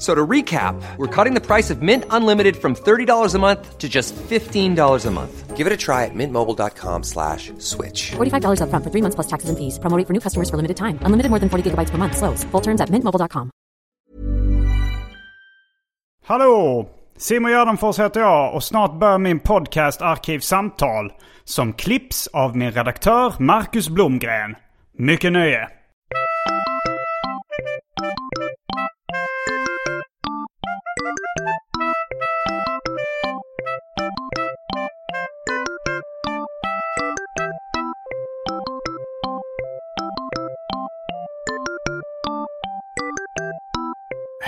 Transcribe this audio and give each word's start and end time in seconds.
F- 0.00 0.06
So 0.06 0.14
to 0.14 0.26
recap, 0.26 0.74
we're 0.96 1.24
cutting 1.24 1.34
the 1.34 1.46
price 1.46 1.70
of 1.74 1.82
Mint 1.82 2.04
Unlimited 2.10 2.56
from 2.56 2.74
$30 2.74 3.34
a 3.34 3.38
month 3.38 3.78
to 3.78 3.88
just 3.88 4.14
$15 4.30 5.06
a 5.06 5.10
month. 5.10 5.56
Give 5.58 5.66
it 5.66 5.72
a 5.74 5.76
try 5.76 6.04
at 6.06 6.14
mintmobile.com 6.14 7.02
slash 7.04 7.52
switch. 7.58 8.12
$45 8.16 8.60
upfront 8.62 8.82
for 8.84 8.90
three 8.90 9.02
months 9.02 9.14
plus 9.14 9.26
taxes 9.26 9.50
and 9.50 9.58
fees. 9.58 9.78
Promo 9.78 9.96
rate 9.98 10.06
for 10.06 10.14
new 10.14 10.20
customers 10.20 10.48
for 10.48 10.56
limited 10.56 10.76
time. 10.78 10.98
Unlimited 11.04 11.28
more 11.30 11.38
than 11.40 11.48
40 11.50 11.70
gigabytes 11.70 11.90
per 11.90 11.98
month. 11.98 12.16
Slows. 12.16 12.44
Full 12.52 12.62
terms 12.62 12.80
at 12.80 12.88
mintmobile.com. 12.90 13.50
Hallå! 16.26 16.86
Simon 17.16 17.50
Gärdenfors 17.52 17.98
heter 18.00 18.20
jag 18.20 18.54
och 18.54 18.64
snart 18.64 18.98
börjar 18.98 19.18
min 19.18 19.40
podcast 19.40 20.02
Arkivsamtal. 20.02 21.12
Som 21.44 21.72
klipps 21.72 22.26
av 22.26 22.56
min 22.56 22.70
redaktör 22.70 23.32
Marcus 23.38 23.88
Blomgren. 23.88 24.56
Mycket 24.98 25.32
nöje! 25.32 25.68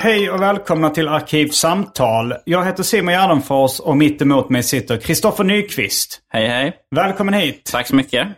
Hej 0.02 0.30
och 0.30 0.42
välkomna 0.42 0.90
till 0.90 1.08
Arkivsamtal. 1.08 2.34
Jag 2.44 2.64
heter 2.64 2.82
Simon 2.82 3.12
Gärdenfors 3.14 3.80
och 3.80 3.96
mitt 3.96 4.22
emot 4.22 4.50
mig 4.50 4.62
sitter 4.62 4.96
Kristoffer 4.96 5.44
Nyqvist. 5.44 6.20
Hej 6.28 6.46
hej. 6.48 6.76
Välkommen 6.90 7.34
hit. 7.34 7.70
Tack 7.72 7.86
så 7.86 7.94
mycket. 7.94 8.28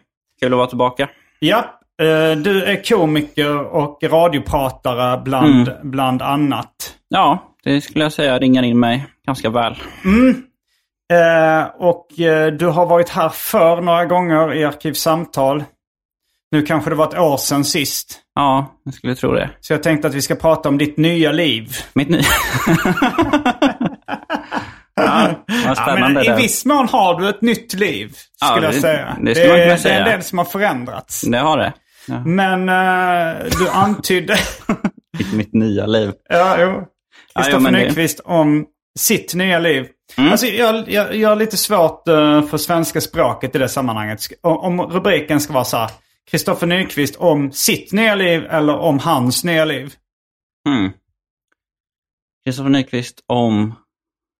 Kul 0.40 0.52
att 0.52 0.56
vara 0.56 0.66
tillbaka. 0.66 1.08
Ja, 1.38 1.58
eh, 2.02 2.36
du 2.38 2.64
är 2.64 2.84
komiker 2.84 3.58
och 3.58 3.98
radiopratare 4.02 5.20
bland, 5.24 5.70
bland 5.82 6.22
annat. 6.22 6.94
Ja, 7.08 7.54
det 7.64 7.80
skulle 7.80 8.04
jag 8.04 8.12
säga 8.12 8.38
ringar 8.38 8.62
in 8.62 8.80
mig 8.80 9.06
ganska 9.26 9.50
väl. 9.50 9.72
Eh, 11.12 11.66
Och 11.78 12.20
eh, 12.20 12.52
du 12.52 12.66
har 12.66 12.86
varit 12.86 13.08
här 13.08 13.28
för 13.28 13.80
några 13.80 14.04
gånger 14.04 14.54
i 14.54 14.64
Arkivsamtal. 14.64 15.64
Nu 16.54 16.62
kanske 16.62 16.90
det 16.90 16.96
var 16.96 17.08
ett 17.08 17.18
år 17.18 17.36
sedan 17.36 17.64
sist. 17.64 18.18
Ja, 18.34 18.74
jag 18.84 18.94
skulle 18.94 19.14
tro 19.14 19.32
det. 19.32 19.50
Så 19.60 19.72
jag 19.72 19.82
tänkte 19.82 20.08
att 20.08 20.14
vi 20.14 20.22
ska 20.22 20.34
prata 20.34 20.68
om 20.68 20.78
ditt 20.78 20.96
nya 20.96 21.32
liv. 21.32 21.76
Mitt 21.94 22.08
nya... 22.08 22.22
ja, 24.96 25.28
vad 25.46 25.56
Ja, 25.66 25.74
spännande 25.74 26.08
men 26.14 26.24
I 26.24 26.28
det. 26.28 26.36
viss 26.36 26.64
mån 26.64 26.88
har 26.88 27.20
du 27.20 27.28
ett 27.28 27.42
nytt 27.42 27.74
liv, 27.74 28.12
Ja, 28.40 28.46
skulle 28.46 28.66
jag 28.66 28.74
det- 28.74 28.80
säga. 28.80 29.16
det 29.22 29.34
skulle 29.34 29.48
man 29.48 29.56
kunna 29.56 29.64
är, 29.64 29.70
det 29.70 29.78
säga. 29.78 29.94
är 29.94 30.00
en 30.00 30.10
del 30.10 30.22
som 30.22 30.38
har 30.38 30.44
förändrats. 30.44 31.20
Det 31.22 31.38
har 31.38 31.58
det. 31.58 31.72
Ja. 32.08 32.20
Men 32.24 32.68
eh, 32.68 33.34
du 33.58 33.68
antydde... 33.68 34.36
Mitt, 35.18 35.32
mitt 35.32 35.52
nya 35.54 35.86
liv. 35.86 36.12
ja, 36.28 36.56
jo. 36.60 36.82
Kristoffer 37.36 37.70
det- 37.70 37.78
Nyqvist 37.78 38.20
om 38.24 38.64
sitt 38.98 39.34
nya 39.34 39.58
liv. 39.58 39.86
Mm. 40.16 40.30
Alltså, 40.32 40.46
jag, 40.46 40.84
jag, 40.90 41.14
jag 41.16 41.28
har 41.28 41.36
lite 41.36 41.56
svårt 41.56 42.08
eh, 42.08 42.42
för 42.42 42.56
svenska 42.58 43.00
språket 43.00 43.54
i 43.56 43.58
det 43.58 43.68
sammanhanget. 43.68 44.20
Om 44.42 44.80
rubriken 44.80 45.40
ska 45.40 45.52
vara 45.52 45.64
så 45.64 45.76
här. 45.76 45.90
Kristoffer 46.30 46.66
Nyqvist 46.66 47.16
om 47.16 47.52
sitt 47.52 47.92
nya 47.92 48.14
liv 48.14 48.44
eller 48.50 48.76
om 48.78 48.98
hans 48.98 49.44
nya 49.44 49.64
liv. 49.64 49.94
Mm. 50.68 50.92
Kristoffer 52.44 52.70
Nyqvist 52.70 53.20
om... 53.28 53.74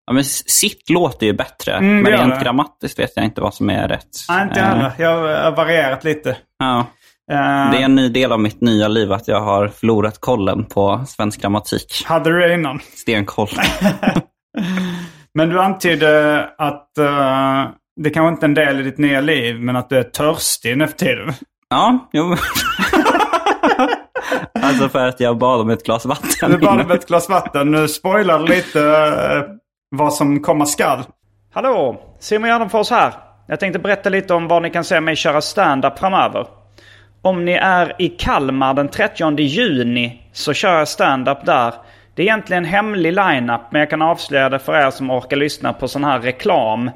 Ja, 0.06 0.12
men 0.12 0.24
sitt 0.24 0.90
låter 0.90 1.26
ju 1.26 1.32
bättre. 1.32 1.72
Mm, 1.72 2.02
men 2.02 2.12
rent 2.12 2.34
det. 2.38 2.44
grammatiskt 2.44 2.98
vet 2.98 3.12
jag 3.16 3.24
inte 3.24 3.40
vad 3.40 3.54
som 3.54 3.70
är 3.70 3.88
rätt. 3.88 4.08
Nej, 4.28 4.42
inte 4.42 4.60
Eh, 4.60 4.66
heller. 4.66 4.92
Jag 4.98 5.42
har 5.44 5.56
varierat 5.56 6.04
lite. 6.04 6.36
Ja. 6.58 6.78
Eh, 7.32 7.70
Det 7.70 7.76
är 7.78 7.84
en 7.84 7.94
ny 7.94 8.08
del 8.08 8.32
av 8.32 8.40
mitt 8.40 8.60
nya 8.60 8.88
liv 8.88 9.12
att 9.12 9.28
jag 9.28 9.40
har 9.40 9.68
förlorat 9.68 10.20
kollen 10.20 10.64
på 10.64 11.04
svensk 11.08 11.40
grammatik. 11.40 12.02
Hade 12.06 12.30
du 12.30 12.40
det 12.40 12.54
innan? 12.54 12.80
Stenkoll. 12.94 13.48
Men 15.34 15.48
du 15.48 15.60
antydde 15.60 16.44
att 16.58 16.98
eh, 16.98 17.66
det 18.00 18.10
kanske 18.10 18.28
inte 18.34 18.46
är 18.46 18.48
en 18.48 18.54
del 18.54 18.80
i 18.80 18.82
ditt 18.82 18.98
nya 18.98 19.20
liv, 19.20 19.60
men 19.60 19.76
att 19.76 19.88
du 19.88 19.98
är 19.98 20.02
törstig 20.02 20.78
nu 20.78 20.86
för 20.86 20.96
tiden. 20.96 21.32
Ja, 21.69 22.08
jo. 22.12 22.36
alltså 24.62 24.88
för 24.88 25.08
att 25.08 25.20
jag 25.20 25.38
bad 25.38 25.60
om 25.60 25.70
ett 25.70 25.84
glas 25.84 26.06
vatten. 26.06 26.50
Du 26.50 26.58
bad 26.58 26.80
om 26.80 26.91
ett 26.91 27.06
glas 27.06 27.28
vatten. 27.28 27.70
Nu 27.70 27.88
spoilar 27.88 28.38
lite 28.38 28.80
eh, 28.80 29.42
vad 29.91 30.14
som 30.14 30.41
komma 30.41 30.66
skall. 30.66 31.02
Hallå! 31.52 32.00
Simon 32.20 32.48
Gärdenfors 32.48 32.91
här. 32.91 33.14
Jag 33.47 33.60
tänkte 33.60 33.78
berätta 33.78 34.10
lite 34.10 34.34
om 34.34 34.48
var 34.48 34.60
ni 34.60 34.70
kan 34.70 34.84
se 34.84 35.00
mig 35.00 35.16
köra 35.16 35.41
stand-up 35.41 35.98
framöver. 35.98 36.47
Om 37.22 37.44
ni 37.44 37.52
är 37.52 38.02
i 38.02 38.08
Kalmar 38.08 38.75
den 38.75 38.88
30 38.88 39.41
juni 39.41 40.31
så 40.32 40.52
kör 40.52 40.78
jag 40.78 40.88
stand-up 40.88 41.44
där. 41.44 41.75
Det 42.14 42.22
är 42.22 42.26
egentligen 42.26 42.64
en 42.64 42.70
hemlig 42.70 43.12
line-up 43.12 43.60
men 43.70 43.81
jag 43.81 43.91
kan 43.91 44.02
avslöja 44.02 44.48
det 44.48 44.58
för 44.58 44.86
er 44.86 44.91
som 44.91 45.10
orkar 45.10 45.36
lyssna 45.36 45.72
på 45.72 45.88
sån 45.88 46.04
här 46.04 46.20
reklam. 46.20 46.91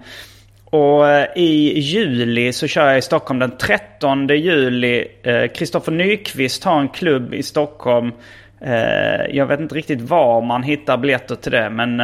Och 0.70 1.08
eh, 1.08 1.28
i 1.36 1.78
juli 1.80 2.52
så 2.52 2.66
kör 2.66 2.88
jag 2.88 2.98
i 2.98 3.02
Stockholm 3.02 3.38
den 3.38 3.56
13 3.56 4.28
juli. 4.28 5.08
Eh, 5.22 5.46
Kristoffer 5.46 5.92
Nyqvist 5.92 6.64
har 6.64 6.80
en 6.80 6.88
klubb 6.88 7.34
i 7.34 7.42
Stockholm. 7.42 8.12
Eh, 8.60 9.26
jag 9.30 9.46
vet 9.46 9.60
inte 9.60 9.74
riktigt 9.74 10.00
var 10.00 10.42
man 10.42 10.62
hittar 10.62 10.96
biljetter 10.96 11.34
till 11.34 11.52
det. 11.52 11.70
Men 11.70 12.00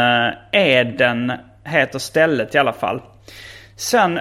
Eden 0.52 1.32
heter 1.64 1.98
stället 1.98 2.54
i 2.54 2.58
alla 2.58 2.72
fall. 2.72 3.02
Sen 3.76 4.20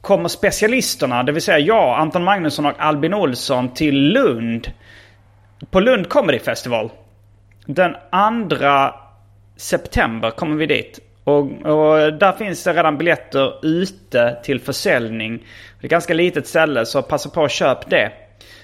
kommer 0.00 0.28
specialisterna, 0.28 1.22
det 1.22 1.32
vill 1.32 1.42
säga 1.42 1.58
jag, 1.58 1.98
Anton 1.98 2.24
Magnusson 2.24 2.66
och 2.66 2.72
Albin 2.78 3.14
Olsson 3.14 3.74
till 3.74 3.94
Lund. 3.94 4.72
På 5.70 5.80
Lund 5.80 6.08
Comedy 6.08 6.38
Festival. 6.38 6.90
Den 7.66 7.96
2 8.48 8.66
september 9.56 10.30
kommer 10.30 10.56
vi 10.56 10.66
dit. 10.66 11.09
Och, 11.30 11.40
och 11.40 12.12
där 12.12 12.32
finns 12.32 12.64
det 12.64 12.72
redan 12.72 12.98
biljetter 12.98 13.66
ute 13.66 14.36
till 14.42 14.60
försäljning. 14.60 15.38
Det 15.38 15.84
är 15.84 15.86
ett 15.86 15.90
ganska 15.90 16.14
litet 16.14 16.46
ställe 16.46 16.86
så 16.86 17.02
passa 17.02 17.30
på 17.30 17.44
att 17.44 17.50
köp 17.50 17.90
det. 17.90 18.12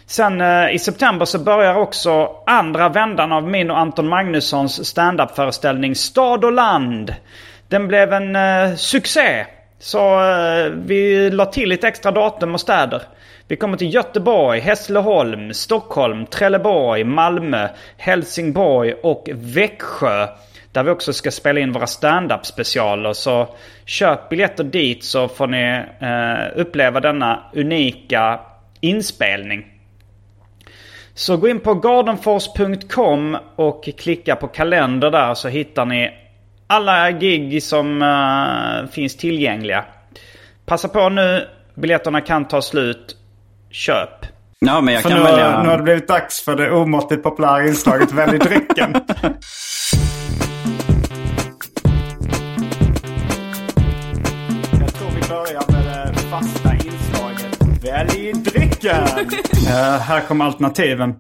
Sen 0.07 0.41
eh, 0.41 0.75
i 0.75 0.79
september 0.79 1.25
så 1.25 1.39
börjar 1.39 1.75
också 1.75 2.31
andra 2.47 2.89
vändan 2.89 3.33
av 3.33 3.49
min 3.49 3.71
och 3.71 3.79
Anton 3.79 4.09
Magnussons 4.09 4.87
standup-föreställning 4.87 5.95
Stad 5.95 6.45
och 6.45 6.53
land. 6.53 7.15
Den 7.69 7.89
blev 7.89 8.13
en 8.13 8.37
eh, 8.37 8.75
succé. 8.75 9.47
Så 9.79 9.99
eh, 10.21 10.71
vi 10.71 11.31
la 11.31 11.47
till 11.47 11.69
lite 11.69 11.89
extra 11.89 12.11
datum 12.11 12.55
och 12.55 12.61
städer. 12.61 13.03
Vi 13.49 13.57
kommer 13.57 13.77
till 13.77 13.95
Göteborg, 13.95 14.61
Hässleholm, 14.61 15.55
Stockholm, 15.55 16.27
Trelleborg, 16.27 17.05
Malmö, 17.05 17.69
Helsingborg 17.97 18.95
och 19.03 19.29
Växjö. 19.33 20.29
Där 20.77 20.83
vi 20.83 20.91
också 20.91 21.13
ska 21.13 21.31
spela 21.31 21.61
in 21.61 21.73
våra 21.73 21.87
stand-up 21.87 22.47
specialer. 22.47 23.13
Så 23.13 23.49
köp 23.85 24.29
biljetter 24.29 24.65
dit 24.65 25.05
så 25.05 25.29
får 25.29 25.47
ni 25.47 25.83
eh, 26.01 26.61
uppleva 26.61 27.01
denna 27.01 27.43
unika 27.55 28.41
inspelning. 28.81 29.67
Så 31.15 31.37
gå 31.37 31.49
in 31.49 31.61
på 31.61 31.75
gardenfors.com 31.75 33.37
och 33.57 33.89
klicka 33.99 34.37
på 34.37 34.49
kalender 34.49 35.11
där 35.11 35.35
så 35.35 35.49
hittar 35.49 35.85
ni 35.85 36.11
alla 36.67 37.11
gig 37.11 37.63
som 37.63 38.03
eh, 38.03 38.91
finns 38.91 39.17
tillgängliga. 39.17 39.85
Passa 40.67 40.89
på 40.89 41.09
nu, 41.09 41.49
biljetterna 41.75 42.21
kan 42.21 42.49
ta 42.49 42.63
slut. 42.63 43.17
Köp. 43.71 44.27
Ja, 44.59 44.81
men 44.81 44.95
jag 44.95 45.03
För 45.03 45.11
kan 45.11 45.19
nu, 45.19 45.25
välja... 45.25 45.63
nu 45.63 45.69
har 45.69 45.77
det 45.77 45.83
blivit 45.83 46.09
dags 46.09 46.45
för 46.45 46.57
det 46.57 46.71
omåttligt 46.71 47.23
populära 47.23 47.67
inslaget 47.67 48.13
Välj 48.13 48.39
drycken. 48.39 48.95
Välj 57.97 58.33
drycken. 58.33 59.03
Eh, 59.67 59.99
här 59.99 60.21
kommer 60.29 60.45
alternativen. 60.45 61.15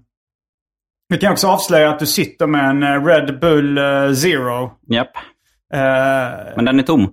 Vi 1.08 1.18
kan 1.18 1.32
också 1.32 1.48
avslöja 1.48 1.90
att 1.90 1.98
du 1.98 2.06
sitter 2.06 2.46
med 2.46 2.70
en 2.70 2.82
eh, 2.82 3.04
Red 3.04 3.40
Bull 3.40 3.78
eh, 3.78 4.12
Zero. 4.12 4.72
Japp. 4.88 5.16
Eh, 5.74 5.80
Men 6.56 6.64
den 6.64 6.78
är 6.78 6.82
tom. 6.82 7.12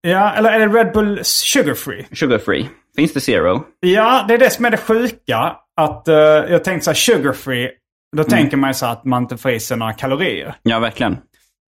ja, 0.00 0.32
eller 0.32 0.52
är 0.52 0.58
det 0.68 0.78
Red 0.78 0.92
Bull 0.92 1.20
Sugar 1.22 1.74
Free? 1.74 2.06
Sugar 2.12 2.38
free. 2.38 2.68
Finns 2.96 3.12
det 3.12 3.20
zero? 3.20 3.64
Ja, 3.80 4.24
det 4.28 4.34
är 4.34 4.38
det 4.38 4.50
som 4.50 4.64
är 4.64 4.70
det 4.70 4.76
sjuka. 4.76 5.56
Att 5.76 6.08
eh, 6.08 6.14
jag 6.16 6.64
tänkte 6.64 6.84
så 6.84 6.90
här, 6.90 6.94
sugar 6.96 7.32
free. 7.32 7.70
Då 8.16 8.24
tänker 8.24 8.56
man 8.56 8.70
ju 8.70 8.74
så 8.74 8.86
att 8.86 9.04
man 9.04 9.22
inte 9.22 9.36
får 9.36 9.50
i 9.50 9.60
sig 9.60 9.76
några 9.76 9.92
kalorier. 9.92 10.54
Ja, 10.62 10.78
verkligen. 10.78 11.18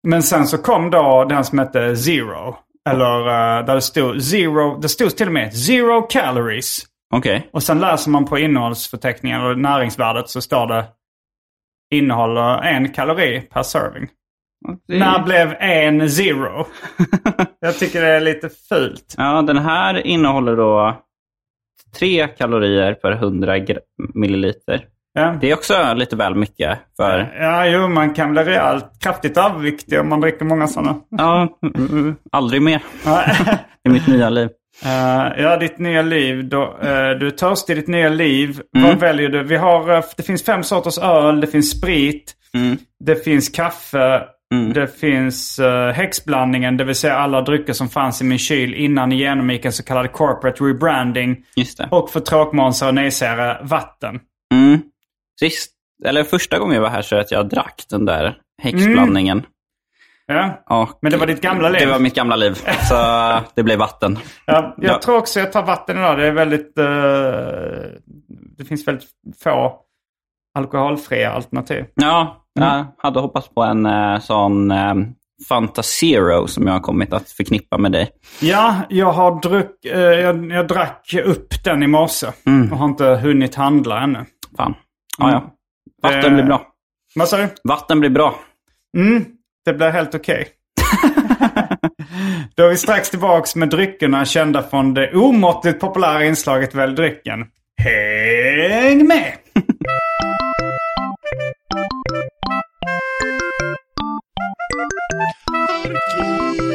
Men 0.09 0.23
sen 0.23 0.47
så 0.47 0.59
kom 0.59 0.91
då 0.91 1.25
den 1.29 1.45
som 1.45 1.59
hette 1.59 1.97
Zero. 1.97 2.57
Eller 2.91 3.19
uh, 3.21 3.67
där 3.67 3.75
det 3.75 3.81
stod 3.83 4.23
Zero, 4.23 4.79
det 4.81 4.89
stod 4.89 5.17
till 5.17 5.27
och 5.27 5.33
med 5.33 5.55
Zero 5.57 6.03
calories. 6.03 6.79
Okej. 7.15 7.49
Och 7.53 7.63
sen 7.63 7.79
läser 7.81 8.11
man 8.11 8.25
på 8.25 8.39
innehållsförteckningen 8.39 9.43
och 9.43 9.59
näringsvärdet 9.59 10.29
så 10.29 10.41
står 10.41 10.67
det 10.67 10.85
innehåller 11.95 12.59
en 12.63 12.93
kalori 12.93 13.41
per 13.41 13.63
serving. 13.63 14.09
Det- 14.89 14.99
När 14.99 15.23
blev 15.23 15.53
en 15.61 16.11
zero? 16.11 16.67
Jag 17.61 17.79
tycker 17.79 18.01
det 18.03 18.09
är 18.09 18.21
lite 18.21 18.49
fult. 18.69 19.15
Ja, 19.19 19.43
den 19.43 19.59
här 19.59 20.07
innehåller 20.07 20.57
då 20.57 21.03
3 21.99 22.29
kalorier 22.29 22.95
per 22.95 23.13
100 23.13 23.59
gr- 23.59 23.79
milliliter. 24.15 24.87
Ja. 25.15 25.37
Det 25.41 25.51
är 25.51 25.55
också 25.55 25.95
lite 25.95 26.17
väl 26.17 26.35
mycket 26.35 26.79
för... 26.97 27.35
Ja, 27.41 27.67
jo, 27.67 27.89
man 27.89 28.15
kan 28.15 28.33
bli 28.33 28.43
rejält 28.43 28.85
kraftigt 29.03 29.37
överviktig 29.37 30.01
om 30.01 30.09
man 30.09 30.21
dricker 30.21 30.45
många 30.45 30.67
sådana. 30.67 30.95
Ja, 31.11 31.49
aldrig 32.33 32.63
mer 32.63 32.83
i 33.87 33.89
mitt 33.89 34.07
nya 34.07 34.31
liv. 34.31 34.49
Eh, 34.85 35.43
ja, 35.43 35.57
ditt 35.57 35.79
nya 35.79 36.03
liv. 36.03 36.49
Då, 36.49 36.63
eh, 36.63 37.11
du 37.21 37.27
är 37.27 37.31
törstig 37.31 37.73
i 37.73 37.77
ditt 37.77 37.89
nya 37.89 38.09
liv. 38.09 38.61
Mm. 38.77 38.89
Vad 38.89 38.99
väljer 39.01 39.29
du? 39.29 39.43
Vi 39.43 39.57
har, 39.57 39.95
eh, 39.97 40.03
det 40.17 40.23
finns 40.23 40.45
fem 40.45 40.63
sorters 40.63 40.99
öl, 40.99 41.41
det 41.41 41.47
finns 41.47 41.71
sprit, 41.79 42.35
Mm. 42.55 42.77
det 43.05 43.25
finns 43.25 43.49
kaffe, 43.49 44.23
Mm. 44.55 44.73
det 44.73 44.87
finns 45.01 45.59
uh, 45.59 45.89
häxblandningen, 45.89 46.77
det 46.77 46.85
vill 46.85 46.95
säga 46.95 47.17
alla 47.17 47.41
drycker 47.41 47.73
som 47.73 47.89
fanns 47.89 48.21
i 48.21 48.25
min 48.25 48.39
kyl 48.39 48.75
innan 48.75 49.09
ni 49.09 49.17
genomgick 49.17 49.65
en 49.65 49.73
så 49.73 49.83
kallad 49.85 50.13
corporate 50.13 50.65
rebranding. 50.65 51.37
Och 51.91 52.11
för 52.11 52.21
tråkmånsar 52.21 52.89
och 52.89 52.95
nejsägare, 52.95 53.57
vatten. 53.63 54.21
Mm. 55.43 55.51
Sist, 55.51 55.73
eller 56.05 56.25
första 56.25 56.59
gången 56.59 56.75
jag 56.75 56.83
var 56.83 56.89
här 56.89 57.03
så 57.03 57.17
att 57.17 57.31
jag 57.31 57.49
drack 57.49 57.85
den 57.91 58.05
där 58.05 58.37
häxblandningen. 58.63 59.43
Ja. 60.27 60.63
Och 60.67 60.99
Men 61.03 61.13
det 61.13 61.19
var 61.19 61.27
ditt 61.27 61.41
gamla 61.41 61.69
liv? 61.69 61.81
Det 61.81 61.87
var 61.93 61.99
mitt 61.99 62.15
gamla 62.15 62.37
liv. 62.37 62.55
Så 62.89 62.95
det 63.55 63.63
blev 63.63 63.79
vatten. 63.79 64.19
Ja, 64.47 64.75
jag 64.79 64.91
Ja. 64.95 64.99
tror 64.99 65.17
också 65.17 65.41
jag 65.41 65.53
tar 65.53 65.63
vatten 65.63 65.97
idag. 65.99 66.19
Det 66.19 66.27
är 66.27 66.33
väldigt... 66.33 66.79
eh, 66.79 66.85
det 68.59 68.65
finns 68.65 68.89
väldigt 68.89 69.09
få 69.45 69.79
alkoholfria 70.59 71.33
alternativ. 71.33 71.85
Ja, 71.95 72.45
jag 72.55 72.87
hade 72.99 73.21
hoppats 73.21 73.49
på 73.49 73.63
en 73.63 73.87
eh, 73.87 74.19
sån 74.21 74.71
eh, 74.71 74.95
Fanta 75.49 75.83
Zero 75.83 76.47
som 76.47 76.67
jag 76.67 76.75
har 76.75 76.81
kommit 76.81 77.13
att 77.13 77.31
förknippa 77.31 77.79
med 77.79 77.93
dig. 77.93 78.11
Ja, 78.41 78.75
jag 78.89 79.13
har 79.13 79.41
druck, 79.41 79.77
jag, 79.83 80.51
jag 80.53 80.69
drack 80.69 81.15
upp 81.25 81.65
den 81.65 81.83
i 81.83 81.87
morse. 81.87 82.27
Och 82.73 82.79
har 82.79 82.85
inte 82.87 83.05
hunnit 83.07 83.55
handla 83.55 84.01
ännu. 84.03 84.25
Fan. 84.57 84.75
Ja, 85.19 85.31
ja. 85.31 85.55
Vatten 86.03 86.25
Eh. 86.25 86.35
blir 86.35 86.45
bra. 86.45 86.67
Vad 87.15 87.29
sa 87.29 87.37
du? 87.37 87.49
Vatten 87.69 88.01
blir 88.01 88.11
bra. 88.11 88.35
Mm, 88.97 89.25
det 89.65 89.73
blir 89.73 89.91
helt 89.91 90.15
okej. 90.15 90.49
Då 92.57 92.65
är 92.65 92.69
vi 92.71 92.77
strax 92.77 93.11
tillbaks 93.11 93.57
med 93.57 93.69
dryckerna 93.71 94.25
kända 94.25 94.63
från 94.63 94.95
det 94.95 95.15
omåttligt 95.15 95.81
populära 95.81 96.25
inslaget 96.25 96.75
Välj 96.75 96.95
drycken. 96.95 97.47
Häng 97.83 99.07
med! 99.07 99.33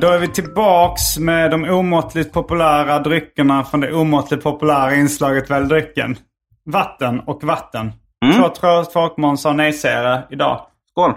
Då 0.00 0.08
är 0.08 0.18
vi 0.18 0.28
tillbaks 0.28 1.18
med 1.18 1.50
de 1.50 1.64
omåttligt 1.64 2.32
populära 2.32 2.98
dryckerna 2.98 3.64
från 3.64 3.80
det 3.80 3.92
omåttligt 3.92 4.42
populära 4.42 4.94
inslaget 4.94 5.50
Välj 5.50 5.66
drycken. 5.68 6.16
Vatten 6.64 7.20
och 7.20 7.44
vatten. 7.44 7.92
Två 8.36 8.48
trå- 8.48 8.84
tråkmånsar 8.84 9.50
och 9.50 9.56
nejsägare 9.56 10.22
idag. 10.30 10.66
Skål! 10.90 11.12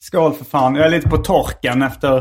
Skål 0.00 0.32
för 0.32 0.44
fan. 0.44 0.74
Jag 0.74 0.86
är 0.86 0.90
lite 0.90 1.08
på 1.08 1.16
torken 1.16 1.82
efter 1.82 2.16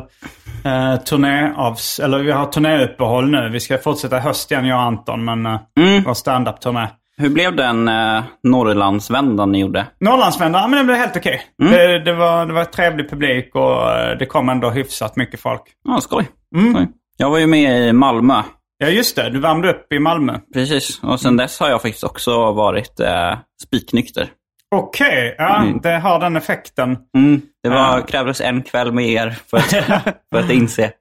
eh, 0.66 0.96
turnéavs... 0.96 2.00
Eller 2.00 2.20
vi 2.20 2.32
har 2.32 2.46
turnéuppehåll 2.46 3.30
nu. 3.32 3.50
Vi 3.50 3.60
ska 3.60 3.78
fortsätta 3.78 4.20
höst 4.20 4.52
igen 4.52 4.66
jag 4.66 4.78
och 4.78 4.84
Anton. 4.84 5.26
Men 5.26 5.46
eh, 5.46 5.60
Mm. 5.80 6.04
vår 6.04 6.14
standup-turné. 6.14 6.88
Hur 7.18 7.30
blev 7.30 7.56
den 7.56 7.88
eh, 7.88 8.24
Norrlandsvändan 8.44 9.52
ni 9.52 9.60
gjorde? 9.60 9.86
Norrlandsvända, 10.00 10.60
ja, 10.60 10.68
men 10.68 10.80
det 10.80 10.86
blev 10.86 10.98
helt 10.98 11.18
okej. 11.18 11.42
Det, 11.58 12.00
det, 12.00 12.14
var, 12.14 12.46
det 12.46 12.54
var 12.54 12.66
trevlig 12.66 13.10
publik 13.10 13.56
och 13.56 13.92
eh, 13.92 14.18
det 14.18 14.26
kom 14.26 14.50
ändå 14.50 14.70
hyfsat 14.70 15.16
mycket 15.16 15.40
folk. 15.40 15.62
Ja, 15.84 16.02
skoj. 16.02 16.28
skoj. 16.72 16.88
Jag 17.18 17.30
var 17.30 17.38
ju 17.38 17.48
med 17.48 17.88
i 17.90 17.94
Malmö. 17.94 18.42
Ja 18.78 18.90
just 18.90 19.16
det, 19.16 19.30
du 19.30 19.40
värmde 19.40 19.70
upp 19.70 19.94
i 19.94 20.00
Malmö. 20.00 20.40
Precis. 20.54 21.00
Och 21.04 21.20
sen 21.20 21.38
dess 21.38 21.60
har 21.60 21.70
jag 21.70 21.82
faktiskt 21.82 22.04
också 22.04 22.52
varit 22.52 23.00
eh, 23.00 23.38
spiknykter. 23.64 24.30
Okej, 24.76 25.36
ja 25.38 25.66
det 25.84 26.00
har 26.00 26.20
den 26.20 26.36
effekten. 26.36 26.98
Mm. 27.18 27.42
Det 27.64 27.70
var, 27.70 28.02
krävdes 28.08 28.42
en 28.42 28.64
kväll 28.64 28.92
med 28.92 29.10
er 29.10 29.38
för 29.50 29.58
att, 29.58 29.70
för 30.32 30.40
att 30.40 30.50
inse. 30.50 30.92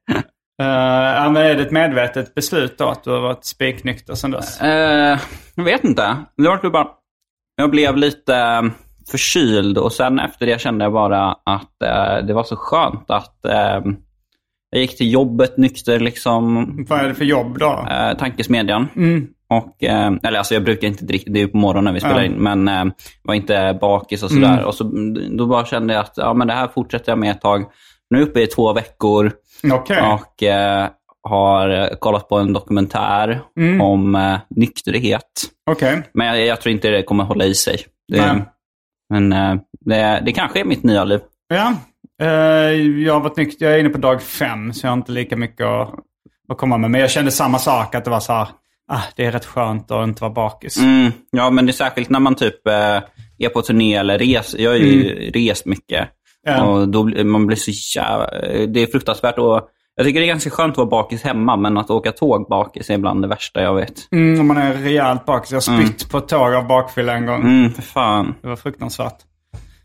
Uh, 0.63 0.69
ja, 0.69 1.31
men 1.31 1.43
är 1.43 1.55
det 1.55 1.63
ett 1.63 1.71
medvetet 1.71 2.35
beslut 2.35 2.79
då 2.79 2.89
att 2.89 3.05
du 3.05 3.11
har 3.11 3.21
varit 3.21 3.45
spiknykter 3.45 4.15
sedan 4.15 4.31
dess? 4.31 4.61
Eh, 4.61 5.19
jag 5.55 5.65
vet 5.65 5.85
inte. 5.85 6.17
Det 6.37 6.49
var 6.49 6.57
typ 6.57 6.73
bara... 6.73 6.89
Jag 7.57 7.71
blev 7.71 7.97
lite 7.97 8.37
eh, 8.37 8.63
förkyld 9.11 9.79
och 9.79 9.93
sen 9.93 10.19
efter 10.19 10.47
det 10.47 10.61
kände 10.61 10.85
jag 10.85 10.93
bara 10.93 11.33
att 11.33 11.83
eh, 11.85 12.27
det 12.27 12.35
var 12.35 12.45
så 12.45 12.57
skönt 12.57 13.11
att 13.11 13.45
eh, 13.45 13.81
jag 14.71 14.81
gick 14.81 14.97
till 14.97 15.13
jobbet 15.13 15.57
nykter 15.57 16.01
liksom. 16.01 16.67
Vad 16.89 17.01
är 17.01 17.09
det 17.09 17.15
för 17.15 17.25
jobb 17.25 17.59
då? 17.59 17.87
Eh, 17.91 18.17
tankesmedjan. 18.17 18.89
Och, 19.49 19.85
eh, 19.85 20.13
eller 20.23 20.39
alltså 20.39 20.55
jag 20.55 20.65
brukar 20.65 20.89
inte 20.89 21.05
dricka, 21.05 21.31
det 21.31 21.43
är 21.43 21.47
på 21.47 21.57
morgonen 21.57 21.95
vi 21.95 22.01
spelar 22.01 22.23
in, 22.23 22.33
men 22.33 22.93
var 23.23 23.35
inte 23.35 23.79
bakis 23.81 24.23
och 24.23 24.31
sådär. 24.31 24.65
Och 24.65 24.75
så, 24.75 24.85
då 25.31 25.47
bara 25.47 25.65
kände 25.65 25.95
jag 25.95 26.01
att 26.01 26.15
ja, 26.17 26.35
men 26.35 26.47
det 26.47 26.55
här 26.55 26.69
fortsätter 26.69 27.13
jag 27.13 27.19
med 27.19 27.31
ett 27.31 27.41
tag. 27.41 27.65
Nu 28.11 28.19
är 28.19 28.23
jag 28.23 28.29
uppe 28.29 28.41
i 28.41 28.47
två 28.47 28.73
veckor 28.73 29.33
Okej. 29.70 30.03
och 30.03 30.43
eh, 30.43 30.88
har 31.23 31.97
kollat 32.00 32.29
på 32.29 32.38
en 32.38 32.53
dokumentär 32.53 33.41
om 33.81 34.14
eh, 34.14 34.38
nykterhet. 34.50 35.43
Okej. 35.70 36.03
Men 36.14 36.26
jag, 36.26 36.47
jag 36.47 36.61
tror 36.61 36.73
inte 36.73 36.88
det 36.88 37.03
kommer 37.03 37.25
hålla 37.25 37.44
i 37.44 37.55
sig. 37.55 37.79
Det, 38.12 38.44
men 39.11 39.32
eh, 39.32 39.55
det, 39.81 40.23
det 40.26 40.32
kanske 40.32 40.61
är 40.61 40.64
mitt 40.64 40.82
nya 40.82 41.05
liv. 41.05 41.20
Ja. 41.49 41.75
Eh, 42.23 42.73
jag 43.05 43.12
har 43.12 43.20
varit 43.20 43.37
nykter, 43.37 43.67
jag 43.67 43.75
är 43.75 43.79
inne 43.79 43.88
på 43.88 43.99
dag 43.99 44.23
fem 44.23 44.73
så 44.73 44.87
jag 44.87 44.91
har 44.91 44.97
inte 44.97 45.12
lika 45.12 45.37
mycket 45.37 45.67
att, 45.67 45.94
att 46.49 46.58
komma 46.58 46.79
med. 46.79 46.91
Men 46.91 47.00
jag 47.00 47.11
kände 47.11 47.31
samma 47.31 47.58
sak, 47.58 47.94
att 47.94 48.05
det 48.05 48.11
var 48.11 48.20
så 48.20 48.32
här, 48.32 48.49
ah, 48.88 49.03
det 49.17 49.25
är 49.25 49.32
rätt 49.32 49.44
skönt 49.44 49.91
att 49.91 50.05
inte 50.08 50.23
vara 50.23 50.32
bakis. 50.32 50.76
Mm, 50.76 51.12
ja, 51.31 51.50
men 51.50 51.67
det 51.67 51.70
är 51.70 51.75
särskilt 51.75 52.10
när 52.10 52.20
man 52.20 52.34
typ 52.34 52.67
eh, 52.67 53.01
är 53.39 53.48
på 53.48 53.63
turné 53.63 53.94
eller 53.94 54.19
res. 54.19 54.55
Jag 54.58 54.70
har 54.70 54.77
ju 54.77 55.31
rest 55.31 55.67
mycket. 55.67 56.08
Ja. 56.46 56.65
Och 56.65 56.89
då 56.89 57.25
man 57.25 57.46
blir 57.46 57.56
så 57.56 57.99
jävla... 57.99 58.27
Det 58.67 58.82
är 58.82 58.87
fruktansvärt. 58.87 59.39
Och 59.39 59.69
jag 59.96 60.06
tycker 60.06 60.20
det 60.20 60.27
är 60.27 60.29
ganska 60.29 60.51
skönt 60.51 60.72
att 60.72 60.77
vara 60.79 60.87
bakis 60.87 61.22
hemma, 61.22 61.56
men 61.56 61.79
att 61.79 61.91
åka 61.91 62.13
tåg 62.13 62.46
bakis 62.49 62.91
är 62.91 62.94
ibland 62.94 63.22
det 63.22 63.29
värsta 63.29 63.63
jag 63.63 63.75
vet. 63.75 64.13
Mm, 64.13 64.41
om 64.41 64.46
man 64.46 64.56
är 64.56 64.75
rejält 64.75 65.27
bakis. 65.27 65.51
Jag 65.51 65.56
har 65.56 65.82
spytt 65.82 66.11
på 66.11 66.19
ett 66.19 66.29
tåg 66.29 66.55
av 66.55 66.67
bakfylla 66.67 67.13
en 67.13 67.27
gång. 67.27 67.41
Mm, 67.43 67.72
för 67.72 67.82
fan. 67.82 68.34
Det 68.43 68.49
var 68.49 68.56
fruktansvärt. 68.56 69.17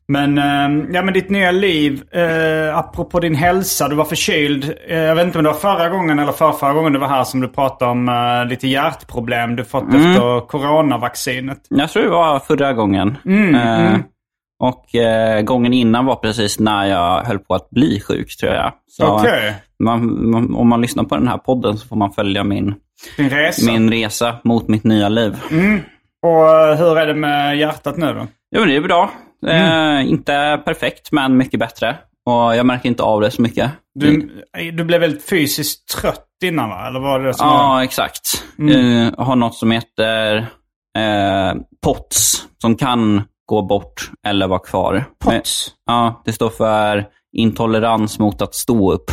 Men, 0.09 0.37
eh, 0.37 0.87
ja, 0.93 1.01
men 1.01 1.13
ditt 1.13 1.29
nya 1.29 1.51
liv, 1.51 2.03
eh, 2.11 2.77
apropå 2.77 3.19
din 3.19 3.35
hälsa, 3.35 3.87
du 3.87 3.95
var 3.95 4.05
förkyld. 4.05 4.73
Eh, 4.87 4.97
jag 4.97 5.15
vet 5.15 5.25
inte 5.25 5.37
om 5.37 5.43
det 5.43 5.49
var 5.49 5.57
förra 5.57 5.89
gången 5.89 6.19
eller 6.19 6.31
för 6.31 6.51
förra 6.51 6.73
gången 6.73 6.93
du 6.93 6.99
var 6.99 7.07
här 7.07 7.23
som 7.23 7.39
du 7.39 7.47
pratade 7.47 7.91
om 7.91 8.09
eh, 8.09 8.49
lite 8.49 8.67
hjärtproblem 8.67 9.55
du 9.55 9.63
fått 9.65 9.83
efter 9.87 10.47
coronavaccinet. 10.47 11.57
Jag 11.69 11.89
tror 11.89 12.03
det 12.03 12.09
var 12.09 12.39
förra 12.39 12.73
gången. 12.73 13.17
Mm, 13.25 13.55
eh, 13.55 13.99
Och 14.59 14.95
eh, 14.95 15.41
gången 15.41 15.73
innan 15.73 16.05
var 16.05 16.15
precis 16.15 16.59
när 16.59 16.85
jag 16.85 17.23
höll 17.23 17.39
på 17.39 17.55
att 17.55 17.69
bli 17.69 17.99
sjuk, 17.99 18.37
tror 18.37 18.53
jag. 18.53 18.73
Så 18.87 19.07
Okej. 19.07 19.55
man, 19.83 20.29
man, 20.29 20.55
om 20.55 20.67
man 20.67 20.81
lyssnar 20.81 21.03
på 21.03 21.15
den 21.15 21.27
här 21.27 21.37
podden 21.37 21.77
så 21.77 21.87
får 21.87 21.95
man 21.95 22.11
följa 22.11 22.43
min, 22.43 22.75
resa. 23.17 23.71
min 23.71 23.91
resa 23.91 24.35
mot 24.43 24.67
mitt 24.67 24.83
nya 24.83 25.09
liv. 25.09 25.35
Och 26.21 26.49
eh, 26.49 26.77
hur 26.77 26.97
är 26.97 27.07
det 27.07 27.13
med 27.13 27.57
hjärtat 27.57 27.97
nu 27.97 28.13
då? 28.13 28.27
Jo, 28.55 28.65
det 28.65 28.75
är 28.75 28.81
bra. 28.81 29.11
Mm. 29.47 29.97
Eh, 29.97 30.09
inte 30.11 30.61
perfekt, 30.65 31.11
men 31.11 31.37
mycket 31.37 31.59
bättre. 31.59 31.97
Och 32.25 32.55
jag 32.55 32.65
märker 32.65 32.89
inte 32.89 33.03
av 33.03 33.21
det 33.21 33.31
så 33.31 33.41
mycket. 33.41 33.71
Du, 33.95 34.29
du 34.73 34.83
blev 34.83 35.01
väldigt 35.01 35.29
fysiskt 35.29 35.87
trött 36.01 36.25
innan 36.43 36.69
va? 36.69 36.87
Eller 36.87 36.99
var 36.99 37.19
det 37.19 37.33
som 37.33 37.47
var... 37.47 37.55
Ja, 37.55 37.83
exakt. 37.83 38.43
Mm. 38.59 39.13
Jag 39.17 39.23
har 39.23 39.35
något 39.35 39.55
som 39.55 39.71
heter 39.71 40.37
eh, 40.97 41.55
POTS, 41.83 42.47
som 42.61 42.75
kan 42.75 43.23
gå 43.47 43.61
bort 43.61 44.11
eller 44.27 44.47
vara 44.47 44.59
kvar. 44.59 45.05
POTS? 45.19 45.69
Ja, 45.85 46.21
det 46.25 46.33
står 46.33 46.49
för 46.49 47.05
intolerans 47.37 48.19
mot 48.19 48.41
att 48.41 48.55
stå 48.55 48.91
upp. 48.93 49.11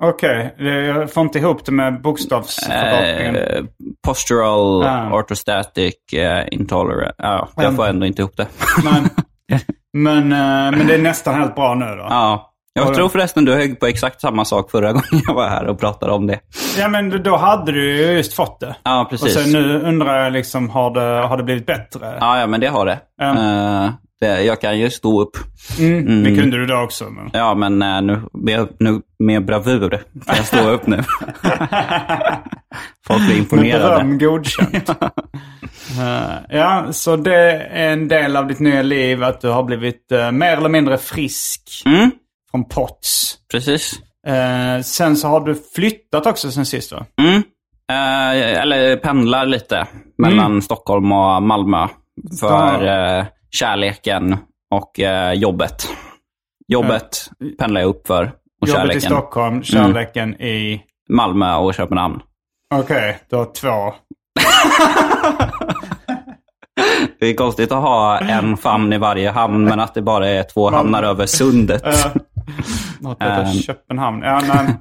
Okej, 0.00 0.54
det- 0.58 0.84
jag 0.86 1.12
får 1.12 1.22
inte 1.22 1.38
ihop 1.38 1.64
det 1.66 1.72
med 1.72 2.02
bokstavsförkortningen. 2.02 3.36
Eh, 3.36 3.64
postural 4.06 4.82
Ah. 4.82 5.18
orthostatic 5.18 5.94
eh, 6.12 6.44
intolerance. 6.50 7.14
Ja, 7.18 7.48
jag 7.56 7.76
får 7.76 7.86
ändå 7.86 8.06
inte 8.06 8.22
ihop 8.22 8.36
det. 8.36 8.46
Men, 8.84 9.08
men, 9.92 10.32
eh, 10.32 10.78
men 10.78 10.86
det 10.86 10.94
är 10.94 10.98
nästan 11.02 11.34
helt 11.34 11.54
bra 11.54 11.74
nu 11.74 11.84
då? 11.86 12.06
ja, 12.10 12.53
Jag 12.76 12.88
Och- 12.88 12.94
tror 12.94 13.08
förresten 13.08 13.44
du 13.44 13.54
högg 13.54 13.80
på 13.80 13.86
exakt 13.86 14.20
samma 14.20 14.44
sak 14.44 14.70
förra 14.70 14.92
gången 14.92 15.22
jag 15.26 15.34
var 15.34 15.48
här 15.48 15.66
och 15.66 15.78
pratade 15.80 16.12
om 16.12 16.26
det. 16.26 16.40
Ja 16.78 16.88
men 16.88 17.22
då 17.22 17.36
hade 17.36 17.72
du 17.72 17.96
ju 17.96 18.12
just 18.12 18.34
fått 18.34 18.60
det. 18.60 18.76
Ja, 18.82 19.00
Och 19.02 19.10
precis. 19.10 19.34
sen 19.34 19.52
nu 19.52 19.80
undrar 19.82 20.22
jag 20.24 20.32
liksom, 20.32 20.70
har 20.70 20.90
det, 20.90 21.26
har 21.26 21.36
det 21.36 21.42
blivit 21.42 21.66
bättre? 21.66 22.16
Ja, 22.20 22.40
ja, 22.40 22.46
men 22.46 22.60
det 22.60 22.66
har 22.66 22.86
det. 22.86 22.98
Ja. 23.18 23.84
Eh, 23.84 23.90
det 24.20 24.42
jag 24.44 24.60
kan 24.60 24.78
ju 24.78 24.90
stå 24.90 25.22
upp. 25.22 25.36
Mm. 25.78 26.24
Det 26.24 26.36
kunde 26.40 26.56
du 26.56 26.66
då 26.66 26.76
också. 26.82 27.04
Men... 27.04 27.30
Ja, 27.32 27.54
men 27.54 27.82
eh, 27.82 28.02
nu, 28.02 28.22
med, 28.32 28.68
nu 28.78 29.00
med 29.18 29.44
bravur 29.44 29.90
kan 30.26 30.36
jag 30.36 30.44
stå 30.46 30.70
upp 30.70 30.86
nu. 30.86 31.02
Folk 33.06 33.20
blir 33.20 33.28
Med 33.28 33.36
imponerade. 33.38 33.94
beröm 33.96 34.18
godkänt. 34.18 34.90
Eh, 36.00 36.56
ja, 36.58 36.86
så 36.92 37.16
det 37.16 37.36
är 37.52 37.92
en 37.92 38.08
del 38.08 38.36
av 38.36 38.46
ditt 38.46 38.58
nya 38.58 38.82
liv 38.82 39.24
att 39.24 39.40
du 39.40 39.48
har 39.48 39.62
blivit 39.62 40.06
mer 40.32 40.56
eller 40.56 40.68
mindre 40.68 40.98
frisk 40.98 41.82
Mm, 41.86 42.10
från 42.54 42.64
POTS. 42.64 43.36
precis. 43.52 43.92
Eh, 44.26 44.80
sen 44.82 45.16
så 45.16 45.28
har 45.28 45.40
du 45.40 45.54
flyttat 45.74 46.26
också 46.26 46.50
sen 46.50 46.66
sist 46.66 46.92
va? 46.92 47.06
Mm. 47.22 47.34
Eh, 47.92 48.60
eller 48.62 48.96
pendlar 48.96 49.46
lite 49.46 49.86
mellan 50.18 50.46
Mm. 50.46 50.62
Stockholm 50.62 51.12
och 51.12 51.42
Malmö. 51.42 51.88
För 52.40 52.86
eh, 53.18 53.24
kärleken 53.50 54.36
och 54.74 55.00
eh, 55.00 55.32
jobbet. 55.32 55.88
Jobbet 56.68 57.30
pendlar 57.58 57.80
jag 57.80 57.88
upp 57.88 58.06
för. 58.06 58.24
Och 58.62 58.68
Jobbet 58.68 58.68
i 58.68 58.72
kärleken. 58.86 59.00
Stockholm, 59.00 59.62
kärleken 59.62 60.40
i... 60.40 60.82
Malmö 61.08 61.54
och 61.56 61.74
Köpenhamn. 61.74 62.20
Okej, 62.74 63.18
du 63.30 63.36
har 63.36 63.44
två. 63.44 63.94
Det 67.20 67.26
är 67.26 67.34
konstigt 67.34 67.72
att 67.72 67.82
ha 67.82 68.18
en 68.18 68.56
famn 68.56 68.92
i 68.92 68.98
varje 68.98 69.30
hamn, 69.30 69.64
men 69.64 69.80
att 69.80 69.94
det 69.94 70.02
bara 70.02 70.28
är 70.28 70.42
två 70.42 70.70
hamnar 70.70 71.02
över 71.02 71.26
sundet. 71.26 71.82
Uh, 72.48 72.64
något 73.00 73.22
Ehm. 73.22 73.46
Köpenhamn. 73.52 74.22
Ja, 74.22 74.40
men, 74.46 74.74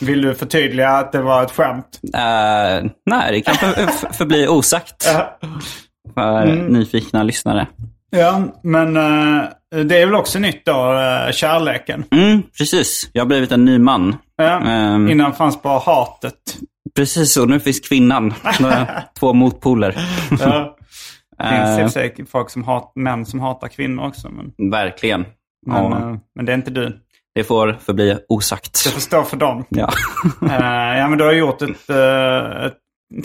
vill 0.08 0.22
du 0.22 0.34
förtydliga 0.34 0.88
att 0.90 1.12
det 1.12 1.22
var 1.22 1.42
ett 1.42 1.50
skämt? 1.50 2.00
Eh, 2.14 2.90
nej, 3.10 3.32
det 3.32 3.40
kan 3.40 3.54
för, 3.54 3.72
för, 3.86 4.12
förbli 4.12 4.48
osagt 4.48 5.04
för 6.14 6.46
Mm. 6.46 6.66
nyfikna 6.66 7.22
lyssnare. 7.22 7.66
Ja, 8.10 8.42
men 8.62 8.96
eh, 8.96 9.42
det 9.84 9.98
är 10.02 10.06
väl 10.06 10.14
också 10.14 10.38
nytt 10.38 10.66
då, 10.66 10.92
eh, 10.92 11.32
kärleken. 11.32 12.04
Mm, 12.10 12.42
precis. 12.58 13.10
Jag 13.12 13.22
har 13.22 13.26
blivit 13.26 13.52
en 13.52 13.64
ny 13.64 13.78
man. 13.78 14.16
Ja, 14.36 14.60
Ehm. 14.60 15.10
Innan 15.10 15.32
fanns 15.34 15.62
bara 15.62 15.78
hatet. 15.78 16.34
Precis, 16.96 17.36
och 17.36 17.48
nu 17.48 17.60
finns 17.60 17.80
kvinnan. 17.80 18.34
Två 19.20 19.32
motpoler. 19.32 19.96
Ja. 20.40 20.76
Det 21.38 21.76
finns 21.78 21.90
i 21.90 21.92
sig 21.92 22.26
folk 22.30 22.50
som 22.50 22.64
hat, 22.64 22.92
män 22.94 23.26
som 23.26 23.40
hatar 23.40 23.68
kvinnor 23.68 24.06
också. 24.06 24.28
Men, 24.30 24.70
verkligen. 24.70 25.24
Men, 25.66 25.76
Ja, 25.92 25.98
eh, 26.10 26.16
men 26.34 26.44
det 26.46 26.52
är 26.52 26.56
inte 26.56 26.70
du. 26.70 27.00
det 27.34 27.44
får 27.44 27.72
förbli 27.80 28.18
osagt. 28.28 28.84
Det 28.84 28.90
får 28.90 29.00
stå 29.00 29.22
för 29.22 29.36
dem. 29.36 29.64
Ja. 29.68 29.88
Eh, 30.42 30.98
ja, 30.98 31.08
men 31.08 31.18
du 31.18 31.24
har 31.24 31.32
gjort 31.32 31.62
ett, 31.62 31.90
uh, 31.90 32.66
ett 32.66 32.76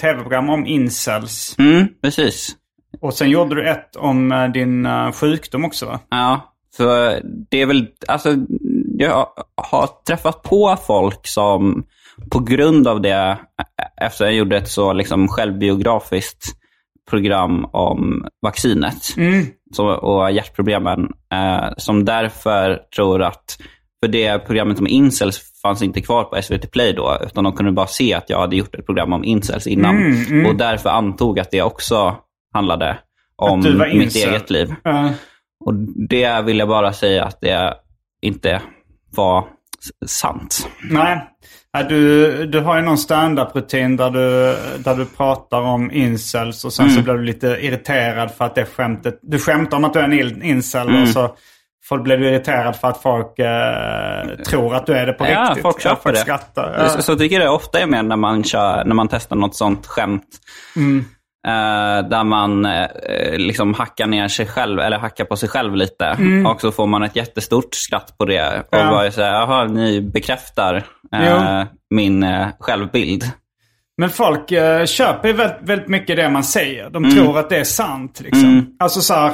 tv-program 0.01 0.50
om 0.50 0.65
incels. 0.65 1.56
Mm, 1.60 1.88
precis. 2.01 2.56
Och 3.01 3.13
sen 3.13 3.30
gjorde 3.30 3.56
du 3.56 3.70
ett 3.70 3.96
om 3.96 4.32
eh, 4.32 4.48
din 4.48 4.86
eh, 4.86 5.12
sjukdom 5.12 5.65
också 5.65 5.86
va? 5.86 6.00
Ja, 6.10 6.54
för 6.77 7.22
det 7.51 7.62
är 7.62 7.65
väl, 7.65 7.88
alltså, 8.08 8.36
jag 8.98 9.27
har 9.56 9.89
träffat 10.08 10.44
på 10.44 10.77
folk 10.88 11.27
som 11.27 11.84
på 12.32 12.39
grund 12.39 12.88
av 12.88 13.01
det, 13.01 13.13
ä- 13.13 13.38
efter 14.01 14.25
jag 14.25 14.34
gjorde 14.34 14.58
ett 14.58 14.70
så 14.70 14.94
liksom 14.94 15.27
självbiografiskt 15.27 16.44
program 17.10 17.65
om 17.72 18.27
vaccinet 18.42 19.18
så, 19.75 19.88
och 19.88 20.32
hjärtproblemen, 20.32 21.12
eh, 21.34 21.70
som 21.77 22.05
därför 22.05 22.79
tror 22.96 23.22
att, 23.24 23.58
för 24.03 24.08
det 24.12 24.39
programmet 24.39 24.79
om 24.79 24.88
incels 24.88 25.39
fanns 25.62 25.82
inte 25.82 26.01
kvar 26.01 26.24
på 26.24 26.41
SVT 26.41 26.72
Play 26.72 26.94
då, 26.94 27.17
utan 27.25 27.44
de 27.44 27.53
kunde 27.53 27.72
bara 27.72 27.88
se 27.88 28.13
att 28.13 28.29
jag 28.29 28.39
hade 28.39 28.55
gjort 28.55 28.75
ett 28.75 28.86
program 28.86 29.13
om 29.13 29.24
incels 29.24 29.67
innan. 29.67 29.96
Och 30.46 30.55
därför 30.55 30.89
antog 30.89 31.39
att 31.39 31.51
det 31.51 31.62
också 31.62 32.15
handlade 32.53 32.98
om 33.36 33.62
mitt 33.98 34.13
eget 34.15 34.50
liv. 34.50 34.74
Eh, 34.86 35.10
Och 35.65 35.74
det 36.10 36.41
vill 36.46 36.60
jag 36.60 36.67
bara 36.67 36.94
säga 36.94 37.24
att 37.24 37.41
det 37.41 37.74
inte 38.22 38.62
var 39.15 39.48
sant. 40.05 40.67
nej. 40.89 41.29
Ja, 41.74 41.84
du, 41.84 42.46
du 42.46 42.60
har 42.60 42.75
ju 42.75 42.82
någon 42.82 42.98
stand-up-rutin 42.98 43.98
där 43.98 44.10
du, 44.10 44.55
där 44.84 44.96
du 44.96 45.05
pratar 45.05 45.62
om 45.62 45.91
incels 45.91 46.65
och 46.65 46.74
sen 46.74 46.86
Mm. 46.86 46.98
så 46.98 47.03
blir 47.03 47.13
du 47.13 47.24
lite 47.24 47.48
irriterad 47.48 48.32
för 48.32 48.46
att 48.46 48.55
det 48.55 48.65
skämtet... 48.65 49.20
Du 49.22 49.39
skämtar 49.39 49.77
om 49.77 49.86
att 49.86 49.94
du 49.94 50.00
är 50.00 50.03
en 50.03 50.44
incel 50.44 50.89
Mm. 50.89 51.01
och 51.01 51.08
så 51.10 51.36
får, 51.89 51.98
blir 52.00 52.17
du 52.17 52.27
irriterad 52.27 52.75
för 52.75 52.88
att 52.88 53.01
folk 53.01 53.39
eh, 53.39 54.44
tror 54.48 54.75
att 54.75 54.86
du 54.86 54.94
är 54.94 55.05
det 55.05 55.13
på 55.13 55.25
Ja, 55.25 55.41
riktigt. 55.50 55.62
folk 55.62 55.82
köper 55.82 56.01
folk 56.01 56.15
det. 56.15 56.22
skrattar. 56.22 56.75
Ja. 56.79 56.89
Så, 56.89 57.01
så 57.01 57.15
tycker 57.15 57.36
jag 57.36 57.46
det 57.46 57.50
ofta 57.50 57.79
är 57.79 57.88
med 57.88 58.05
när 58.05 58.15
man, 58.15 58.44
kör, 58.44 58.84
när 58.86 58.96
man 58.96 59.08
testar 59.08 59.36
något 59.36 59.55
sånt 59.55 59.88
skämt. 59.88 60.27
Mm. 60.75 61.05
Eh, 61.46 62.08
där 62.10 62.24
man 62.24 62.66
eh, 62.66 62.88
liksom 63.38 63.74
hackar 63.74 64.08
ner 64.08 64.28
sig 64.28 64.46
själv, 64.48 64.80
eller 64.80 64.98
hackar 64.98 65.25
på 65.25 65.36
sig 65.36 65.50
själv 65.50 65.75
lite. 65.75 66.18
Och 66.48 66.62
så 66.62 66.72
får 66.72 66.88
man 66.88 67.04
ett 67.04 67.16
jättestort 67.16 67.74
skratt 67.75 68.18
på 68.18 68.25
det. 68.25 68.42
Och 68.48 68.74
Mm. 68.78 68.86
Ja. 68.86 68.92
bara 68.92 69.12
säger, 69.12 69.32
jaha, 69.34 69.64
ni 69.66 70.02
bekräftar 70.02 70.84
Jo. 71.12 71.66
min 71.96 72.25
självbild. 72.60 73.24
Men 73.98 74.10
folk 74.10 74.50
köper 74.86 75.34
väldigt, 75.34 75.58
väldigt 75.70 75.88
mycket 75.88 76.18
det 76.18 76.30
man 76.30 76.44
säger. 76.44 76.90
De 76.90 77.04
Mm. 77.06 77.16
tror 77.18 77.40
att 77.40 77.50
det 77.50 77.58
är 77.58 77.64
sant. 77.64 78.22
Liksom. 78.24 78.75
Alltså 78.80 79.02
så 79.02 79.14
här, 79.14 79.32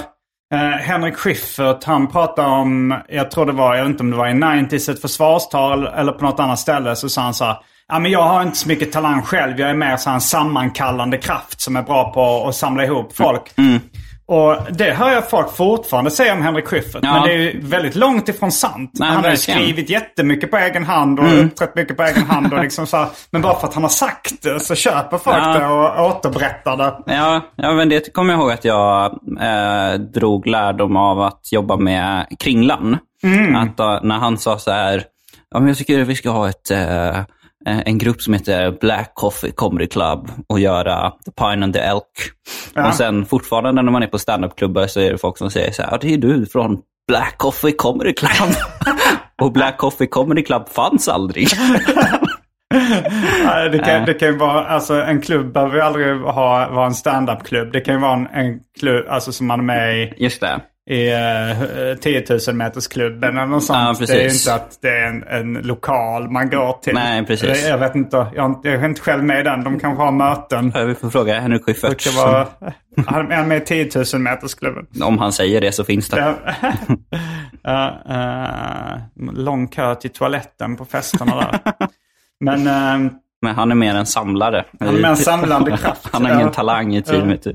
Henrik 0.79 1.15
Schyffert, 1.15 1.83
han 1.83 2.07
pratar 2.07 2.45
om, 2.47 2.95
jag 3.09 3.31
tror 3.31 3.45
det 3.45 3.51
var, 3.51 3.75
jag 3.75 3.83
vet 3.83 3.89
inte 3.91 4.03
om 4.03 4.11
det 4.11 4.17
var 4.17 4.27
i 4.27 4.33
90s, 4.33 4.89
ett 4.91 5.01
försvarstal 5.01 5.87
eller 5.87 6.11
på 6.11 6.25
något 6.25 6.39
annat 6.39 6.59
ställe. 6.59 6.95
Så 6.95 7.09
sa 7.09 7.21
han 7.21 7.33
så 7.33 7.45
här, 7.45 7.57
ja 7.91 7.99
men 7.99 8.11
jag 8.11 8.23
har 8.23 8.41
inte 8.41 8.57
så 8.57 8.67
mycket 8.67 8.91
talang 8.91 9.21
själv. 9.21 9.59
Jag 9.59 9.69
är 9.69 9.73
mer 9.73 9.97
så 9.97 10.09
en 10.09 10.21
sammankallande 10.21 11.17
kraft 11.17 11.61
som 11.61 11.75
är 11.75 11.83
bra 11.83 12.13
på 12.13 12.47
att 12.47 12.55
samla 12.55 12.85
ihop 12.85 13.15
folk. 13.15 13.57
Mm. 13.57 13.79
Och 14.25 14.57
det 14.71 14.93
hör 14.93 15.11
jag 15.11 15.29
folk 15.29 15.55
fortfarande 15.55 16.11
säga 16.11 16.33
om 16.33 16.41
Henrik 16.41 16.65
Schyffert. 16.67 17.03
Ja. 17.03 17.13
Men 17.13 17.23
det 17.23 17.33
är 17.33 17.37
ju 17.37 17.61
väldigt 17.61 17.95
långt 17.95 18.29
ifrån 18.29 18.51
sant. 18.51 18.91
Nej, 18.93 19.09
han 19.09 19.17
har. 19.17 19.23
Mm. 19.25 19.37
skrivit 19.37 19.89
jättemycket 19.89 20.51
på 20.51 20.57
egen 20.57 20.85
hand 20.85 21.19
och 21.19 21.39
uppträtt 21.45 21.75
mycket 21.75 21.97
på 21.97 22.03
egen 22.03 22.23
hand. 22.23 22.53
Och 22.53 22.59
liksom 22.63 22.87
så 22.87 22.97
här, 22.97 23.07
men 23.31 23.41
bara 23.41 23.59
för 23.59 23.67
att 23.67 23.73
han 23.73 23.83
har 23.83 23.89
sagt 23.89 24.43
det 24.43 24.59
så 24.59 24.75
köper 24.75 25.17
folk 25.17 25.37
Ja. 25.37 25.59
det 25.59 25.65
och 25.65 26.05
återberättar 26.05 26.77
det. 26.77 27.13
Ja, 27.13 27.41
ja, 27.55 27.73
men 27.73 27.89
det 27.89 28.13
kommer 28.13 28.33
jag 28.33 28.41
ihåg 28.41 28.51
att 28.51 28.65
jag 28.65 29.05
eh, 29.41 29.99
drog 29.99 30.47
lärdom 30.47 30.95
av 30.95 31.21
att 31.21 31.51
jobba 31.51 31.77
med 31.77 32.25
Kringlan. 32.39 32.97
Att 33.55 33.77
då, 33.77 33.99
när 34.03 34.17
han 34.17 34.37
sa 34.37 34.57
så 34.59 34.71
här, 34.71 35.03
ja, 35.51 35.59
men 35.59 35.67
jag 35.67 35.77
tycker 35.77 36.03
vi 36.03 36.15
ska 36.15 36.29
ha 36.29 36.49
ett, 36.49 36.71
eh, 36.71 37.19
en 37.65 37.97
grupp 37.97 38.21
som 38.21 38.33
heter 38.33 38.71
Black 38.71 39.11
Coffee 39.15 39.51
Comedy 39.51 39.87
Club 39.87 40.29
och 40.47 40.59
göra 40.59 41.13
The 41.25 41.31
Pine 41.31 41.63
and 41.63 41.73
the 41.73 41.79
Elk. 41.79 42.03
Ja. 42.73 42.87
Och 42.87 42.95
sen 42.95 43.25
fortfarande 43.25 43.81
när 43.81 43.91
man 43.91 44.03
är 44.03 44.07
på 44.07 44.19
standup-klubbar 44.19 44.87
så 44.87 44.99
är 44.99 45.11
det 45.11 45.17
folk 45.17 45.37
som 45.37 45.51
säger 45.51 45.71
så 45.71 45.81
här, 45.83 45.99
det 46.01 46.13
är 46.13 46.17
du 46.17 46.45
från 46.45 46.77
Black 47.07 47.37
Coffee 47.37 47.71
Comedy 47.71 48.13
Club. 48.13 48.55
och 49.41 49.51
Black 49.51 49.77
Coffee 49.77 50.07
Comedy 50.07 50.43
Club 50.43 50.69
fanns 50.69 51.07
aldrig. 51.07 51.47
Det 53.71 53.79
kan, 53.79 54.05
det 54.05 54.13
kan 54.13 54.27
ju 54.27 54.37
vara, 54.37 54.65
alltså 54.65 54.93
en 55.01 55.21
klubb 55.21 55.53
behöver 55.53 55.75
ju 55.75 55.81
aldrig 55.81 56.17
ha, 56.17 56.69
vara 56.69 56.85
en 56.85 56.93
stand-up-klubb. 56.93 57.71
Det 57.71 57.81
kan 57.81 57.93
ju 57.93 58.01
vara 58.01 58.13
en, 58.13 58.27
en 58.27 58.59
klubb, 58.79 59.05
alltså 59.09 59.31
som 59.31 59.47
man 59.47 59.59
är 59.59 59.63
med 59.63 59.97
i, 59.97 60.13
Just 60.17 60.41
det. 60.41 60.61
i 60.89 61.11
uh, 61.91 61.97
10 61.97 62.25
000 62.47 62.55
metersklubben 62.55 63.37
eller 63.37 63.47
något 63.47 63.63
sånt. 63.63 63.99
Ja, 63.99 64.05
det 64.05 64.13
är 64.13 64.17
ju 64.17 64.23
precis. 64.23 64.47
inte 64.47 64.55
att 64.55 64.81
det 64.81 64.89
är 64.89 65.07
en, 65.07 65.23
en 65.23 65.53
lokal 65.53 66.29
man 66.29 66.49
går 66.49 66.73
till. 66.83 66.93
Nej, 66.93 67.25
precis. 67.25 67.67
Jag 67.67 67.77
vet 67.77 67.95
inte, 67.95 68.27
jag, 68.35 68.61
jag 68.63 68.73
är 68.73 68.85
inte 68.85 69.01
själv 69.01 69.23
med 69.23 69.39
i 69.39 69.43
den. 69.43 69.63
De 69.63 69.79
kanske 69.79 70.03
har 70.03 70.11
möten. 70.11 70.73
Vi 70.87 70.95
får 70.95 71.09
fråga 71.09 71.39
Henrik 71.39 71.65
Schyffert. 71.65 72.07
han 73.07 73.31
är 73.31 73.45
med 73.45 73.57
i 73.57 73.65
10 73.65 73.89
000 74.13 74.21
metersklubben. 74.21 74.85
Om 75.03 75.19
han 75.19 75.33
säger 75.33 75.61
det 75.61 75.71
så 75.71 75.83
finns 75.83 76.09
det. 76.09 76.19
Ja. 76.19 76.35
Ja, 77.63 78.01
eh, 78.09 78.99
lång 79.33 79.67
kö 79.67 79.95
till 79.95 80.09
toaletten 80.09 80.75
på 80.75 80.85
festerna 80.85 81.35
där. 81.35 81.59
Men 82.41 82.67
eh, 82.67 83.11
Men 83.41 83.55
han 83.55 83.71
är 83.71 83.75
mer 83.75 83.95
en 83.95 84.05
samlare. 84.05 84.65
Han 84.79 84.87
är 84.89 84.93
mer 84.93 85.05
en 85.09 85.17
samlande 85.17 85.77
kraft. 85.77 86.09
Han 86.13 86.25
har 86.25 86.31
ingen 86.33 86.45
Ja. 86.47 86.53
talang 86.53 86.95
i 86.95 87.01
teamet. 87.01 87.45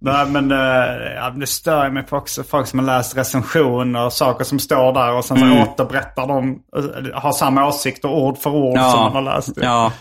nej, 0.00 0.26
men, 0.26 0.50
ja, 1.16 1.30
det 1.30 1.46
stör 1.46 1.90
mig 1.90 2.02
på 2.02 2.16
också 2.16 2.42
folk 2.42 2.66
som 2.66 2.78
har 2.78 2.86
läst 2.86 3.16
recensioner 3.16 4.04
och 4.04 4.12
saker 4.12 4.44
som 4.44 4.58
står 4.58 4.92
där 4.92 5.12
och 5.14 5.24
sen 5.24 5.38
så 5.38 5.44
Mm. 5.44 5.58
återberättar 5.62 6.26
de, 6.26 6.58
eh, 6.76 7.20
har 7.20 7.32
samma 7.32 7.66
åsikter 7.68 8.08
ord 8.08 8.38
för 8.38 8.50
ord 8.50 8.78
som 8.78 9.00
man 9.00 9.12
har 9.12 9.22
läst. 9.36 9.54
det. 9.54 9.64
ja. 9.64 9.92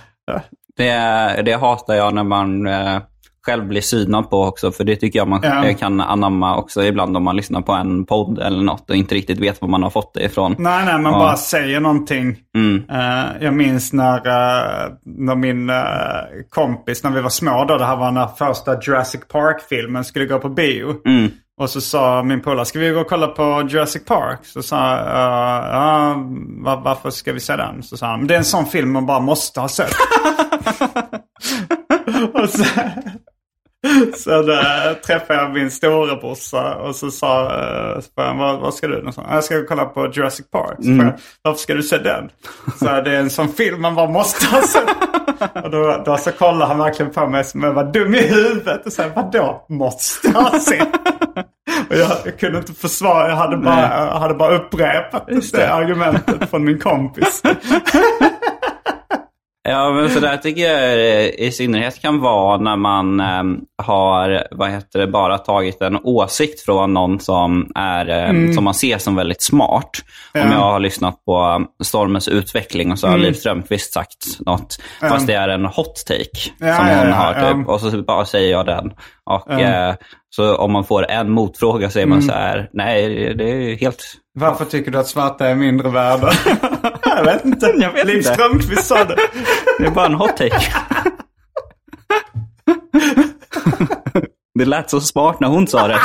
Det, 0.77 1.41
det 1.45 1.53
hatar 1.53 1.93
jag 1.93 2.13
när 2.13 2.23
man 2.23 2.67
eh, 2.67 3.01
själv 3.49 3.67
blir 3.67 3.81
synad 3.81 4.29
på 4.29 4.43
också. 4.43 4.71
För 4.71 4.83
det 4.83 4.95
tycker 4.95 5.19
jag 5.19 5.27
man 5.27 5.39
Ja. 5.43 5.65
eh, 5.65 5.75
kan 5.75 6.01
anamma 6.01 6.57
också 6.57 6.83
ibland 6.83 7.17
om 7.17 7.23
man 7.23 7.35
lyssnar 7.35 7.61
på 7.61 7.71
en 7.71 8.05
podd 8.05 8.39
eller 8.39 8.63
något 8.63 8.89
och 8.89 8.95
inte 8.95 9.15
riktigt 9.15 9.39
vet 9.39 9.61
var 9.61 9.67
man 9.69 9.83
har 9.83 9.89
fått 9.89 10.13
det 10.13 10.23
ifrån. 10.23 10.55
Nej, 10.59 10.85
nej, 10.85 10.99
man 10.99 11.13
Ja. 11.13 11.19
bara 11.19 11.37
säger 11.37 11.79
någonting. 11.79 12.35
Mm. 12.55 12.83
Eh, 12.91 13.25
jag 13.41 13.53
minns 13.53 13.93
när, 13.93 14.15
eh, 14.17 14.91
när 15.05 15.35
min 15.35 15.69
eh, 15.69 15.75
kompis, 16.49 17.03
när 17.03 17.11
vi 17.11 17.21
var 17.21 17.29
små 17.29 17.65
då, 17.65 17.77
det 17.77 17.85
här 17.85 17.95
var 17.97 18.11
när 18.11 18.27
första 18.27 18.81
Jurassic 18.81 19.21
Park-filmen 19.31 20.03
skulle 20.03 20.25
gå 20.25 20.39
på 20.39 20.49
bio. 20.49 20.95
Mm. 21.05 21.31
Och 21.61 21.69
så 21.69 21.81
sa 21.81 22.23
min 22.23 22.41
polare, 22.41 22.65
ska 22.65 22.79
vi 22.79 22.89
gå 22.89 22.99
och 22.99 23.07
kolla 23.09 23.27
på 23.27 23.67
Jurassic 23.69 24.05
Park? 24.05 24.39
Så 24.43 24.61
sa 24.61 24.89
jag, 24.95 24.99
uh, 25.05 25.69
ja, 25.73 26.15
var, 26.65 26.81
varför 26.83 27.09
ska 27.09 27.33
vi 27.33 27.39
se 27.39 27.55
den? 27.55 27.83
Så 27.83 27.97
sa 27.97 28.07
han, 28.07 28.27
det 28.27 28.33
är 28.33 28.37
en 28.37 28.43
sån 28.45 28.65
film 28.65 28.91
man 28.91 29.05
bara 29.05 29.19
måste 29.19 29.59
ha 29.59 29.67
sett. 29.67 29.93
och 32.33 32.49
så, 32.49 32.63
så 34.17 34.41
där, 34.41 34.93
träffade 34.93 35.39
jag 35.39 35.53
min 35.53 35.71
storebrorsa 35.71 36.75
och 36.75 36.95
så 36.95 37.11
sa 37.11 37.51
så 38.01 38.09
jag, 38.15 38.35
vad, 38.35 38.59
vad 38.59 38.73
ska 38.73 38.87
du? 38.87 39.01
Och 39.01 39.13
så, 39.13 39.25
jag 39.29 39.43
ska 39.43 39.65
kolla 39.65 39.85
på 39.85 40.11
Jurassic 40.13 40.51
Park. 40.51 40.75
Så 40.79 40.89
mm. 40.89 41.05
jag, 41.05 41.13
Varför 41.41 41.59
ska 41.59 41.73
du 41.73 41.83
se 41.83 41.97
den? 41.97 42.29
Så 42.79 42.85
det 42.85 43.11
är 43.11 43.19
en 43.19 43.29
sån 43.29 43.49
film 43.49 43.81
man 43.81 43.95
bara 43.95 44.09
måste 44.09 44.45
ha 44.45 44.61
sett. 44.61 44.89
Och 45.63 45.71
då, 45.71 46.03
då 46.05 46.17
så 46.17 46.31
kollade 46.31 46.65
han 46.65 46.77
verkligen 46.77 47.11
på 47.11 47.27
mig 47.27 47.43
som 47.43 47.63
jag 47.63 47.73
var 47.73 47.83
dum 47.83 48.15
i 48.15 48.21
huvudet. 48.21 48.85
Och 48.85 48.93
sa, 48.93 49.03
vadå 49.15 49.65
måste 49.69 50.27
jag 50.33 50.61
se? 50.61 50.81
Och 51.89 51.95
jag, 51.95 52.11
jag, 52.25 52.39
kunde 52.39 52.57
inte 52.57 52.73
försvara, 52.73 53.29
jag 53.29 53.35
hade 53.35 53.57
bara, 53.57 54.05
jag 54.05 54.19
hade 54.19 54.33
bara 54.33 54.55
upprepat 54.55 55.27
det. 55.27 55.51
det 55.51 55.73
argumentet 55.73 56.49
från 56.49 56.65
min 56.65 56.79
kompis. 56.79 57.41
Ja, 59.63 59.91
men 59.91 60.09
så 60.09 60.19
där 60.19 60.37
tycker 60.37 60.61
jag 60.61 60.99
i 61.29 61.51
synnerhet 61.51 62.01
kan 62.01 62.19
vara 62.19 62.57
när 62.57 62.75
man 62.75 63.19
eh, 63.19 63.43
har, 63.83 64.47
vad 64.51 64.69
heter 64.69 64.99
det, 64.99 65.07
bara 65.07 65.37
tagit 65.37 65.81
en 65.81 65.97
åsikt 66.03 66.61
från 66.61 66.93
någon 66.93 67.19
som, 67.19 67.71
är, 67.75 68.09
eh, 68.09 68.29
mm. 68.29 68.53
som 68.53 68.63
man 68.63 68.73
ser 68.73 68.97
som 68.97 69.15
väldigt 69.15 69.43
smart. 69.43 69.89
Ja. 70.33 70.43
Om 70.43 70.51
jag 70.51 70.59
har 70.59 70.79
lyssnat 70.79 71.25
på 71.25 71.65
Stormens 71.83 72.27
utveckling 72.27 72.91
och 72.91 72.99
så 72.99 73.07
har 73.07 73.13
mm. 73.13 73.25
Liv 73.25 73.33
Strömquist 73.33 73.93
sagt 73.93 74.39
något, 74.39 74.77
mm. 75.01 75.13
fast 75.13 75.27
det 75.27 75.33
är 75.33 75.49
en 75.49 75.65
hot 75.65 76.03
take 76.07 76.51
ja, 76.59 76.75
som 76.75 76.87
hon 76.87 77.09
ja, 77.09 77.13
har. 77.13 77.53
Typ, 77.53 77.67
och 77.67 77.81
så 77.81 78.01
bara 78.03 78.25
säger 78.25 78.51
jag 78.51 78.65
den. 78.65 78.91
Och 79.25 79.51
eh, 79.51 79.95
Så 80.29 80.55
om 80.55 80.71
man 80.71 80.83
får 80.83 81.11
en 81.11 81.31
motfråga 81.31 81.89
säger 81.89 82.07
man 82.07 82.17
mm. 82.17 82.29
så 82.29 82.35
här, 82.35 82.69
nej 82.73 83.33
det 83.35 83.51
är 83.51 83.75
helt... 83.75 84.03
Varför 84.39 84.65
tycker 84.65 84.91
du 84.91 84.97
att 84.97 85.07
svarta 85.07 85.47
är 85.47 85.55
mindre 85.55 85.89
värda? 85.89 86.31
jag 87.05 87.23
vet 87.23 87.45
inte. 87.45 87.65
Jag 87.65 87.91
vet 87.91 88.07
Liv 88.07 88.21
Strömquist 88.21 88.85
sa 88.85 89.03
det. 89.03 89.17
Det 89.79 89.85
är 89.85 89.91
bara 89.91 90.05
en 90.05 90.13
hot 90.13 90.37
take. 90.37 90.59
Det 94.59 94.65
lät 94.65 94.89
så 94.89 95.01
smart 95.01 95.39
när 95.39 95.47
hon 95.47 95.67
sa 95.67 95.87
det. 95.87 95.99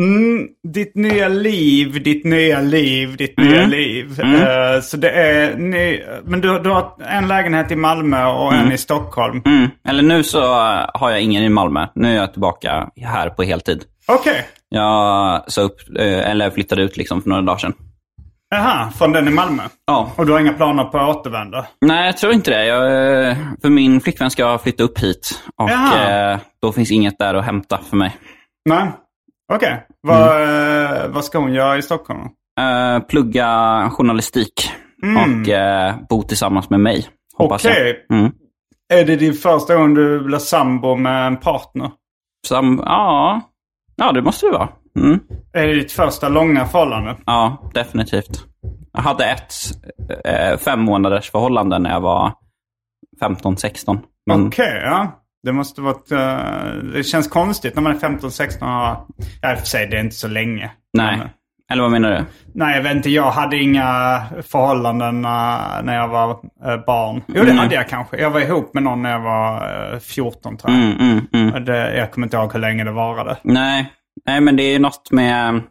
Mm, 0.00 0.48
ditt 0.68 0.94
nya 0.94 1.28
liv, 1.28 2.02
ditt 2.02 2.24
nya 2.24 2.60
liv, 2.60 3.16
ditt 3.16 3.38
mm. 3.38 3.50
nya 3.50 3.66
liv. 3.66 4.20
Mm. 4.22 4.34
Uh, 4.34 4.80
så 4.80 4.96
det 4.96 5.10
är 5.10 5.56
ny, 5.56 6.02
Men 6.24 6.40
du, 6.40 6.58
du 6.58 6.70
har 6.70 6.92
en 7.08 7.28
lägenhet 7.28 7.70
i 7.70 7.76
Malmö 7.76 8.26
och 8.26 8.52
en 8.52 8.60
mm. 8.60 8.72
i 8.72 8.78
Stockholm. 8.78 9.42
Mm. 9.46 9.70
Eller 9.88 10.02
nu 10.02 10.22
så 10.22 10.40
har 10.94 11.10
jag 11.10 11.20
ingen 11.20 11.42
i 11.42 11.48
Malmö. 11.48 11.86
Nu 11.94 12.08
är 12.08 12.14
jag 12.14 12.32
tillbaka 12.32 12.88
här 13.02 13.30
på 13.30 13.42
heltid. 13.42 13.84
Okej. 14.08 14.30
Okay. 14.30 14.42
Jag 14.68 15.52
sa 15.52 15.62
upp, 15.62 15.76
eh, 15.98 16.30
eller 16.30 16.50
flyttade 16.50 16.82
ut 16.82 16.96
liksom 16.96 17.22
för 17.22 17.28
några 17.28 17.42
dagar 17.42 17.58
sedan. 17.58 17.74
Jaha, 18.50 18.90
från 18.90 19.12
den 19.12 19.28
i 19.28 19.30
Malmö? 19.30 19.62
Ja. 19.86 20.12
Och 20.16 20.26
du 20.26 20.32
har 20.32 20.40
inga 20.40 20.52
planer 20.52 20.84
på 20.84 20.98
att 20.98 21.16
återvända? 21.16 21.66
Nej, 21.80 22.06
jag 22.06 22.16
tror 22.16 22.32
inte 22.32 22.50
det. 22.50 22.66
Jag, 22.66 22.84
eh, 23.28 23.36
för 23.62 23.68
min 23.68 24.00
flickvän 24.00 24.30
ska 24.30 24.58
flytta 24.58 24.84
upp 24.84 24.98
hit. 24.98 25.42
Och 25.56 25.70
Jaha. 25.70 26.38
då 26.62 26.72
finns 26.72 26.90
inget 26.90 27.18
där 27.18 27.34
att 27.34 27.44
hämta 27.44 27.78
för 27.90 27.96
mig. 27.96 28.16
Nej. 28.68 28.90
Okej. 29.54 29.72
Okay. 29.72 29.78
Vad, 30.00 30.42
mm. 30.42 31.12
vad 31.12 31.24
ska 31.24 31.38
hon 31.38 31.52
göra 31.52 31.78
i 31.78 31.82
Stockholm? 31.82 32.20
Uh, 32.20 33.06
plugga 33.06 33.90
journalistik 33.92 34.70
mm. 35.02 35.16
och 35.16 35.48
uh, 35.48 36.06
bo 36.08 36.22
tillsammans 36.22 36.70
med 36.70 36.80
mig. 36.80 37.06
Okej. 37.36 37.70
Okay. 37.70 38.18
Mm. 38.18 38.32
Är 38.92 39.04
det 39.04 39.16
din 39.16 39.34
första 39.34 39.74
gång 39.74 39.94
du 39.94 40.20
blir 40.20 40.38
sambo 40.38 40.96
med 40.96 41.26
en 41.26 41.36
partner? 41.36 41.90
Sam 42.46 42.82
ja. 42.84 43.40
ja, 43.96 44.12
det 44.12 44.22
måste 44.22 44.46
det 44.46 44.52
vara. 44.52 44.68
Mm. 44.98 45.20
Är 45.52 45.66
det 45.66 45.74
ditt 45.74 45.92
första 45.92 46.28
långa 46.28 46.66
förhållande? 46.66 47.16
Ja, 47.26 47.70
definitivt. 47.74 48.44
Jag 48.92 49.02
hade 49.02 49.24
ett 49.24 49.52
eh, 50.24 50.58
fem 50.58 50.80
månaders 50.80 51.30
förhållande 51.30 51.78
när 51.78 51.90
jag 51.90 52.00
var 52.00 52.32
15-16. 53.20 53.98
Men... 54.26 54.46
Okej, 54.46 54.68
okay, 54.68 54.82
ja. 54.82 55.19
Det 55.42 55.52
måste 55.52 55.80
varit... 55.80 56.12
Uh, 56.12 56.92
det 56.94 57.04
känns 57.04 57.28
konstigt 57.28 57.74
när 57.74 57.82
man 57.82 57.92
är 57.92 57.98
15-16 57.98 58.56
Ja, 58.60 59.06
i 59.52 59.54
och 59.54 59.58
för 59.58 59.66
sig, 59.66 59.86
det 59.86 59.96
är 59.96 60.00
inte 60.00 60.16
så 60.16 60.28
länge. 60.28 60.70
Nej. 60.92 61.18
Men, 61.18 61.28
Eller 61.72 61.82
vad 61.82 61.90
menar 61.90 62.10
du? 62.10 62.24
Nej, 62.54 62.76
jag 62.76 62.82
vet 62.82 62.96
inte. 62.96 63.10
Jag 63.10 63.30
hade 63.30 63.56
inga 63.56 64.22
förhållanden 64.42 65.16
uh, 65.16 65.82
när 65.82 65.96
jag 65.96 66.08
var 66.08 66.30
uh, 66.30 66.84
barn. 66.86 67.22
Jo, 67.26 67.34
det 67.34 67.40
mm. 67.40 67.58
hade 67.58 67.74
jag 67.74 67.88
kanske. 67.88 68.16
Jag 68.16 68.30
var 68.30 68.40
ihop 68.40 68.74
med 68.74 68.82
någon 68.82 69.02
när 69.02 69.10
jag 69.10 69.20
var 69.20 69.98
14 69.98 70.56
tror 70.56 70.74
jag. 70.74 70.82
Mm, 70.82 70.98
mm, 71.00 71.48
mm, 71.48 71.64
det, 71.64 71.96
jag 71.96 72.12
kommer 72.12 72.26
inte 72.26 72.36
ihåg 72.36 72.52
hur 72.52 72.60
länge 72.60 72.84
det 72.84 72.92
varade. 72.92 73.36
Nej. 73.42 73.92
Nej, 74.26 74.40
men 74.40 74.56
det 74.56 74.62
är 74.62 74.78
något 74.78 75.10
med... 75.10 75.62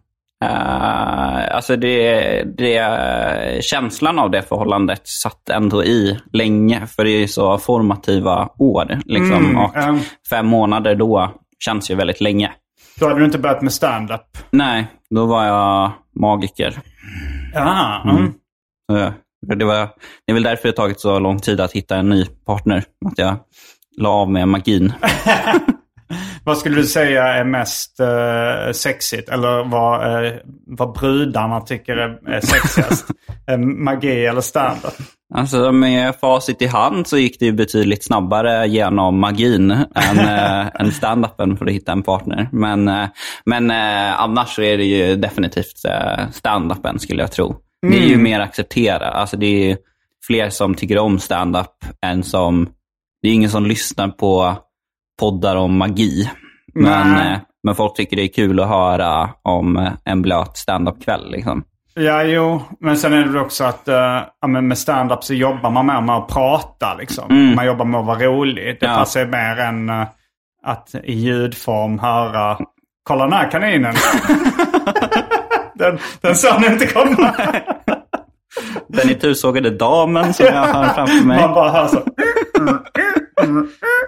Uh, 0.45 1.55
alltså 1.55 1.75
det, 1.75 2.43
det, 2.57 3.63
känslan 3.63 4.19
av 4.19 4.31
det 4.31 4.41
förhållandet 4.41 5.07
satt 5.07 5.49
ändå 5.49 5.83
i 5.83 6.19
länge. 6.33 6.87
För 6.87 7.03
det 7.03 7.11
är 7.11 7.27
så 7.27 7.57
formativa 7.57 8.49
år. 8.57 8.99
Liksom. 9.05 9.45
Mm, 9.45 9.57
och 9.57 9.75
um, 9.75 9.99
fem 10.29 10.45
månader 10.47 10.95
då 10.95 11.31
känns 11.59 11.91
ju 11.91 11.95
väldigt 11.95 12.21
länge. 12.21 12.51
Då 12.99 13.07
hade 13.07 13.19
du 13.19 13.25
inte 13.25 13.39
börjat 13.39 13.61
med 13.61 13.73
stand-up? 13.73 14.37
Nej, 14.51 14.87
då 15.09 15.25
var 15.25 15.45
jag 15.45 15.91
magiker. 16.15 16.79
Ja. 17.53 18.01
Mm. 18.03 18.33
Mm. 18.91 19.13
Det, 19.41 19.65
var, 19.65 19.89
det 20.25 20.31
är 20.31 20.33
väl 20.33 20.43
därför 20.43 20.67
det 20.67 20.73
tagit 20.73 20.99
så 20.99 21.19
lång 21.19 21.39
tid 21.39 21.61
att 21.61 21.71
hitta 21.71 21.95
en 21.95 22.09
ny 22.09 22.25
partner. 22.25 22.83
Att 23.05 23.17
jag 23.17 23.35
la 23.97 24.09
av 24.09 24.29
med 24.29 24.47
magin. 24.47 24.93
Vad 26.49 26.57
skulle 26.57 26.75
du 26.75 26.85
säga 26.85 27.23
är 27.23 27.43
mest 27.43 27.99
uh, 27.99 28.71
sexigt? 28.71 29.29
Eller 29.29 29.63
vad, 29.63 30.23
uh, 30.25 30.31
vad 30.67 30.93
brudarna 30.93 31.61
tycker 31.61 31.97
är, 31.97 32.29
är 32.29 32.41
sexigast? 32.41 33.05
Magi 33.57 34.25
eller 34.25 34.41
standup? 34.41 34.93
Alltså 35.33 35.71
med 35.71 36.15
facit 36.15 36.61
i 36.61 36.67
hand 36.67 37.07
så 37.07 37.17
gick 37.17 37.39
det 37.39 37.45
ju 37.45 37.51
betydligt 37.51 38.03
snabbare 38.03 38.67
genom 38.67 39.19
magin 39.19 39.71
än, 39.71 40.19
äh, 40.19 40.67
än 40.81 40.91
standupen 40.91 41.57
för 41.57 41.65
att 41.65 41.71
hitta 41.71 41.91
en 41.91 42.03
partner. 42.03 42.49
Men, 42.51 42.87
äh, 42.87 43.07
men 43.45 43.71
äh, 43.71 44.21
annars 44.21 44.55
så 44.55 44.61
är 44.61 44.77
det 44.77 44.85
ju 44.85 45.15
definitivt 45.15 45.85
äh, 45.85 46.29
standupen 46.31 46.99
skulle 46.99 47.21
jag 47.21 47.31
tro. 47.31 47.55
Mm. 47.85 47.95
Det 47.95 48.05
är 48.05 48.07
ju 48.07 48.13
mm. 48.13 48.23
mer 48.23 48.39
accepterat. 48.39 49.13
Alltså 49.15 49.37
det 49.37 49.71
är 49.71 49.77
fler 50.27 50.49
som 50.49 50.75
tycker 50.75 50.97
om 50.97 51.19
standup 51.19 51.85
än 52.05 52.23
som... 52.23 52.69
Det 53.21 53.27
är 53.27 53.33
ingen 53.33 53.49
som 53.49 53.65
lyssnar 53.65 54.07
på 54.07 54.57
poddar 55.19 55.55
om 55.55 55.77
magi. 55.77 56.29
Men, 56.73 57.17
äh, 57.17 57.37
men 57.63 57.75
folk 57.75 57.95
tycker 57.95 58.15
det 58.15 58.23
är 58.23 58.33
kul 58.33 58.59
att 58.59 58.67
höra 58.67 59.29
om 59.41 59.89
en 60.05 60.21
blöt 60.21 60.57
standup-kväll. 60.57 61.31
Liksom. 61.31 61.63
Ja, 61.93 62.23
jo. 62.23 62.61
Men 62.79 62.97
sen 62.97 63.13
är 63.13 63.25
det 63.25 63.39
också 63.39 63.63
att 63.63 63.87
uh, 64.45 64.61
med 64.61 64.77
stand-up 64.77 65.23
så 65.23 65.33
jobbar 65.33 65.69
man 65.69 65.85
mer 65.85 66.01
med 66.01 66.15
att 66.15 66.27
prata. 66.27 66.93
Liksom. 66.93 67.31
Mm. 67.31 67.55
Man 67.55 67.65
jobbar 67.65 67.85
med 67.85 67.99
att 67.99 68.05
vara 68.05 68.19
rolig. 68.19 68.77
Det 68.79 68.85
ja. 68.85 68.95
passar 68.95 69.25
mer 69.25 69.59
än 69.59 69.89
uh, 69.89 70.07
att 70.63 70.95
i 71.03 71.13
ljudform 71.13 71.99
höra 71.99 72.57
Kolla 73.09 73.23
den 73.23 73.33
här 73.33 73.51
kaninen. 73.51 73.95
den, 75.75 75.99
den 76.21 76.35
såg 76.35 76.61
ni 76.61 76.67
inte 76.67 76.87
komma. 76.87 77.35
den 78.87 79.09
itusågade 79.09 79.69
damen 79.69 80.33
som 80.33 80.45
jag 80.45 80.65
har 80.65 80.87
framför 80.87 81.25
mig. 81.25 81.41
Man 81.41 81.53
bara 81.53 81.71
hör 81.71 81.87
så. 81.87 81.97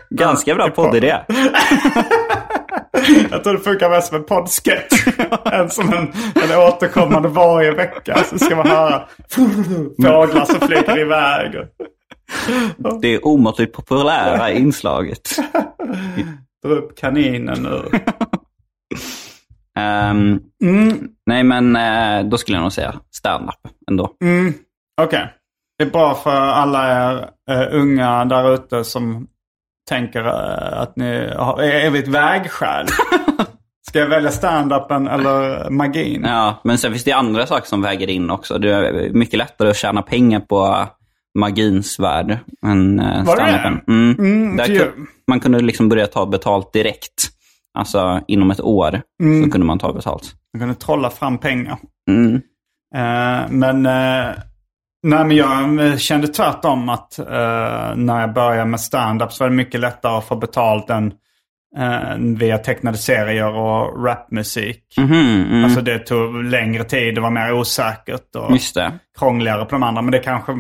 Ganska 0.10 0.56
bra 0.56 0.70
poddidé. 0.70 1.18
Jag 3.32 3.44
tror 3.44 3.54
det 3.54 3.60
funkar 3.60 3.90
mest 3.90 4.08
som 4.08 4.18
en 4.18 4.24
poddsketch. 4.24 5.08
En 5.46 5.70
som 5.70 5.94
en, 5.94 6.14
en 6.44 6.60
återkommande 6.60 7.30
varje 7.30 7.72
vecka. 7.72 8.24
Så 8.24 8.40
ska 8.40 8.56
man 8.56 8.68
höra 8.68 9.08
fåglar 9.30 10.46
som 10.46 10.68
flyger 10.68 11.00
iväg. 11.00 11.52
Det 13.02 13.08
är 13.08 13.26
omåttligt 13.26 13.74
populära 13.74 14.52
inslaget. 14.52 15.30
Dra 16.64 16.74
upp 16.74 16.98
kaninen 16.98 17.66
ur. 17.66 18.02
Um, 19.80 20.40
mm. 20.64 21.08
Nej 21.26 21.44
men 21.44 21.76
uh, 21.76 22.30
då 22.30 22.38
skulle 22.38 22.58
jag 22.58 22.62
nog 22.62 22.74
säga 22.74 22.96
stand-up 23.12 23.74
ändå. 23.90 24.12
Mm. 24.24 24.54
Okej. 25.02 25.18
Okay. 25.20 25.28
Det 25.82 25.86
är 25.86 25.92
bra 25.92 26.16
för 26.16 26.32
alla 26.32 27.12
er 27.12 27.30
uh, 27.52 27.82
unga 27.82 28.26
där 28.26 28.54
ute 28.54 28.84
som 28.84 29.28
tänker 29.90 30.20
uh, 30.20 30.82
att 30.82 30.96
ni 30.96 31.06
är 31.06 31.90
vid 31.90 32.04
ett 32.04 32.10
vägskäl. 32.10 32.86
Ska 33.88 34.00
jag 34.00 34.08
välja 34.08 34.32
stand-upen 34.32 35.08
eller 35.08 35.70
magin? 35.70 36.22
Ja, 36.26 36.62
men 36.64 36.78
sen 36.78 36.92
finns 36.92 37.04
det 37.04 37.12
andra 37.12 37.46
saker 37.46 37.68
som 37.68 37.82
väger 37.82 38.10
in 38.10 38.30
också. 38.30 38.58
Det 38.58 38.74
är 38.74 39.14
mycket 39.14 39.38
lättare 39.38 39.70
att 39.70 39.76
tjäna 39.76 40.02
pengar 40.02 40.40
på 40.40 40.88
magins 41.40 42.00
värld 42.00 42.38
än 42.66 43.00
uh, 43.00 43.24
stand-upen. 43.26 43.80
Mm. 43.88 44.20
Mm, 44.20 44.58
Där 44.58 44.92
man 45.28 45.40
kunde 45.40 45.60
liksom 45.60 45.90
börja 45.90 46.08
ta 46.08 46.26
betalt 46.26 46.74
direkt. 46.74 47.30
Alltså 47.78 48.22
inom 48.28 48.52
ett 48.52 48.62
år 48.62 49.02
mm. 49.24 49.44
så 49.44 49.52
kunde 49.52 49.68
man 49.68 49.80
ta 49.80 49.94
betalt. 49.94 50.34
Man 50.54 50.60
kunde 50.60 50.76
trolla 50.76 51.10
fram 51.10 51.38
pengar. 51.38 51.78
Mm. 52.10 52.36
Uh, 52.96 53.52
men 53.52 53.86
uh, 53.86 54.36
Nej 55.04 55.26
men 55.26 55.38
jag 55.38 55.86
eh, 55.88 55.98
kände 55.98 56.28
tvärtom 56.28 56.90
att 56.90 57.20
eh, 57.20 57.96
när 57.96 58.22
jag 58.22 58.34
började 58.34 58.66
med 58.66 58.80
stand-up 58.80 59.32
så 59.34 59.44
var 59.44 59.50
det 59.50 59.56
mycket 59.56 59.80
lättare 59.80 60.18
att 60.18 60.26
få 60.28 60.36
betalt 60.36 60.90
än 60.90 61.14
eh, 61.78 62.16
via 62.38 62.58
tecknade 62.58 62.98
serier 62.98 63.56
och 63.56 64.06
rapmusik. 64.06 64.84
Mhm, 64.98 65.46
mm. 65.50 65.64
Alltså 65.64 65.82
det 65.82 66.00
tog 66.00 66.44
längre 66.44 66.84
tid, 66.84 67.16
det 67.16 67.22
var 67.22 67.30
mer 67.30 67.54
osäkert 67.54 68.36
och 68.36 68.52
Just 68.52 68.76
det. 68.76 68.92
krångligare 69.20 69.66
på 69.66 69.72
de 69.72 69.84
andra. 69.84 70.02
Men 70.02 70.12
det 70.12 70.20
kanske, 70.20 70.52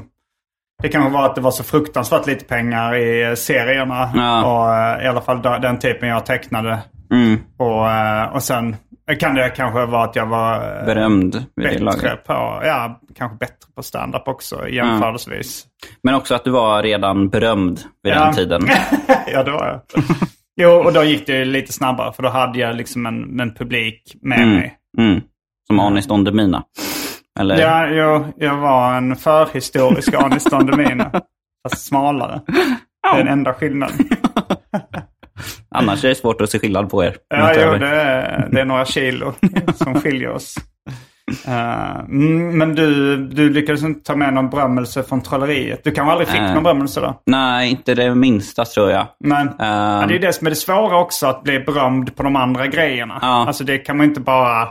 det 0.83 0.89
kanske 0.89 1.11
var 1.11 1.25
att 1.25 1.35
det 1.35 1.41
var 1.41 1.51
så 1.51 1.63
fruktansvärt 1.63 2.27
lite 2.27 2.45
pengar 2.45 2.95
i 2.95 3.35
serierna. 3.35 4.11
Ja. 4.15 4.43
Och 4.45 4.75
eh, 4.75 5.05
i 5.05 5.07
alla 5.07 5.21
fall 5.21 5.41
den- 5.41 5.79
typen 5.79 6.09
jag 6.09 6.25
tecknade. 6.25 6.79
Mm. 7.11 7.39
Och, 7.57 8.35
och 8.35 8.43
sen 8.43 8.75
kan 9.19 9.35
det 9.35 9.49
kanske 9.49 9.85
vara 9.85 10.03
att 10.03 10.15
jag 10.15 10.25
var 10.25 10.79
eh, 10.79 10.85
Berömd 10.85 11.35
vid 11.35 11.45
det 11.55 11.69
bättre 11.69 11.83
laget. 11.83 12.23
på, 12.23 12.33
ja, 12.65 12.99
kanske 13.15 13.37
bättre 13.37 13.55
på 13.75 13.83
stand-up 13.83 14.27
också 14.27 14.67
jämförelsevis. 14.69 15.65
Men 16.03 16.15
också 16.15 16.35
att 16.35 16.43
du 16.43 16.51
var 16.51 16.83
redan 16.83 17.29
berömd 17.29 17.79
vid 18.03 18.13
Ja. 18.13 18.23
den 18.25 18.33
tiden. 18.33 18.67
ja, 19.33 19.43
det 19.43 19.51
var 19.51 19.67
jag. 19.67 20.03
Jo, 20.61 20.69
och 20.71 20.93
då 20.93 21.03
gick 21.03 21.27
det 21.27 21.45
lite 21.45 21.73
snabbare 21.73 22.13
för 22.13 22.23
då 22.23 22.29
hade 22.29 22.59
jag 22.59 22.75
liksom 22.75 23.05
en, 23.05 23.39
en 23.39 23.53
publik 23.53 24.15
med 24.21 24.39
Mm. 24.39 24.55
mig. 24.55 24.77
Mm. 24.97 25.21
Som 25.67 25.79
Anis 25.79 26.07
Don 26.07 26.23
Demina. 26.23 26.63
Eller? 27.39 27.57
Ja, 27.61 27.87
jag, 27.87 28.25
jag 28.37 28.57
var 28.57 28.93
en 28.93 29.15
förhistorisk 29.15 30.13
Anis 30.13 30.43
Don 30.43 30.65
Demina. 30.65 31.11
Fast 31.69 31.85
smalare. 31.85 32.41
Det 33.03 33.07
är 33.19 33.23
den 33.23 33.27
enda 33.27 33.53
skillnaden. 33.53 33.97
Annars 35.75 36.03
är 36.03 36.09
det 36.09 36.15
svårt 36.15 36.41
att 36.41 36.49
se 36.49 36.59
skillnad 36.59 36.89
på 36.89 37.03
er. 37.03 37.15
Ja, 37.29 37.53
jo, 37.55 37.71
det, 37.77 37.87
är, 37.87 38.47
det 38.51 38.61
är 38.61 38.65
några 38.65 38.85
kilo 38.85 39.33
som 39.75 40.01
skiljer 40.01 40.29
oss. 40.29 40.55
Eh, 41.47 41.99
mm, 41.99 42.57
men 42.57 42.75
du, 42.75 43.17
du 43.17 43.49
lyckades 43.49 43.83
inte 43.83 44.03
ta 44.03 44.15
med 44.15 44.33
någon 44.33 44.49
berömmelse 44.49 45.03
från 45.03 45.21
trolleriet. 45.21 45.83
Du 45.83 45.91
kanske 45.91 46.11
aldrig 46.11 46.27
fick 46.27 46.41
Nej. 46.41 46.53
någon 46.53 46.63
berömmelse 46.63 46.99
då? 46.99 47.21
Nej, 47.25 47.69
inte 47.71 47.95
det 47.95 48.15
minsta 48.15 48.65
tror 48.65 48.91
jag. 48.91 49.07
Men 49.19 49.47
Ehm. 49.47 49.55
ja, 49.59 50.05
det 50.07 50.15
är 50.15 50.19
det 50.19 50.33
som 50.33 50.47
är 50.47 50.51
det 50.51 50.55
svåra 50.55 50.97
också, 50.99 51.27
att 51.27 51.43
bli 51.43 51.59
berömd 51.59 52.15
på 52.15 52.23
de 52.23 52.35
andra 52.35 52.67
grejerna. 52.67 53.19
Ja. 53.21 53.47
Alltså 53.47 53.63
det 53.63 53.77
kan 53.77 53.97
man 53.97 54.05
inte 54.05 54.19
bara... 54.19 54.67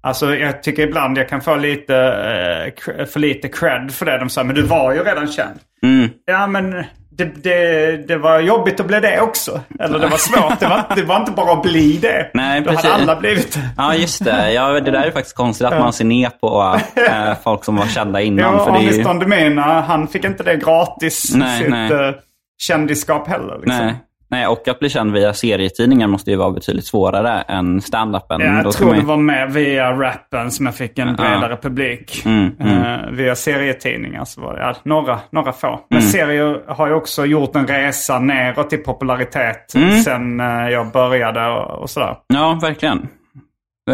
Alltså 0.00 0.34
jag 0.34 0.62
tycker 0.62 0.82
ibland 0.88 1.18
jag 1.18 1.28
kan 1.28 1.40
få 1.40 1.56
lite, 1.56 1.96
eh, 1.96 3.06
för 3.06 3.18
lite 3.20 3.48
cred 3.48 3.90
för 3.92 4.06
det. 4.06 4.18
De 4.18 4.28
säger, 4.28 4.46
men 4.46 4.56
du 4.56 4.62
var 4.62 4.92
ju 4.92 5.02
redan 5.04 5.26
känd. 5.26 5.58
Mm. 5.82 6.08
Ja 6.26 6.46
men 6.46 6.84
det, 7.18 7.24
det, 7.24 8.08
det 8.08 8.16
var 8.16 8.40
jobbigt 8.40 8.80
att 8.80 8.86
bli 8.86 9.00
det 9.00 9.20
också. 9.20 9.60
Eller 9.80 9.98
det 9.98 10.06
var 10.06 10.16
svårt. 10.16 10.60
Det 10.60 10.66
var, 10.66 10.84
det 10.96 11.02
var 11.02 11.16
inte 11.16 11.32
bara 11.32 11.52
att 11.52 11.62
bli 11.62 11.96
det. 11.96 12.30
Nej, 12.34 12.60
Då 12.60 12.70
precis. 12.70 12.90
hade 12.90 13.02
alla 13.02 13.16
blivit 13.16 13.52
det. 13.54 13.68
Ja, 13.76 13.94
just 13.94 14.24
det. 14.24 14.52
Ja, 14.52 14.80
det 14.80 14.90
där 14.90 15.02
är 15.02 15.10
faktiskt 15.10 15.36
konstigt 15.36 15.66
att 15.66 15.78
man 15.78 15.92
ser 15.92 16.04
ner 16.04 16.30
på 16.30 16.78
äh, 17.08 17.34
folk 17.44 17.64
som 17.64 17.76
var 17.76 17.86
kända 17.86 18.20
innan. 18.20 18.54
Ja, 18.54 18.64
för 18.64 18.72
det 18.72 18.78
är 18.78 18.80
Anis 18.80 18.98
ju... 18.98 19.02
Demina, 19.02 19.80
han 19.80 20.08
fick 20.08 20.24
inte 20.24 20.42
det 20.42 20.56
gratis. 20.56 21.34
Nej, 21.34 21.60
sitt 21.60 21.70
nej. 21.70 21.92
eh, 21.92 22.14
kändisskap 22.58 23.28
heller. 23.28 23.58
Liksom. 23.62 23.86
Nej. 23.86 23.94
Nej, 24.30 24.46
och 24.46 24.68
att 24.68 24.78
bli 24.78 24.88
känd 24.88 25.12
via 25.12 25.34
serietidningar 25.34 26.06
måste 26.06 26.30
ju 26.30 26.36
vara 26.36 26.50
betydligt 26.50 26.86
svårare 26.86 27.40
än 27.40 27.80
stand-upen. 27.80 28.40
Ja, 28.40 28.62
jag 28.62 28.72
tror 28.72 28.86
man 28.88 28.96
det 28.98 29.04
var 29.04 29.16
med 29.16 29.52
via 29.52 29.92
rappen 29.92 30.50
som 30.50 30.66
jag 30.66 30.74
fick 30.74 30.98
en 30.98 31.16
bredare 31.16 31.56
publik. 31.56 32.22
Mm, 32.24 32.50
Eh, 32.60 33.10
via 33.12 33.34
serietidningar 33.34 34.24
så 34.24 34.40
var 34.40 34.54
det 34.54 34.60
ja, 34.60 34.74
några, 34.82 35.18
några 35.30 35.52
få. 35.52 35.80
Men 35.90 35.98
Mm. 35.98 36.10
serier 36.10 36.60
har 36.68 36.86
ju 36.88 36.94
också 36.94 37.24
gjort 37.26 37.56
en 37.56 37.66
resa 37.66 38.18
neråt 38.18 38.72
i 38.72 38.76
popularitet 38.76 39.74
Mm. 39.74 39.90
sen 39.98 40.40
eh, 40.40 40.68
jag 40.68 40.92
började 40.92 41.46
och, 41.46 41.82
och 41.82 41.90
sådär. 41.90 42.16
Ja, 42.26 42.58
verkligen. 42.62 43.08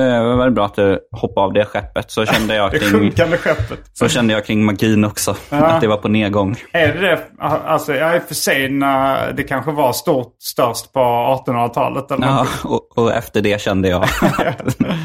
Det 0.01 0.23
var 0.25 0.37
väldigt 0.37 0.55
bra 0.55 0.65
att 0.67 0.75
du 0.75 0.99
hoppade 1.13 1.47
av 1.47 1.53
det 1.53 1.65
skeppet. 1.65 2.11
Så 2.11 2.27
kände 2.27 2.55
jag 2.57 2.71
Det 2.73 2.79
kring, 2.79 2.91
sjunkande 2.91 3.37
skeppet. 3.37 3.81
så 3.93 4.09
kände 4.09 4.33
jag 4.33 4.45
kring 4.45 4.65
magin 4.65 5.05
också. 5.05 5.37
Ja. 5.51 5.57
Att 5.57 5.81
det 5.81 5.87
var 5.89 5.97
på 5.97 6.09
nedgång. 6.09 6.57
Är 6.73 6.95
det 6.95 7.01
det? 7.01 7.21
Alltså, 7.39 7.95
jag 7.95 8.15
är 8.17 8.21
för 8.21 8.35
sen 8.35 8.79
när 8.79 9.33
det 9.33 9.43
kanske 9.43 9.71
var 9.71 9.93
stort, 9.93 10.35
störst 10.39 10.93
på 10.93 11.01
1800-talet 11.47 12.11
eller 12.11 12.27
Ja, 12.27 12.47
och, 12.65 12.99
och 12.99 13.13
efter 13.13 13.41
det 13.43 13.61
kände 13.61 13.89
jag 13.89 14.05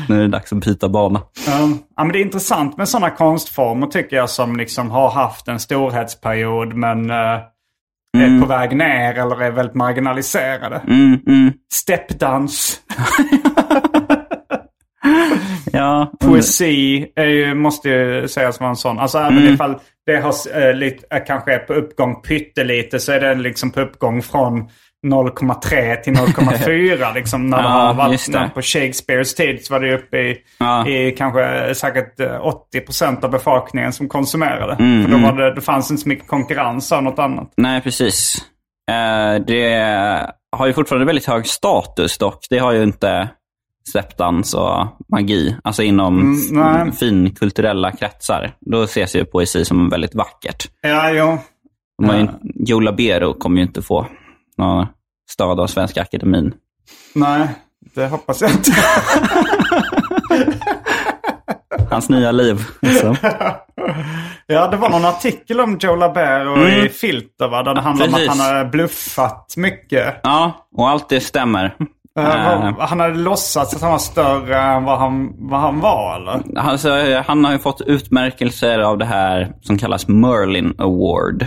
nu 0.08 0.18
är 0.18 0.22
det 0.22 0.28
dags 0.28 0.54
att 0.54 0.66
byta 0.66 0.90
bana. 0.90 1.22
Ja, 1.48 2.04
men 2.04 2.12
det 2.12 2.20
är 2.20 2.22
intressant 2.22 2.78
med 2.78 2.90
sådana 2.90 3.10
konstformer 3.10 3.88
tycker 3.88 4.16
jag 4.16 4.30
som 4.30 4.58
liksom 4.58 4.92
har 4.92 5.10
haft 5.10 5.48
en 5.48 5.60
storhetsperiod 5.60 6.74
men 6.74 7.10
eh, 7.10 7.40
är 8.18 8.42
på 8.42 8.48
väg 8.48 8.76
ner 8.78 9.14
eller 9.14 9.42
är 9.42 9.52
väldigt 9.52 9.76
marginaliserade. 9.76 10.82
Mm, 10.88 11.20
mm. 11.28 11.52
Steppdans, 11.74 12.80
Ja, 15.72 16.12
poesi 16.20 17.08
är 17.16 17.26
ju, 17.26 17.54
måste 17.54 17.90
ju 17.90 18.28
sägas 18.28 18.60
vara 18.60 18.70
en 18.70 18.76
sån. 18.76 19.00
Alltså 19.00 19.18
även 19.18 19.54
ifall 19.54 19.76
det 20.06 20.16
har, 20.18 20.34
eh, 20.62 20.74
lite, 20.74 21.16
eh, 21.18 21.24
kanske 21.28 21.54
är 21.54 21.60
på 21.60 21.74
uppgång 21.74 22.22
pyttelite 22.22 23.00
så 23.00 23.12
är 23.12 23.20
den 23.20 23.42
liksom 23.42 23.72
på 23.72 23.82
uppgång 23.82 24.22
från 24.22 24.70
0,3 25.08 25.96
till 25.96 26.14
0,4 26.14 27.14
liksom. 27.16 27.48
När 27.50 27.58
det 27.58 27.64
Ja, 27.64 27.70
har 27.70 27.94
varit 27.94 28.12
just 28.12 28.34
det. 28.34 28.52
på 28.54 28.62
Shakespeares 28.62 29.36
tid 29.36 29.66
så 29.66 29.74
var 29.74 29.80
det 29.80 29.96
uppe 29.96 30.18
i, 30.18 30.38
Ja. 30.60 30.88
i 30.88 31.12
kanske 31.12 31.76
säkert 31.76 32.20
eh, 32.20 32.46
80% 32.76 33.24
av 33.26 33.32
befolkningen 33.32 33.94
som 33.94 34.10
konsumerade. 34.10 34.74
Mm, 34.80 35.04
För 35.06 35.12
då, 35.12 35.18
var 35.18 35.34
det, 35.34 35.56
det 35.56 35.62
fanns 35.62 35.92
inte 35.92 36.04
så 36.04 36.10
mycket 36.10 36.28
konkurrens 36.28 36.92
av 36.92 37.04
något 37.04 37.20
annat. 37.20 37.54
Nej, 37.58 37.82
precis. 37.82 38.36
Eh, 38.92 39.42
det 39.48 39.74
har 40.58 40.68
ju 40.68 40.74
fortfarande 40.74 41.06
väldigt 41.06 41.26
hög 41.26 41.48
status 41.48 42.18
dock. 42.18 42.48
Det 42.50 42.58
har 42.58 42.72
ju 42.74 42.84
inte 42.84 43.30
steppdans 43.90 44.54
och 44.54 44.88
magi. 45.12 45.56
Alltså 45.64 45.84
inom 45.84 46.36
Mm, 46.52 46.92
finkulturella 46.92 47.92
kretsar. 47.92 48.52
Då 48.60 48.84
ses 48.84 49.16
ju 49.16 49.26
poesi 49.26 49.66
som 49.66 49.90
väldigt 49.90 50.16
vackert. 50.16 50.68
Ja, 50.82 51.12
jo. 51.12 51.38
Har 52.08 52.14
ju, 52.18 52.20
Ja. 52.22 52.28
Joe 52.56 52.80
Labero 52.80 53.34
kommer 53.34 53.58
ju 53.58 53.64
inte 53.68 53.82
få 53.82 54.08
någon 54.58 54.88
stöd 55.30 55.60
av 55.60 55.68
Svenska 55.68 56.02
Akademin. 56.02 56.54
Nej, 57.16 57.48
det 57.96 58.08
hoppas 58.08 58.42
jag 58.42 58.52
inte. 58.52 58.72
Hans 61.90 62.10
nya 62.10 62.32
liv. 62.32 62.66
Liksom. 62.82 63.16
Ja, 64.52 64.68
det 64.68 64.78
var 64.78 64.90
någon 64.90 65.06
artikel 65.06 65.60
om 65.60 65.78
Joe 65.82 65.96
Labero 65.96 66.68
i 66.68 66.90
Filter 66.90 67.48
va? 67.48 67.64
Där 67.64 67.76
det 67.76 67.82
handlade 67.82 68.10
om 68.10 68.16
att 68.16 68.22
Mm. 68.22 68.30
Han 68.40 68.40
hade 68.56 68.70
bluffat 68.70 69.54
mycket. 69.58 70.20
Ja, 70.24 70.68
och 70.78 70.90
allt 70.90 71.10
det 71.10 71.20
stämmer. 71.22 71.76
Vad- 72.24 72.90
Han 72.90 73.00
hade 73.00 73.16
låtsats 73.16 73.76
att 73.76 73.82
han 73.82 73.92
var 73.92 73.98
större 73.98 74.58
än 74.62 74.84
vad 74.84 75.00
han, 75.00 75.34
vad 75.50 75.60
han 75.60 75.80
var 75.80 76.16
eller? 76.16 76.60
Alltså, 76.60 76.90
han 77.28 77.46
har 77.46 77.52
ju 77.52 77.60
fått 77.60 77.82
utmärkelser 77.82 78.80
av 78.80 78.98
det 78.98 79.06
här 79.06 79.52
som 79.62 79.78
kallas 79.78 80.08
Merlin 80.08 80.74
Award. 80.78 81.46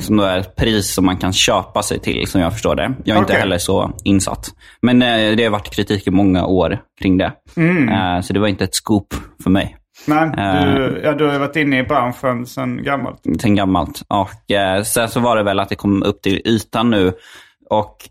Som 0.00 0.16
då 0.16 0.24
är 0.24 0.38
ett 0.38 0.56
pris 0.56 0.94
som 0.94 1.06
man 1.06 1.16
kan 1.16 1.32
köpa 1.32 1.82
sig 1.82 1.98
till, 1.98 2.26
som 2.26 2.40
jag 2.40 2.52
förstår 2.52 2.74
det. 2.74 2.92
Jag 3.04 3.14
är 3.14 3.18
inte 3.20 3.32
Okej. 3.32 3.40
heller 3.40 3.58
så 3.58 3.90
insatt. 4.04 4.46
Men 4.82 5.02
eh, 5.02 5.36
det 5.36 5.44
har 5.44 5.50
varit 5.50 5.70
kritik 5.74 6.06
i 6.06 6.10
många 6.10 6.46
år 6.46 6.78
kring 7.02 7.18
det. 7.18 7.32
Eh, 7.56 8.20
så 8.22 8.32
det 8.32 8.40
var 8.40 8.48
inte 8.48 8.64
ett 8.64 8.74
scoop 8.74 9.14
för 9.42 9.50
mig. 9.50 9.76
Nej, 10.06 10.30
du, 10.74 11.00
ja, 11.04 11.12
du 11.12 11.28
har 11.28 11.38
varit 11.38 11.56
inne 11.56 11.78
i 11.78 11.82
branschen 11.82 12.46
sedan 12.46 12.82
gammalt. 12.84 13.20
Sen 13.40 13.54
gammalt. 13.54 14.02
Och 14.08 14.50
eh, 14.50 14.82
sen 14.82 15.08
så 15.08 15.20
var 15.20 15.36
det 15.36 15.42
väl 15.42 15.60
att 15.60 15.68
det 15.68 15.74
kom 15.74 16.02
upp 16.02 16.22
till 16.22 16.40
ytan 16.44 16.90
nu. 16.90 17.12
Och 17.72 18.08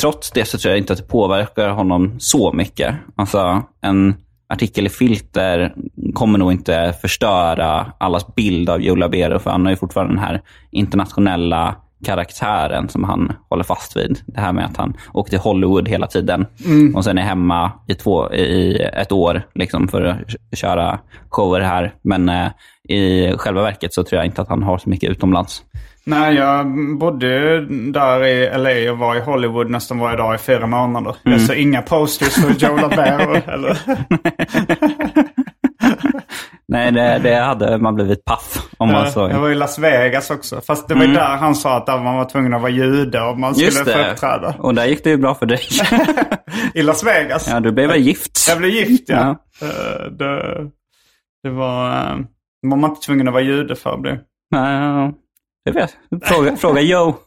trots 0.00 0.30
det 0.30 0.44
så 0.44 0.58
tror 0.58 0.70
jag 0.70 0.78
inte 0.78 0.92
att 0.92 0.98
det 0.98 1.08
påverkar 1.08 1.68
honom 1.68 2.14
så 2.18 2.52
mycket. 2.52 2.94
Alltså 3.16 3.62
en 3.80 4.14
artikel 4.48 4.86
i 4.86 4.88
Filter 4.88 5.74
kommer 6.14 6.38
nog 6.38 6.52
inte 6.52 6.94
förstöra 7.00 7.92
allas 7.98 8.34
bild 8.34 8.70
av 8.70 8.82
Joe 8.82 8.94
Labero. 8.94 9.38
För 9.38 9.50
han 9.50 9.64
har 9.64 9.70
ju 9.70 9.76
fortfarande 9.76 10.14
den 10.14 10.24
här 10.24 10.42
internationella 10.70 11.76
karaktären 12.04 12.88
som 12.88 13.04
han 13.04 13.32
håller 13.48 13.64
fast 13.64 13.96
vid. 13.96 14.20
Det 14.26 14.40
här 14.40 14.52
med 14.52 14.64
att 14.64 14.76
han 14.76 14.96
åker 15.12 15.30
till 15.30 15.38
Hollywood 15.38 15.88
hela 15.88 16.06
tiden 16.06 16.46
och 16.94 17.04
sen 17.04 17.18
är 17.18 17.22
hemma 17.22 17.72
i, 17.86 17.94
två, 17.94 18.32
i 18.32 18.82
ett 18.92 19.12
år 19.12 19.42
liksom, 19.54 19.88
för 19.88 20.02
att 20.02 20.58
köra 20.58 20.98
shower 21.28 21.60
här. 21.60 21.94
Men 22.02 22.28
eh, 22.28 22.48
i 22.88 23.32
själva 23.36 23.62
verket 23.62 23.94
så 23.94 24.04
tror 24.04 24.16
jag 24.16 24.26
inte 24.26 24.42
att 24.42 24.48
han 24.48 24.62
har 24.62 24.78
så 24.78 24.88
mycket 24.90 25.10
utomlands. 25.10 25.64
Nej, 26.08 26.34
jag 26.34 26.66
bodde 26.98 27.60
där 27.92 28.24
i 28.24 28.58
LA 28.86 28.92
och 28.92 28.98
var 28.98 29.16
i 29.16 29.20
Hollywood 29.20 29.70
nästan 29.70 29.98
varje 29.98 30.16
dag 30.16 30.34
i 30.34 30.38
fyra 30.38 30.66
månader. 30.66 31.16
Jag 31.22 31.40
såg 31.40 31.56
inga 31.56 31.82
posters 31.82 32.34
för 32.34 32.50
Joe 32.66 32.76
Labero. 32.76 33.34
eller? 33.52 33.78
Nej, 36.68 36.92
det, 36.92 37.20
det 37.22 37.34
hade 37.34 37.78
man 37.78 37.94
blivit 37.94 38.24
paff 38.24 38.68
om 38.76 38.92
man 38.92 39.10
såg. 39.12 39.30
Jag 39.30 39.40
var 39.40 39.50
i 39.50 39.54
Las 39.54 39.78
Vegas 39.78 40.30
också. 40.30 40.60
Fast 40.60 40.88
det 40.88 40.94
var 40.94 41.04
ju 41.04 41.12
där 41.12 41.36
han 41.36 41.54
sa 41.54 41.76
att 41.76 41.86
man 42.02 42.16
var 42.16 42.24
tvungen 42.24 42.54
att 42.54 42.60
vara 42.60 42.70
jude 42.72 43.20
om 43.20 43.40
man 43.40 43.52
Mm. 43.54 43.64
Just 43.64 43.76
skulle 43.78 43.92
få 43.92 43.98
det. 43.98 44.10
uppträda. 44.12 44.54
Och 44.58 44.74
där 44.74 44.84
gick 44.86 45.04
det 45.04 45.10
ju 45.10 45.16
bra 45.16 45.34
för 45.34 45.46
dig. 45.46 45.60
I 46.74 46.82
Las 46.82 47.04
Vegas. 47.04 47.48
ja, 47.50 47.60
du 47.60 47.72
blev 47.72 47.88
väl 47.88 48.00
gift? 48.00 48.46
Jag 48.48 48.58
blev 48.58 48.70
gift 48.70 49.04
ja. 49.08 49.36
Ja. 49.60 49.66
Eh, 49.66 50.10
Det, 50.10 50.56
det 51.42 51.50
var... 51.50 51.90
eh, 51.90 52.16
var 52.62 52.76
man 52.76 52.90
inte 52.90 53.02
tvungen 53.06 53.28
att 53.28 53.34
vara 53.34 53.42
jude 53.42 53.76
för 53.76 53.90
att 53.94 54.00
bli. 54.00 54.18
Nej, 54.50 55.12
jag 55.68 55.74
vet. 55.74 55.96
Fråga, 56.28 56.56
fråga 56.56 56.80
Joe. 56.80 57.14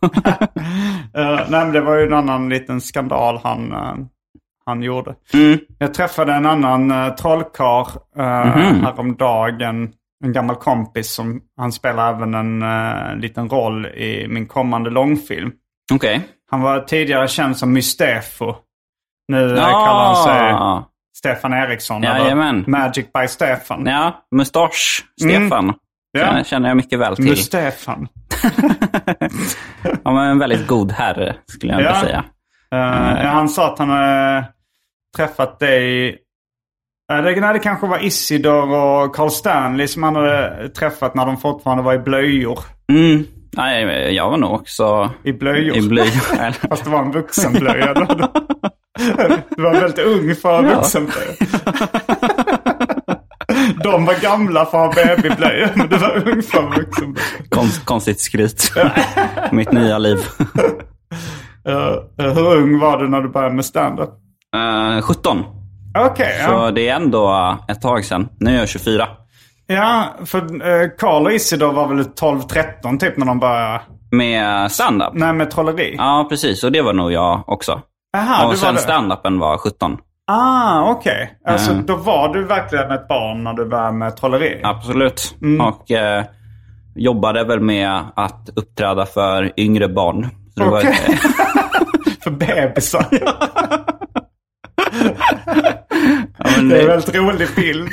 Eh, 1.17 1.39
nej 1.49 1.65
men 1.65 1.71
det 1.71 1.81
var 1.81 1.95
ju 1.97 2.03
en 2.05 2.13
annan 2.13 2.49
liten 2.49 2.81
skandal 2.81 3.39
han, 3.43 3.71
eh, 3.71 3.95
han 4.65 4.83
gjorde. 4.83 5.15
Mm. 5.33 5.59
Jag 5.77 5.93
träffade 5.93 6.33
en 6.33 6.45
annan 6.45 6.91
uh, 6.91 7.15
trollkarl 7.15 7.87
uh, 8.19 8.57
Mhm. 8.57 8.83
häromdagen. 8.83 9.89
en 10.23 10.33
gammal 10.33 10.55
kompis 10.55 11.11
som 11.13 11.41
han 11.57 11.71
spelar 11.71 12.09
även 12.15 12.33
en 12.33 12.63
uh, 12.63 13.15
liten 13.19 13.49
roll 13.49 13.85
i 13.85 14.27
min 14.29 14.45
kommande 14.47 14.89
långfilm. 14.89 15.51
Okej. 15.93 16.21
Han 16.51 16.61
var 16.61 16.79
tidigare 16.79 17.27
känd 17.27 17.57
som 17.57 17.73
Mystefo. 17.73 18.55
Nu 19.27 19.45
uh, 19.47 19.55
kallar 19.55 20.05
han 20.05 20.15
sig 20.15 20.53
Stefan 21.17 21.53
Eriksson. 21.53 22.03
Jajamän. 22.03 22.63
Magic 22.67 23.05
by 23.13 23.27
Stefan. 23.27 23.85
Ja, 23.85 24.23
mustasch 24.35 25.05
Stefan. 25.21 25.63
Mm. 25.63 25.75
Ja. 26.11 26.33
Det 26.33 26.43
känner 26.47 26.67
jag 26.67 26.77
mycket 26.77 26.99
väl 26.99 27.15
till. 27.15 27.25
Mustefan. 27.25 28.07
ja, 30.03 30.11
men 30.13 30.27
en 30.29 30.39
väldigt 30.39 30.67
god 30.67 30.91
herre 30.91 31.35
skulle 31.47 31.73
jag 31.73 31.81
Ja. 31.81 31.95
säga. 32.01 32.23
Uh, 32.75 33.25
han 33.25 33.49
sa 33.49 33.73
att 33.73 33.79
han 33.79 33.89
hade 33.89 34.45
träffat 35.17 35.59
dig. 35.59 36.09
Uh, 37.13 37.21
det, 37.23 37.41
nej, 37.41 37.53
det 37.53 37.59
kanske 37.59 37.87
var 37.87 38.03
Isidor 38.03 38.69
och 38.75 39.15
Carl 39.15 39.29
Stanley 39.29 39.87
som 39.87 40.03
han 40.03 40.15
hade 40.15 40.69
träffat 40.69 41.15
när 41.15 41.25
de 41.25 41.37
fortfarande 41.37 41.83
var 41.83 41.93
i 41.93 41.99
blöjor. 41.99 42.59
Mm. 42.89 43.25
Nej, 43.53 44.15
jag 44.15 44.29
var 44.29 44.37
nog 44.37 44.51
också 44.53 45.09
I 45.23 45.33
blöjor. 45.33 45.77
i 45.77 45.81
blöjor. 45.81 46.51
Fast 46.69 46.83
det 46.83 46.89
var 46.89 46.99
en 46.99 47.11
vuxenblöja. 47.11 47.93
Du 49.55 49.61
var 49.63 49.73
väldigt 49.73 49.99
ung 50.05 50.35
för 50.35 50.63
Ja. 50.63 50.75
vuxenblöja. 50.75 51.33
De 53.83 54.05
var 54.05 54.21
gamla 54.21 54.65
för 54.65 54.85
att 54.85 54.95
ha 54.95 55.03
babyblöjor, 55.03 55.69
men 55.75 55.89
du 55.89 55.97
var 55.97 56.27
ung 56.27 56.41
för 56.41 56.59
en 56.63 56.69
vuxenblöja. 56.69 57.27
Konst, 57.49 57.85
konstigt 57.85 58.21
skryt. 58.21 58.71
Mitt 59.51 59.71
nya 59.71 59.97
liv. 59.97 60.17
Uh, 61.69 61.95
hur 62.33 62.55
ung 62.57 62.79
var 62.79 62.97
du 62.97 63.09
när 63.09 63.21
du 63.21 63.29
började 63.29 63.55
med 63.55 63.65
stand-up? 63.65 64.09
Uh, 64.55 65.01
17. 65.01 65.43
Okej, 65.97 66.37
ja. 66.39 66.47
Så 66.47 66.71
det 66.71 66.89
är 66.89 66.95
ändå 66.95 67.57
ett 67.67 67.81
tag 67.81 68.05
sedan. 68.05 68.29
Nu 68.39 68.55
är 68.55 68.59
jag 68.59 68.69
24. 68.69 69.07
Ja, 69.67 70.15
för 70.25 70.97
Carl 70.97 71.25
och 71.25 71.31
Isidor 71.31 71.73
var 71.73 71.87
väl 71.87 71.99
12-13 71.99 72.99
typ 72.99 73.17
när 73.17 73.25
de 73.25 73.39
började? 73.39 73.81
Med 74.11 74.71
stand-up? 74.71 75.09
Nej, 75.13 75.33
med 75.33 75.51
trolleri. 75.51 75.95
Ja, 75.97 76.25
precis. 76.29 76.63
Och 76.63 76.71
det 76.71 76.81
var 76.81 76.93
nog 76.93 77.11
jag 77.11 77.43
också. 77.47 77.81
Aha, 78.17 78.47
och 78.47 78.57
sen 78.57 78.77
stand-upen 78.77 79.39
var 79.39 79.57
17. 79.57 79.97
Ah, 80.33 80.91
okej. 80.91 81.33
Alltså, 81.45 81.71
Mm. 81.71 81.85
då 81.85 81.95
var 81.95 82.33
du 82.33 82.43
verkligen 82.43 82.91
ett 82.91 83.07
barn 83.07 83.43
när 83.43 83.53
du 83.53 83.65
började 83.65 83.91
med 83.91 84.17
trolleri? 84.17 84.59
Absolut. 84.63 85.35
Mm. 85.41 85.67
Och 85.67 85.91
eh, 85.91 86.23
jobbade 86.95 87.43
väl 87.43 87.59
med 87.59 87.99
att 88.15 88.49
uppträda 88.55 89.05
för 89.05 89.51
yngre 89.59 89.87
barn. 89.87 90.29
Var- 90.55 90.77
Okej. 90.79 90.93
för 92.23 92.31
bebisar. 92.31 93.05
ja, 96.37 96.45
men 96.57 96.69
Det 96.69 96.77
är 96.77 96.81
en 96.81 96.87
väldigt 96.87 97.15
rolig 97.15 97.47
bild. 97.55 97.89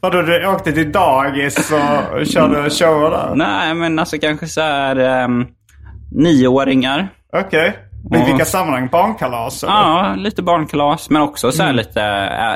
Vadå, 0.00 0.22
du 0.22 0.46
åkte 0.46 0.72
till 0.72 0.92
dagis 0.92 1.72
och 1.72 2.26
körde 2.26 2.70
shower 2.70 3.10
där? 3.10 3.34
nej, 3.34 3.74
men 3.74 3.98
alltså 3.98 4.18
kanske 4.18 4.46
så 4.46 4.60
här 4.60 4.96
ehm, 4.96 5.46
nioåringar. 6.12 7.08
Okej. 7.32 7.76
I 8.14 8.24
vilka 8.26 8.44
sammanhang? 8.44 8.88
Barnkalas? 8.92 9.62
eller? 9.62 9.72
Ja, 9.72 10.14
lite 10.18 10.42
barnkalas. 10.42 11.10
Men 11.10 11.22
också 11.22 11.52
så 11.52 11.62
här 11.62 11.70
Mm. 11.70 11.76
lite, 11.76 12.02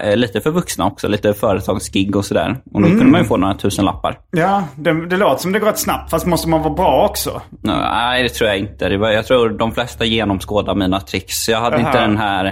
äh, 0.04 0.16
lite 0.16 0.40
för 0.40 0.50
vuxna 0.50 0.86
också. 0.86 1.08
Lite 1.08 1.34
företagsgig 1.34 2.16
och 2.16 2.24
sådär. 2.24 2.56
Och 2.72 2.80
då 2.80 2.86
Mm. 2.86 2.98
kunde 2.98 3.12
man 3.12 3.20
ju 3.20 3.26
få 3.26 3.36
några 3.36 3.54
tusen 3.54 3.84
lappar. 3.84 4.18
Ja, 4.30 4.62
det, 4.76 5.06
det 5.06 5.16
låter 5.16 5.42
som 5.42 5.52
det 5.52 5.58
går 5.58 5.66
rätt 5.66 5.78
snabbt. 5.78 6.10
Fast 6.10 6.26
måste 6.26 6.48
man 6.48 6.62
vara 6.62 6.74
bra 6.74 7.06
också? 7.10 7.40
Nej, 7.62 8.22
det 8.22 8.28
tror 8.28 8.48
jag 8.50 8.58
inte. 8.58 8.88
Det 8.88 8.98
var, 8.98 9.10
jag 9.10 9.26
tror 9.26 9.48
de 9.48 9.72
flesta 9.72 10.04
genomskådar 10.04 10.74
mina 10.74 11.00
tricks. 11.00 11.48
Jag 11.48 11.60
hade 11.60 11.76
Aha. 11.76 11.86
inte 11.86 12.00
den 12.00 12.16
här... 12.16 12.46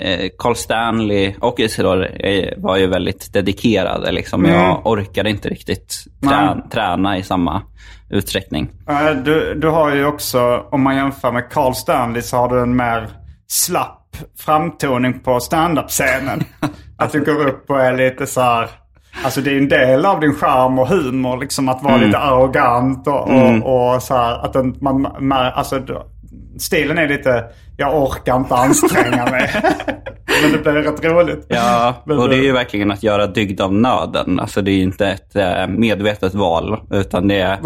eh, 0.00 0.28
Carl 0.38 0.54
Stanley 0.54 1.34
och 1.40 1.60
Isidor 1.60 2.26
eh, 2.26 2.48
var 2.56 2.76
ju 2.76 2.86
väldigt 2.86 3.32
dedikerade. 3.32 4.12
Liksom. 4.12 4.44
Mm. 4.44 4.56
Jag 4.60 4.86
orkade 4.86 5.30
inte 5.30 5.48
riktigt 5.48 6.04
trä, 6.28 6.56
träna 6.72 7.18
i 7.18 7.22
samma 7.22 7.62
utsträckning. 8.10 8.70
Eh, 8.88 9.10
Du, 9.10 9.54
du 9.54 9.68
har 9.68 9.94
ju 9.94 10.06
också, 10.06 10.66
om 10.70 10.82
man 10.82 10.96
jämför 10.96 11.32
med 11.32 11.50
Carl 11.50 11.74
Stanley 11.74 12.22
så 12.22 12.36
har 12.36 12.48
du 12.48 12.60
en 12.62 12.76
mer 12.76 13.08
slapp 13.48 14.16
framtoning 14.38 15.20
på 15.20 15.40
stand-up-scenen. 15.40 16.44
Att 16.98 17.12
du 17.12 17.24
går 17.24 17.46
upp 17.46 17.70
och 17.70 17.80
är 17.80 17.96
lite 17.96 18.26
så 18.26 18.40
här... 18.40 18.68
Alltså 19.24 19.40
det 19.40 19.50
är 19.50 19.58
en 19.58 19.68
del 19.68 20.06
av 20.06 20.20
din 20.20 20.34
charm 20.34 20.78
och 20.78 20.88
humor 20.88 21.36
liksom 21.36 21.68
att 21.68 21.82
vara 21.82 21.96
lite 21.96 22.18
arrogant 22.18 23.06
och, 23.06 23.28
och, 23.30 23.94
och 23.94 24.02
så 24.02 24.14
här 24.16 24.44
att 24.44 24.82
man, 24.82 25.06
man 25.20 25.52
alltså 25.52 25.78
stilen 26.60 26.98
är 26.98 27.08
lite, 27.08 27.44
jag 27.76 28.02
orkar 28.02 28.36
inte 28.36 28.54
anstränga 28.54 29.30
mig. 29.30 29.50
Men 30.42 30.52
det 30.52 30.58
blir 30.58 30.72
rätt 30.72 31.04
roligt. 31.04 31.46
Ja, 31.48 31.94
och 32.06 32.28
det 32.28 32.36
är 32.36 32.42
ju 32.42 32.52
verkligen 32.52 32.90
att 32.90 33.02
göra 33.02 33.26
dygd 33.26 33.60
av 33.60 33.74
nöden. 33.74 34.40
Alltså 34.40 34.62
det 34.62 34.70
är 34.70 34.74
ju 34.74 34.82
inte 34.82 35.06
ett 35.06 35.36
eh, 35.36 35.66
medvetet 35.66 36.34
val. 36.34 36.80
Utan 36.90 37.28
det 37.28 37.58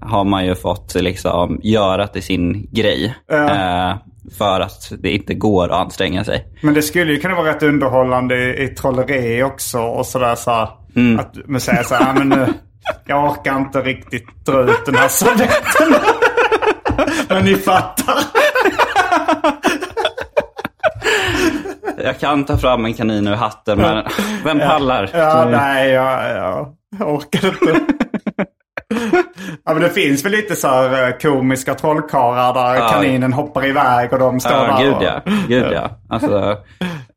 har 0.00 0.24
man 0.24 0.46
ju 0.46 0.54
fått 0.54 0.94
liksom 0.94 1.60
göra 1.62 2.06
till 2.06 2.22
sin 2.22 2.68
grej. 2.70 3.14
Ja. 3.28 3.36
Eh, 3.90 3.96
för 4.38 4.60
att 4.60 4.92
det 4.98 5.10
inte 5.10 5.34
går 5.34 5.64
att 5.64 5.80
anstränga 5.80 6.24
sig. 6.24 6.46
Men 6.62 6.74
det 6.74 6.82
skulle 6.82 7.12
ju 7.12 7.18
kunna 7.20 7.34
vara 7.34 7.48
rätt 7.48 7.62
underhållande 7.62 8.36
i, 8.36 8.62
i 8.64 8.68
trolleri 8.68 9.42
också 9.42 9.78
och 9.78 10.06
sådär 10.06 10.34
så 10.34 10.50
här, 10.50 10.68
Mm. 10.96 11.18
Att 11.20 11.34
man 11.46 11.60
säger 11.60 11.82
så 11.82 11.94
här, 11.94 12.06
"Ja, 12.06 12.12
men 12.24 12.28
nu, 12.28 12.46
jag 13.06 13.30
orkar 13.30 13.56
inte 13.56 13.80
riktigt 13.80 14.46
dra 14.46 14.62
ut 14.62 14.86
den 14.86 14.94
här 14.94 15.08
servetten. 15.08 15.94
Men 17.34 17.44
ni 17.44 17.54
fattar. 17.56 18.14
Jag 22.04 22.18
kan 22.18 22.44
ta 22.44 22.56
fram 22.58 22.84
en 22.84 22.94
kanin 22.94 23.28
ur 23.28 23.34
hatten, 23.34 23.78
men 23.78 24.04
vem 24.44 24.58
pallar? 24.58 25.10
Ja, 25.14 25.30
Så- 25.42 25.48
nej, 25.48 25.90
jag, 25.90 26.36
jag, 26.36 26.74
jag 26.98 27.14
orkar 27.14 27.46
inte. 27.48 27.80
Ja, 29.64 29.72
men 29.72 29.82
det 29.82 29.90
finns 29.90 30.24
väl 30.24 30.32
lite 30.32 30.56
så 30.56 30.68
här 30.68 31.08
eh, 31.08 31.14
komiska 31.16 31.74
trollkarlar 31.74 32.54
där 32.54 32.74
Ja. 32.80 32.88
kaninen 32.88 33.32
hoppar 33.32 33.66
iväg 33.66 34.12
och 34.12 34.18
de 34.18 34.40
står 34.40 34.52
Ja, 34.52 34.66
där. 34.76 34.84
gud 34.84 34.94
och, 34.94 35.02
ja. 35.02 35.20
Gud 35.48 35.72
ja. 35.72 35.90
Alltså, 36.08 36.56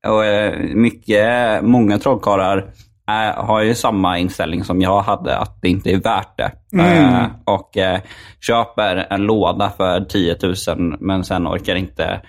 och, 0.07 0.25
eh, 0.25 0.59
mycket, 0.59 1.61
många 1.63 1.97
trollkarlar 1.97 2.65
eh, 3.09 3.45
har 3.45 3.61
ju 3.61 3.75
samma 3.75 4.17
inställning 4.17 4.63
som 4.63 4.81
jag 4.81 5.01
hade, 5.01 5.37
att 5.37 5.61
det 5.61 5.69
inte 5.69 5.91
är 5.91 5.97
värt 5.97 6.37
det. 6.37 6.51
Mm. 6.73 7.13
Eh, 7.13 7.27
och 7.45 7.77
eh, 7.77 7.99
köper 8.41 9.07
en 9.09 9.21
låda 9.21 9.69
för 9.69 10.01
10 10.01 10.37
000 10.67 10.97
men 10.99 11.23
sen 11.23 11.47
orkar 11.47 11.75
inte 11.75 12.21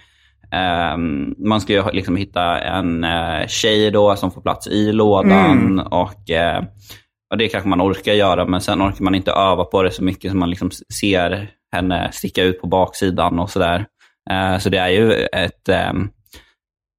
ehm, 0.53 1.35
man 1.39 1.61
ska 1.61 1.73
ju 1.73 1.91
liksom 1.93 2.17
hitta 2.17 2.59
en 2.59 3.05
eh, 3.05 3.47
tjej 3.47 3.91
då 3.91 4.17
som 4.17 4.31
får 4.31 4.41
plats 4.41 4.67
i 4.67 4.93
lådan. 4.93 5.33
Mm. 5.33 5.87
Och, 5.87 6.31
eh, 6.31 6.65
och 7.31 7.39
Det 7.39 7.49
kanske 7.49 7.69
man 7.69 7.83
orkar 7.83 8.13
göra, 8.13 8.47
men 8.47 8.61
sen 8.61 8.83
orkar 8.83 9.05
man 9.05 9.15
inte 9.15 9.31
öva 9.31 9.65
på 9.65 9.83
det 9.83 9.91
så 9.91 10.05
mycket 10.05 10.31
så 10.31 10.37
man 10.37 10.51
liksom 10.51 10.71
ser 11.01 11.51
henne 11.73 12.13
sticka 12.13 12.43
ut 12.43 12.61
på 12.61 12.67
baksidan 12.67 13.39
och 13.39 13.51
sådär. 13.51 13.87
Eh, 14.31 14.59
så 14.59 14.69
det 14.69 14.79
är 14.79 14.89
ju 14.89 15.13
ett 15.13 15.69
ehm, 15.69 16.09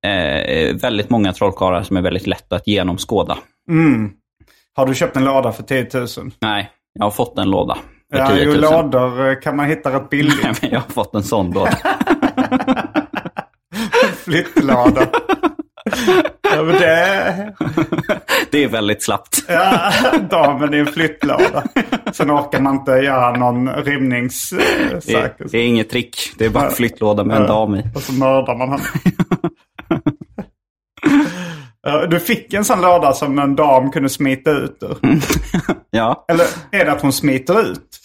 eh, 0.09 0.75
väldigt 0.75 1.09
många 1.09 1.33
trollkarlar 1.33 1.83
som 1.83 1.97
är 1.97 2.01
väldigt 2.01 2.27
lätta 2.27 2.55
att 2.55 2.67
genomskåda. 2.67 3.37
Mm. 3.69 4.09
Har 4.75 4.85
du 4.85 4.95
köpt 4.95 5.17
en 5.17 5.25
låda 5.25 5.51
för 5.51 5.63
10 5.63 5.87
000? 5.93 6.07
Nej, 6.41 6.69
jag 6.93 7.05
har 7.05 7.11
fått 7.11 7.37
en 7.39 7.49
låda 7.49 7.77
för 8.11 8.19
Ja, 8.19 8.27
10 8.27 8.43
jo, 8.43 8.51
000. 8.51 8.61
lådor 8.61 9.29
eh, 9.29 9.35
kan 9.39 9.55
man 9.55 9.65
hitta 9.65 9.95
rätt 9.95 10.09
billigt. 10.09 10.39
Nej, 10.43 10.53
men 10.61 10.71
jag 10.71 10.79
har 10.79 10.89
fått 10.89 11.15
en 11.15 11.23
sån 11.23 11.51
låda. 11.51 11.77
Flyttlåda. 14.23 15.07
ja, 16.55 16.63
men 16.63 16.75
det... 16.75 17.53
Det 18.51 18.63
är 18.63 18.67
väldigt 18.67 19.03
slappt. 19.03 19.45
Ja, 19.47 19.91
damen 20.29 20.73
i 20.73 20.77
en 20.77 20.85
flyttlåda. 20.85 21.63
Sen 22.13 22.31
orkar 22.31 22.59
man 22.61 22.75
inte 22.75 22.91
göra 22.91 23.31
någon 23.37 23.69
rymningssak. 23.69 24.61
Det 25.05 25.13
är, 25.13 25.33
det 25.51 25.57
är 25.57 25.65
inget 25.67 25.89
trick. 25.89 26.17
Det 26.37 26.45
är 26.45 26.49
bara 26.49 26.65
en 26.65 26.71
flyttlåda 26.71 27.23
med 27.23 27.37
en 27.37 27.47
dam 27.47 27.75
i. 27.75 27.83
Och 27.95 28.01
så 28.01 28.13
mördar 28.13 28.55
man 28.55 28.69
henne. 28.69 28.83
Du 32.09 32.19
fick 32.19 32.53
en 32.53 32.65
sån 32.65 32.81
låda 32.81 33.13
som 33.13 33.39
en 33.39 33.55
dam 33.55 33.91
kunde 33.91 34.09
smita 34.09 34.51
ut 34.51 34.77
ur. 34.83 34.97
Ja. 35.89 36.25
Eller 36.27 36.45
är 36.71 36.85
det 36.85 36.91
att 36.91 37.01
hon 37.01 37.13
smiter 37.13 37.61
ut? 37.61 37.99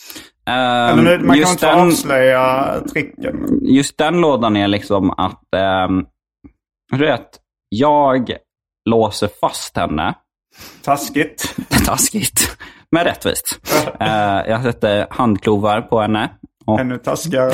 Ehm, 0.47 0.99
Eller 0.99 1.19
nu, 1.19 1.25
man 1.27 1.39
kan 1.41 1.51
inte 1.51 1.67
den, 1.67 1.79
avslöja 1.89 2.75
tricken. 2.93 3.47
just 3.63 3.99
den 3.99 4.21
lådan 4.21 4.57
är 4.57 4.69
liksom 4.69 5.11
att 5.11 5.43
um, 5.89 6.07
rätt, 6.93 7.29
jag 7.69 8.33
låser 8.91 9.29
fast 9.41 9.77
henne. 9.77 10.15
Taskigt. 10.85 11.55
Taskigt, 11.87 12.57
men 12.91 13.05
rättvist. 13.05 13.61
Eh, 14.01 14.41
jag 14.51 14.63
sätter 14.63 15.07
handklovar 15.11 15.81
på 15.81 16.01
henne. 16.01 16.31
Och 16.65 16.81
Ännu 16.81 16.99
taskigare. 16.99 17.53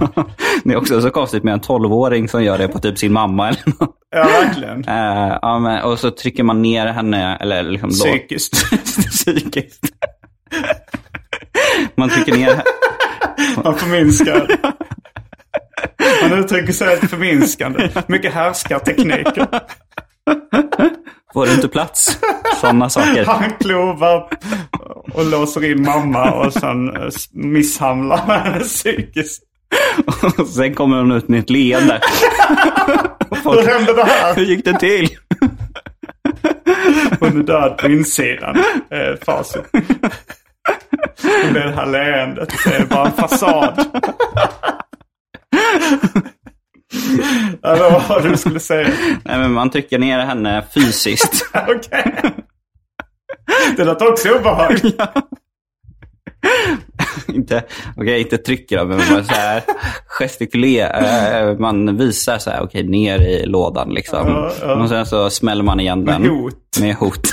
det 0.64 0.72
är 0.72 0.76
också 0.76 1.00
så 1.00 1.10
konstigt 1.10 1.44
med 1.44 1.54
en 1.54 1.60
12-åring 1.60 2.28
som 2.28 2.44
gör 2.44 2.58
det 2.58 2.68
på 2.68 2.78
typ 2.78 2.98
sin 2.98 3.12
mamma. 3.12 3.48
Eller 3.48 3.62
något. 3.66 3.96
Ja, 4.10 4.24
verkligen. 4.24 4.84
Eh, 4.88 5.38
ja, 5.42 5.58
men, 5.58 5.82
och 5.82 5.98
så 5.98 6.10
trycker 6.10 6.42
man 6.42 6.62
ner 6.62 6.86
henne, 6.86 7.36
eller 7.36 7.62
liksom 7.62 7.90
Psykiskt. 7.90 8.70
Psykiskt. 9.10 9.84
Man 11.96 12.08
trycker 12.08 12.32
ner 12.36 12.62
Man 13.64 13.74
förminskar. 13.74 14.48
Man 16.22 16.38
uttrycker 16.38 16.72
sig 16.72 16.94
ett 16.94 17.10
förminskande. 17.10 17.88
Mycket 18.06 18.34
härskartekniker. 18.34 19.46
Får 21.32 21.46
du 21.46 21.54
inte 21.54 21.68
plats? 21.68 22.18
Sådana 22.60 22.90
saker. 22.90 23.24
Handklovar 23.24 24.28
och 25.18 25.26
låser 25.26 25.64
in 25.64 25.82
mamma 25.82 26.30
och 26.30 26.52
sen 26.52 26.96
eh, 26.96 27.08
misshandlar 27.32 28.16
henne 28.16 28.60
psykiskt. 28.60 29.42
Och 30.38 30.46
sen 30.46 30.74
kommer 30.74 30.96
hon 30.96 31.12
ut 31.12 31.28
med 31.28 31.40
ett 31.40 31.50
leende. 31.50 32.00
Folk, 33.42 33.60
Hur 33.60 33.66
hände 33.72 33.94
det 33.94 34.04
här? 34.04 34.34
Hur 34.34 34.44
gick 34.44 34.64
det 34.64 34.78
till? 34.78 35.08
Hon 37.20 37.40
är 37.40 37.42
död 37.44 37.78
på 37.78 37.88
insidan. 37.88 38.56
Eh, 38.90 39.24
facit. 39.26 39.64
Och 41.46 41.52
det 41.54 41.72
här 41.76 41.86
leendet, 41.86 42.48
det 42.64 42.74
är 42.74 42.86
bara 42.86 43.06
en 43.06 43.12
fasad. 43.12 43.84
Eller 47.62 48.08
vad 48.08 48.22
du 48.22 48.36
skulle 48.36 48.60
säga? 48.60 48.88
Nej, 49.24 49.38
men 49.38 49.52
man 49.52 49.70
trycker 49.70 49.98
ner 49.98 50.18
henne 50.18 50.64
fysiskt. 50.74 51.50
Okej. 51.68 52.14
Det 53.76 53.84
låter 53.84 54.08
också 54.12 54.28
obehagligt. 54.38 55.00
inte, 57.28 57.64
okej, 57.96 58.20
inte 58.20 58.38
trycker 58.38 58.84
men 58.84 58.96
man 58.96 59.24
så 59.24 59.34
här 59.34 59.62
gestikulerar. 60.06 61.48
eh, 61.50 61.58
Man 61.58 61.96
visar 61.96 62.38
så 62.38 62.50
här, 62.50 62.62
okej, 62.62 62.82
ner 62.88 63.18
i 63.20 63.46
lådan 63.46 63.88
liksom. 63.90 64.28
Ja, 64.28 64.52
ja. 64.60 64.82
Och 64.82 64.88
sen 64.88 65.06
så 65.06 65.30
smäller 65.30 65.62
man 65.62 65.80
igen 65.80 66.04
Med 66.04 66.14
den. 66.20 66.30
hot. 66.30 66.54
Med 66.80 66.94
hot. 66.94 67.28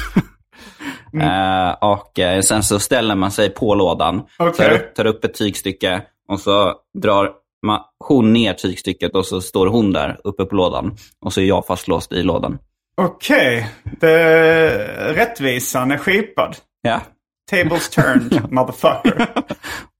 Eh, 1.22 1.72
och 1.82 2.20
eh, 2.20 2.42
sen 2.42 2.64
så 2.64 2.80
ställer 2.80 3.16
man 3.16 3.32
sig 3.32 3.50
på 3.50 3.76
lådan, 3.76 4.22
Okej. 4.40 4.54
tar, 4.68 4.76
upp, 4.76 4.96
tar 4.96 5.06
upp 5.06 5.26
ett 5.26 5.34
tygstycke 5.34 6.02
och 6.28 6.40
så 6.40 6.74
drar 7.02 7.30
man, 7.66 7.80
hon 8.08 8.34
ner 8.34 8.54
tygstycket 8.54 9.16
och 9.16 9.26
så 9.26 9.42
står 9.42 9.68
hon 9.68 9.94
där 9.94 10.18
uppe 10.24 10.46
på 10.46 10.56
lådan. 10.56 10.96
Och 11.22 11.34
så 11.34 11.42
är 11.42 11.46
jag 11.46 11.66
fastlåst 11.66 12.12
i 12.12 12.24
lådan. 12.24 12.58
Okej. 12.98 13.70
Det- 13.84 15.14
Rättvisan 15.14 15.92
är 15.92 15.98
skipad. 15.98 16.56
Ja. 16.82 17.02
Tables 17.52 17.90
turned, 17.90 18.46
motherfucker. 18.52 19.28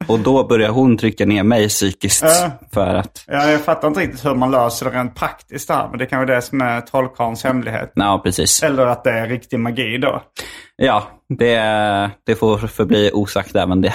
Och 0.08 0.20
då 0.20 0.48
börjar 0.48 0.70
hon 0.70 0.98
trycka 0.98 1.26
ner 1.26 1.44
mig 1.44 1.70
psykiskt. 1.70 2.24
Ja. 2.24 2.52
För 2.74 2.96
att, 2.96 3.24
Ja, 3.28 3.50
jag 3.52 3.62
fattar 3.62 3.88
inte 3.88 4.00
riktigt 4.00 4.26
hur 4.26 4.36
man 4.36 4.52
löser 4.52 4.86
det 4.92 4.98
rent 5.00 5.16
praktiskt 5.16 5.68
där. 5.68 5.88
Men 5.90 6.00
det 6.00 6.06
kan 6.06 6.20
vara 6.20 6.36
det 6.36 6.42
som 6.42 6.62
är 6.62 6.82
trollkarlens 6.82 7.44
hemlighet. 7.44 7.92
ja 7.96 8.22
precis. 8.24 8.64
Eller 8.64 8.86
att 8.86 9.04
det 9.04 9.12
är 9.12 9.28
riktig 9.28 9.60
magi 9.60 9.98
då. 9.98 10.24
Ja, 10.76 11.04
det, 11.40 11.58
det 12.26 12.36
får 12.36 12.58
förbli 12.58 13.12
osagt 13.14 13.56
även 13.56 13.82
det. 13.82 13.94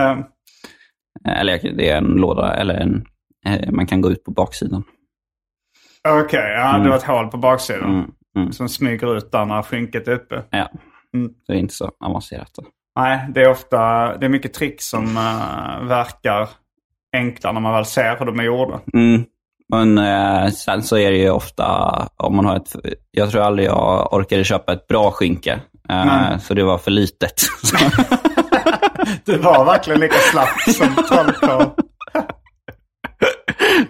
Um, 0.00 0.24
Eller 1.28 1.76
det 1.76 1.88
är 1.90 1.96
en 1.96 2.04
låda, 2.04 2.54
eller 2.54 2.74
en, 2.74 3.04
eh, 3.46 3.70
man 3.70 3.86
kan 3.86 4.00
gå 4.00 4.10
ut 4.10 4.24
på 4.24 4.30
baksidan. 4.30 4.84
Okej, 6.08 6.52
ja, 6.56 6.78
det 6.78 6.88
var 6.88 6.96
ett 6.96 7.02
hål 7.02 7.28
på 7.28 7.36
baksidan. 7.36 7.90
Mm, 7.90 8.10
mm. 8.36 8.52
Som 8.52 8.68
smyger 8.68 9.16
ut 9.16 9.32
där 9.32 9.44
när 9.44 9.62
skynket 9.62 10.08
är 10.08 10.12
uppe. 10.12 10.42
Ja, 10.50 10.68
Mm. 11.14 11.32
det 11.46 11.52
är 11.52 11.56
inte 11.56 11.74
så 11.74 11.90
avancerat. 12.04 12.50
Då. 12.56 12.62
Nej, 13.00 13.26
det 13.34 13.40
är 13.42 13.50
ofta 13.50 13.78
det 14.18 14.26
är 14.26 14.28
mycket 14.28 14.54
trick 14.54 14.82
som 14.82 15.04
uh, 15.16 15.88
verkar 15.88 16.48
enkla 17.16 17.52
när 17.52 17.60
man 17.60 17.72
väl 17.72 17.84
ser 17.84 18.16
hur 18.18 18.26
de 18.26 18.38
är 18.38 18.44
gjorda. 18.44 18.80
Mm. 18.94 19.24
Men 19.68 19.98
eh, 19.98 20.50
sen 20.50 20.82
så 20.82 20.96
är 20.98 21.10
det 21.10 21.16
ju 21.16 21.30
ofta, 21.30 21.66
om 22.16 22.36
man 22.36 22.44
har 22.44 22.56
ett, 22.56 22.76
jag 23.10 23.30
tror 23.30 23.42
aldrig 23.42 23.68
jag 23.68 24.12
orkade 24.12 24.44
köpa 24.44 24.72
ett 24.72 24.86
bra 24.86 25.10
skynke. 25.10 25.60
Eh, 25.88 26.38
så 26.38 26.54
det 26.54 26.64
var 26.64 26.78
för 26.78 26.90
litet. 26.90 27.34
Du 29.24 29.38
var 29.38 29.64
verkligen 29.64 30.00
lika 30.00 30.14
slapp 30.18 30.60
som 30.60 30.94
trollkarl. 31.08 31.66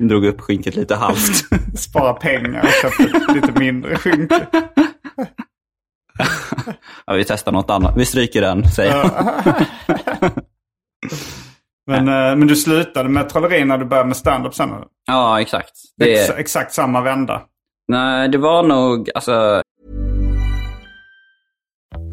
Drog 0.09 0.25
upp 0.25 0.41
skynket 0.41 0.77
lite 0.77 0.95
halvt. 0.95 1.45
Spara 1.79 2.13
pengar 2.13 2.63
och 2.63 2.73
köpte 2.83 3.33
lite 3.35 3.53
mindre 3.61 3.97
skynke. 3.97 4.47
ja, 7.07 7.13
vi 7.15 7.25
testar 7.25 7.53
något 7.53 7.71
annat. 7.71 7.97
Vi 7.97 8.05
stryker 8.07 8.41
den, 8.41 8.71
säger 8.71 8.97
jag. 8.97 9.11
Men, 11.87 12.09
eh, 12.09 12.37
men 12.37 12.47
du 12.47 12.57
slutade 12.57 13.09
med 13.09 13.29
trolleri 13.29 13.65
när 13.65 13.79
du 13.79 13.85
började 13.85 14.09
med 14.09 14.17
stand-up 14.17 14.55
sen? 14.55 14.71
Ja, 15.07 15.41
exakt. 15.41 15.71
Det, 15.97 16.13
Ex- 16.15 16.31
exakt 16.39 16.73
samma 16.73 17.01
vända. 17.01 17.43
nej, 17.89 18.29
det 18.29 18.39
var 18.39 18.63
nog, 18.63 19.11
alltså, 19.15 19.63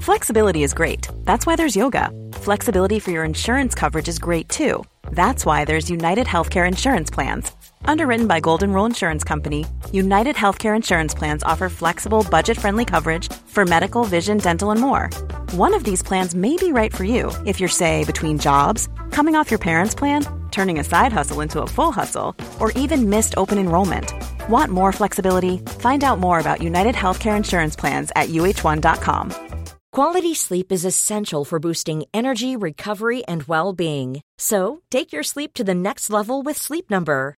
Flexibility 0.02 0.64
is 0.64 0.74
great. 0.74 1.10
That's 1.26 1.46
why 1.48 1.56
there's 1.56 1.78
yoga. 1.78 2.10
Flexibility 2.42 3.00
for 3.00 3.12
your 3.12 3.26
insurance 3.26 3.80
coverage 3.80 4.10
is 4.10 4.20
great 4.20 4.50
too. 4.50 4.84
That's 5.12 5.46
why 5.46 5.66
there's 5.66 5.90
United 5.92 6.28
Healthcare 6.28 6.68
Insurance 6.68 7.14
Plans. 7.14 7.52
Underwritten 7.84 8.28
by 8.28 8.40
Golden 8.40 8.72
Rule 8.72 8.86
Insurance 8.86 9.24
Company, 9.24 9.66
United 9.92 10.36
Healthcare 10.36 10.76
Insurance 10.76 11.14
Plans 11.14 11.44
offer 11.44 11.70
flexible, 11.70 12.26
budget 12.30 12.58
friendly 12.58 12.86
coverage 12.86 13.32
for 13.48 13.66
medical, 13.66 14.04
vision, 14.04 14.38
dental, 14.38 14.72
and 14.72 14.80
more. 14.80 15.10
One 15.52 15.74
of 15.74 15.84
these 15.84 16.04
plans 16.04 16.36
may 16.36 16.56
be 16.58 16.72
right 16.72 16.94
for 16.96 17.04
you 17.04 17.32
if 17.46 17.60
you're, 17.60 17.70
say, 17.70 18.06
between 18.06 18.40
jobs, 18.40 18.88
coming 19.12 19.36
off 19.36 19.52
your 19.52 19.60
parents' 19.60 19.96
plan, 19.96 20.26
turning 20.52 20.80
a 20.80 20.84
side 20.84 21.12
hustle 21.14 21.42
into 21.42 21.62
a 21.62 21.68
full 21.68 21.92
hustle, 21.92 22.36
or 22.60 22.72
even 22.72 23.10
missed 23.10 23.34
open 23.38 23.58
enrollment. 23.58 24.14
Want 24.50 24.72
more 24.72 24.92
flexibility? 24.92 25.58
Find 25.80 26.04
out 26.04 26.20
more 26.20 26.40
about 26.40 26.62
United 26.62 26.96
Healthcare 26.96 27.38
Insurance 27.38 27.76
Plans 27.76 28.12
at 28.16 28.30
uh1.com. 28.30 29.50
Quality 29.92 30.36
sleep 30.36 30.72
is 30.72 30.86
essential 30.86 31.44
for 31.44 31.60
boosting 31.60 32.04
energy, 32.14 32.56
recovery, 32.56 33.26
and 33.26 33.44
well 33.44 33.74
being. 33.74 34.22
So, 34.38 34.82
take 34.92 35.12
your 35.12 35.24
sleep 35.24 35.54
to 35.56 35.64
the 35.64 35.74
next 35.74 36.12
level 36.12 36.44
with 36.44 36.58
Sleep 36.58 36.90
Number. 36.92 37.39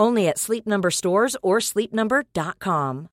Only 0.00 0.28
at 0.28 0.38
Sleep 0.38 0.66
Number 0.66 0.90
stores 0.90 1.36
or 1.42 1.60
sleepnumber.com. 1.60 3.08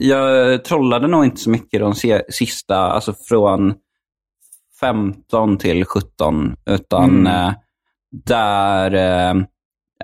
jag 0.00 0.64
trollade 0.64 1.06
nog 1.08 1.24
inte 1.24 1.40
så 1.40 1.50
mycket 1.50 1.80
de 1.80 1.94
sista, 2.28 2.76
alltså 2.78 3.14
från 3.28 3.74
15 4.80 5.58
till 5.58 5.84
17. 5.84 6.56
Utan 6.66 7.10
Mm. 7.10 7.26
eh, 7.26 7.54
där 8.24 8.94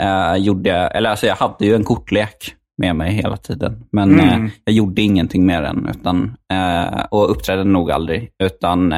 eh, 0.00 0.36
gjorde 0.36 0.68
jag, 0.70 0.96
eller 0.96 1.10
alltså 1.10 1.26
jag 1.26 1.36
hade 1.36 1.66
ju 1.66 1.74
en 1.74 1.84
kortlek 1.84 2.54
med 2.78 2.96
mig 2.96 3.12
hela 3.12 3.36
tiden. 3.36 3.84
Men 3.92 4.20
Mm. 4.20 4.44
eh, 4.44 4.50
jag 4.64 4.74
gjorde 4.74 5.02
ingenting 5.02 5.46
med 5.46 5.62
den. 5.62 5.88
Utan, 5.88 6.36
eh, 6.52 7.04
och 7.10 7.30
uppträdde 7.30 7.64
nog 7.64 7.90
aldrig. 7.90 8.32
Utan 8.38 8.92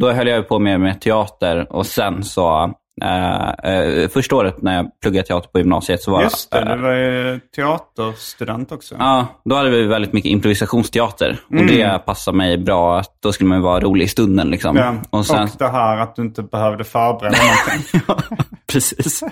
då 0.00 0.10
höll 0.10 0.28
jag 0.28 0.48
på 0.48 0.58
med, 0.58 0.80
med 0.80 1.00
teater 1.00 1.72
och 1.72 1.86
sen 1.86 2.24
så 2.24 2.74
Eh, 3.00 3.72
eh, 3.72 4.08
första 4.08 4.36
året 4.36 4.62
när 4.62 4.76
jag 4.76 5.00
pluggade 5.02 5.26
teater 5.26 5.48
på 5.48 5.58
gymnasiet 5.58 6.02
så 6.02 6.10
var 6.10 6.22
Just 6.22 6.50
det, 6.50 6.58
eh, 6.58 6.76
du 6.76 6.82
var 6.82 6.92
ju 6.92 7.40
teaterstudent 7.56 8.72
också. 8.72 8.94
Ja, 8.98 9.26
då 9.44 9.56
hade 9.56 9.70
vi 9.70 9.86
väldigt 9.86 10.12
mycket 10.12 10.30
improvisationsteater. 10.30 11.40
Mm. 11.50 11.64
Och 11.64 11.70
det 11.70 12.06
passade 12.06 12.36
mig 12.36 12.58
bra. 12.58 13.02
Då 13.22 13.32
skulle 13.32 13.48
man 13.48 13.58
ju 13.58 13.64
vara 13.64 13.80
rolig 13.80 14.04
i 14.04 14.08
stunden. 14.08 14.50
Liksom. 14.50 14.76
Ja, 14.76 14.94
Och 15.10 15.26
sen, 15.26 15.42
Och 15.42 15.50
det 15.58 15.68
här 15.68 15.96
att 15.96 16.16
du 16.16 16.22
inte 16.22 16.42
behövde 16.42 16.84
förbereda 16.84 17.36
någonting. 17.36 18.46
precis. 18.72 19.22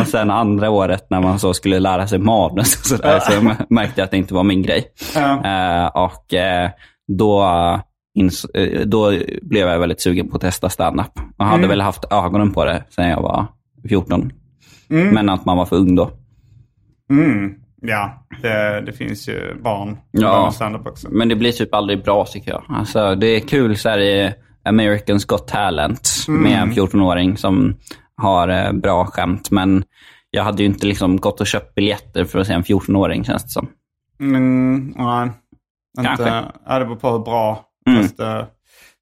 och 0.00 0.06
sen 0.06 0.30
andra 0.30 0.70
året 0.70 1.06
när 1.10 1.20
man 1.20 1.38
så 1.38 1.54
skulle 1.54 1.78
lära 1.78 2.08
sig 2.08 2.18
manus 2.18 2.80
och 2.80 2.86
sådär, 2.86 3.20
så 3.20 3.64
märkte 3.74 4.00
jag 4.00 4.04
att 4.04 4.10
det 4.10 4.16
inte 4.16 4.34
var 4.34 4.42
min 4.42 4.62
grej. 4.62 4.84
Ja. 5.14 5.44
Eh, 5.44 5.86
och 5.86 6.34
eh, 6.34 6.70
då, 7.18 7.42
eh, 7.42 7.80
då 8.84 9.10
blev 9.42 9.68
jag 9.68 9.78
väldigt 9.78 10.00
sugen 10.00 10.28
på 10.28 10.36
att 10.36 10.40
testa 10.42 10.68
stand-up. 10.68 11.18
Och 11.36 11.44
hade 11.44 11.58
Mm. 11.58 11.68
väl 11.68 11.80
haft 11.80 12.04
ögonen 12.12 12.52
på 12.52 12.64
det 12.64 12.84
sedan 12.90 13.08
jag 13.08 13.22
var 13.22 13.46
14. 13.88 14.32
Mm. 14.90 15.14
Men 15.14 15.28
att 15.28 15.44
man 15.44 15.56
var 15.56 15.66
för 15.66 15.76
ung 15.76 15.94
då. 15.94 16.10
Mm. 17.10 17.54
Ja, 17.82 18.26
det, 18.42 18.80
det 18.80 18.92
finns 18.92 19.28
ju 19.28 19.54
barn 19.62 19.88
som 19.88 20.20
Ja. 20.22 20.50
stand-up 20.54 20.86
också. 20.86 21.08
Men 21.10 21.28
det 21.28 21.36
blir 21.36 21.52
typ 21.52 21.74
aldrig 21.74 22.04
bra 22.04 22.24
tycker 22.26 22.50
jag. 22.50 22.62
Alltså, 22.68 23.14
det 23.14 23.26
är 23.26 23.40
kul 23.40 23.76
så 23.76 23.88
här 23.88 23.98
i 23.98 24.34
Americans 24.64 25.24
Got 25.24 25.48
Talent 25.48 26.08
med 26.28 26.62
en 26.62 26.72
14-åring 26.72 27.36
som 27.36 27.76
har 28.16 28.48
eh, 28.48 28.72
bra 28.72 29.04
skämt. 29.06 29.50
Men 29.50 29.84
jag 30.30 30.44
hade 30.44 30.62
ju 30.62 30.68
inte 30.68 30.86
liksom 30.86 31.16
gått 31.16 31.40
och 31.40 31.46
köpt 31.46 31.74
biljetter 31.74 32.24
för 32.24 32.38
att 32.38 32.46
se 32.46 32.52
en 32.52 32.62
14-åring 32.64 33.24
känns 33.24 33.42
det 33.44 33.48
som. 33.50 33.68
Mm, 34.20 34.94
nej. 34.96 35.30
Inte, 35.98 36.08
Kanske. 36.08 36.42
ja, 36.66 36.78
det 36.78 36.84
beror 36.84 36.96
på 36.96 37.10
hur 37.10 37.18
bra. 37.18 37.64
Mm. 37.90 38.02
Fast, 38.02 38.20
eh, 38.20 38.44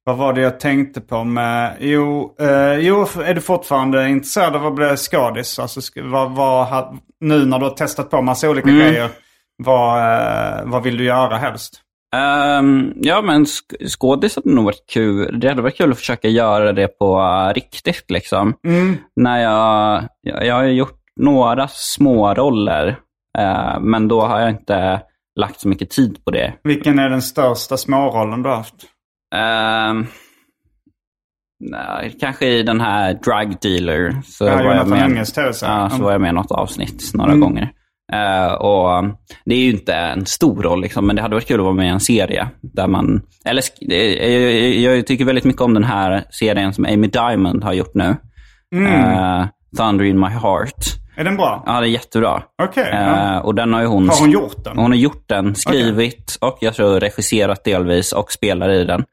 vad 0.04 0.16
var 0.16 0.32
det 0.32 0.40
jag 0.40 0.60
tänkte 0.60 1.00
på 1.00 1.24
med... 1.24 1.76
Jo, 1.80 2.34
eh, 2.40 2.74
jo 2.74 3.06
är 3.24 3.34
du 3.34 3.40
fortfarande 3.40 4.08
intresserad 4.08 4.56
av 4.56 4.66
att 4.66 4.74
bli 4.74 4.96
skådis? 4.96 5.58
Alltså, 5.58 5.80
vad, 6.02 6.30
vad, 6.30 6.98
nu 7.20 7.46
när 7.46 7.58
du 7.58 7.64
har 7.64 7.74
testat 7.74 8.10
på 8.10 8.22
massa 8.22 8.50
olika 8.50 8.68
Mm. 8.68 8.80
grejer. 8.80 9.08
Vad, 9.62 9.98
eh, 9.98 10.60
vad 10.64 10.82
vill 10.82 10.96
du 10.96 11.04
göra 11.04 11.36
helst? 11.36 11.80
Ehm, 12.16 12.92
ja, 12.96 13.22
men 13.22 13.44
sk- 13.44 13.88
skådis 13.88 14.36
hade 14.36 14.50
nog 14.50 14.64
varit 14.64 14.86
kul. 14.92 15.40
Det 15.40 15.48
hade 15.48 15.62
varit 15.62 15.76
kul 15.76 15.90
att 15.92 15.98
försöka 15.98 16.28
göra 16.28 16.72
det 16.72 16.88
på 16.98 17.18
uh, 17.20 17.54
riktigt. 17.54 18.10
liksom. 18.10 18.54
När 19.16 19.38
jag, 19.38 20.04
jag, 20.20 20.46
jag 20.46 20.54
har 20.54 20.64
gjort 20.64 21.00
några 21.20 21.68
små 21.68 22.34
roller, 22.34 22.96
eh, 23.38 23.80
men 23.80 24.08
då 24.08 24.20
har 24.20 24.40
jag 24.40 24.50
inte 24.50 25.00
lagt 25.36 25.60
så 25.60 25.68
mycket 25.68 25.90
tid 25.90 26.24
på 26.24 26.30
det. 26.30 26.54
Vilken 26.64 26.98
är 26.98 27.10
den 27.10 27.22
största 27.22 27.76
smårollen 27.76 28.42
du 28.42 28.48
har 28.48 28.56
haft? 28.56 28.74
Ehm, 29.34 30.06
nej, 31.64 32.16
kanske 32.20 32.46
i 32.46 32.62
den 32.62 32.80
här 32.80 33.14
Drug 33.14 33.56
Dealer. 33.60 34.22
Så 34.24 34.44
Ja, 34.44 34.50
var 34.50 34.56
jag 34.62 34.64
Jonathan 34.72 34.90
med, 34.90 35.10
Unges 35.10 35.32
tv-serie. 35.32 35.72
ja, 35.72 35.88
så 35.88 35.94
Mm. 35.94 36.04
var 36.04 36.12
jag 36.12 36.20
med 36.20 36.28
i 36.30 36.32
något 36.32 36.50
avsnitt 36.52 37.10
några 37.14 37.34
gånger. 37.36 37.70
Eh, 38.12 38.52
och 38.52 38.98
um, 38.98 39.16
Det 39.44 39.54
är 39.54 39.58
ju 39.58 39.70
inte 39.70 39.94
en 39.94 40.26
stor 40.26 40.62
roll, 40.62 40.80
liksom, 40.80 41.06
men 41.06 41.16
det 41.16 41.22
hade 41.22 41.34
varit 41.34 41.46
kul 41.48 41.60
att 41.60 41.64
vara 41.64 41.74
med 41.74 41.86
i 41.86 41.88
en 41.88 42.00
serie. 42.00 42.48
Där 42.62 42.86
man, 42.86 43.22
eller, 43.44 43.62
jag, 44.82 44.94
jag 44.96 45.06
tycker 45.06 45.24
väldigt 45.24 45.44
mycket 45.44 45.62
om 45.62 45.74
den 45.74 45.84
här 45.84 46.24
serien 46.30 46.72
som 46.74 46.84
Amy 46.84 47.06
Diamond 47.06 47.64
har 47.64 47.72
gjort 47.72 47.94
nu. 47.94 48.16
Eh, 48.76 49.46
Thunder 49.76 50.04
in 50.04 50.20
my 50.20 50.26
heart. 50.26 50.99
Är 51.20 51.24
den 51.24 51.36
bra? 51.36 51.62
Ja, 51.66 51.80
det 51.80 51.86
är 51.86 51.90
jättebra. 51.90 52.42
Okej. 52.62 52.90
Eh, 52.92 53.00
ja. 53.08 53.40
och 53.40 53.54
den 53.54 53.72
har 53.72 53.80
ju 53.80 53.86
hon, 53.86 54.08
Har 54.08 54.20
hon 54.20 54.30
gjort 54.30 54.64
den? 54.64 54.78
hon 54.78 54.90
har 54.90 54.98
gjort 54.98 55.24
den, 55.28 55.54
skrivit 55.54 56.38
och 56.40 56.58
jag 56.60 56.74
tror 56.74 57.00
regisserat 57.00 57.64
delvis 57.64 58.12
och 58.12 58.32
spelar 58.32 58.70
i 58.70 58.84
den. 58.84 59.04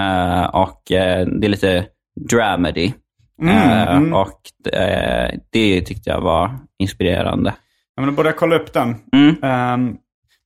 Eh, 0.00 0.44
och 0.44 0.92
eh, 0.92 1.26
det 1.26 1.46
är 1.46 1.48
lite 1.48 1.86
dramedy. 2.30 2.92
Eh, 3.42 3.98
Och 4.12 4.72
eh, 4.72 5.30
det 5.52 5.80
tyckte 5.80 6.10
jag 6.10 6.20
var 6.20 6.50
inspirerande. 6.78 7.54
Ja, 7.96 8.02
men 8.02 8.06
då 8.06 8.16
borde 8.16 8.28
jag 8.28 8.36
kolla 8.36 8.56
upp 8.56 8.72
den. 8.72 8.96
Mm. 9.12 9.36
Ehm, 9.42 9.96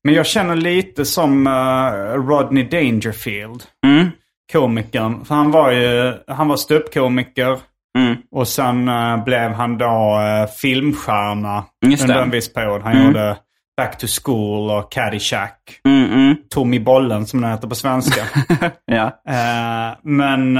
men 0.04 0.14
jag 0.14 0.26
känner 0.26 0.56
lite 0.56 1.04
som 1.04 1.46
eh, 1.46 2.20
Rodney 2.28 2.64
Dangerfield. 2.64 3.62
Mm. 3.86 4.08
Komikern. 4.52 5.24
För 5.24 5.34
han 5.34 5.50
var 5.50 5.70
ju 5.72 6.14
han 6.26 6.48
var 6.48 6.56
ståuppkomiker. 6.56 7.58
Mm. 7.98 8.16
Och 8.30 8.48
sen 8.48 8.88
eh, 8.88 9.24
blev 9.24 9.52
han 9.52 9.78
då 9.78 10.20
uh, 10.20 10.50
filmstjärna 10.60 11.64
under 12.02 12.22
en 12.22 12.30
viss 12.30 12.52
period. 12.52 12.82
Han 12.82 13.06
gjorde 13.06 13.36
Back 13.76 13.98
to 13.98 14.06
School 14.22 14.70
och 14.70 14.92
Caddyshack. 14.92 15.80
Mm, 15.84 16.12
mm. 16.12 16.36
Tommy 16.50 16.80
Bollen 16.80 17.26
som 17.26 17.40
den 17.40 17.50
heter 17.50 17.68
på 17.68 17.74
svenska. 17.74 18.22
Ja. 18.84 19.06
Eh, 19.28 19.96
men 20.02 20.58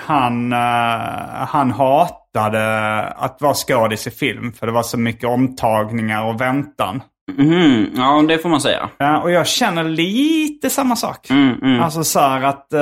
han, 0.00 0.52
han 1.46 1.70
hatade 1.70 3.02
att 3.04 3.40
vara 3.40 3.54
skådis 3.54 4.06
i 4.06 4.10
film. 4.10 4.52
För 4.52 4.66
det 4.66 4.72
var 4.72 4.82
så 4.82 4.98
mycket 4.98 5.28
omtagningar 5.28 6.24
och 6.24 6.40
väntan. 6.40 7.02
Mhm. 7.38 7.86
Ja, 7.96 8.24
det 8.28 8.38
får 8.38 8.48
man 8.48 8.60
säga. 8.60 8.90
Ja, 8.98 9.20
och 9.20 9.30
jag 9.30 9.46
känner 9.46 9.84
lite 9.84 10.70
samma 10.70 10.96
sak. 10.96 11.30
Mm, 11.30 11.62
mm. 11.62 11.82
Alltså 11.82 12.04
så 12.04 12.20
här 12.20 12.42
att... 12.42 12.74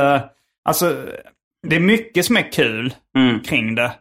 alltså, 0.64 0.96
det 1.68 1.76
är 1.76 1.80
mycket 1.80 2.24
som 2.24 2.36
är 2.36 2.52
kul 2.52 2.94
Mm. 3.18 3.40
kring 3.40 3.74
det. 3.74 3.92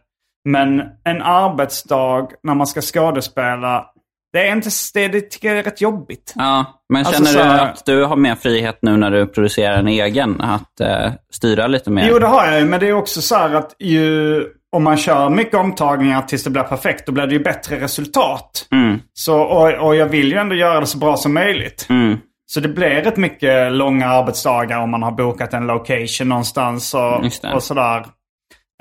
Men 0.48 0.80
en 1.04 1.22
arbetsdag 1.22 2.28
när 2.42 2.54
man 2.54 2.66
ska 2.66 2.80
skådespela, 2.80 3.86
det 4.32 4.48
är 4.48 4.52
inte... 4.52 4.70
Det, 4.94 5.08
det 5.08 5.20
tycker 5.20 5.48
jag 5.48 5.58
är 5.58 5.62
rätt 5.62 5.80
jobbigt. 5.80 6.32
Ja, 6.36 6.82
men 6.92 7.06
Alltså, 7.06 7.24
känner 7.24 7.54
du 7.54 7.60
att 7.60 7.86
du 7.86 8.04
har 8.04 8.16
mer 8.16 8.34
frihet 8.34 8.78
nu 8.82 8.96
när 8.96 9.10
du 9.10 9.26
producerar 9.26 9.78
en 9.78 9.88
egen? 9.88 10.40
Att 10.40 10.80
eh, 10.80 11.12
styra 11.32 11.66
lite 11.66 11.90
mer? 11.90 12.08
Jo, 12.08 12.18
det 12.18 12.26
har 12.26 12.46
jag 12.46 12.60
ju. 12.60 12.64
Men 12.66 12.80
det 12.80 12.88
är 12.88 12.92
också 12.92 13.22
så 13.22 13.34
här 13.34 13.54
att 13.54 13.74
ju, 13.78 14.42
om 14.76 14.84
man 14.84 14.96
kör 14.96 15.28
mycket 15.30 15.54
omtagningar 15.54 16.22
tills 16.22 16.44
det 16.44 16.50
blir 16.50 16.62
perfekt, 16.62 17.06
då 17.06 17.12
blir 17.12 17.26
det 17.26 17.32
ju 17.32 17.42
bättre 17.42 17.80
resultat. 17.80 18.66
Mm. 18.72 18.98
Så, 19.14 19.40
och, 19.40 19.72
och 19.86 19.96
jag 19.96 20.06
vill 20.06 20.32
ju 20.32 20.38
ändå 20.38 20.54
göra 20.54 20.80
det 20.80 20.86
så 20.86 20.98
bra 20.98 21.16
som 21.16 21.34
möjligt. 21.34 21.86
Mm. 21.90 22.18
Så 22.52 22.60
det 22.60 22.68
blir 22.68 23.02
rätt 23.02 23.16
mycket 23.16 23.72
långa 23.72 24.06
arbetsdagar 24.06 24.78
om 24.78 24.90
man 24.90 25.02
har 25.02 25.12
bokat 25.12 25.54
en 25.54 25.66
location 25.66 26.28
någonstans 26.28 26.94
och, 26.94 27.24
och 27.54 27.62
sådär. 27.62 28.06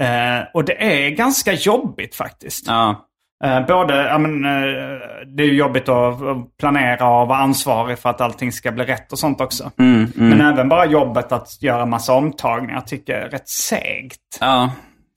Eh, 0.01 0.45
och 0.53 0.65
det 0.65 1.05
är 1.05 1.09
ganska 1.09 1.53
jobbigt 1.53 2.15
faktiskt. 2.15 2.67
Ja. 2.67 3.05
Eh, 3.43 3.65
både, 3.67 3.95
ja, 3.95 4.17
men, 4.17 4.45
eh, 4.45 4.99
det 5.35 5.43
är 5.43 5.47
jobbigt 5.47 5.89
att 5.89 6.21
att 6.21 6.57
planera 6.59 7.09
och 7.21 7.27
vara 7.27 7.37
ansvarig 7.37 7.99
för 7.99 8.09
att 8.09 8.21
allting 8.21 8.51
ska 8.51 8.71
bli 8.71 8.83
rätt 8.83 9.11
och 9.11 9.19
sånt 9.19 9.41
också. 9.41 9.71
Mm, 9.79 10.11
mm. 10.17 10.29
Men 10.29 10.53
även 10.53 10.69
bara 10.69 10.85
jobbet 10.85 11.31
att 11.31 11.63
göra 11.63 11.85
massa 11.85 12.13
omtagningar 12.13 12.81
tycker 12.81 13.13
jag 13.13 13.21
är 13.21 13.29
rätt 13.29 13.49
segt. 13.49 14.37
Ja. 14.39 14.71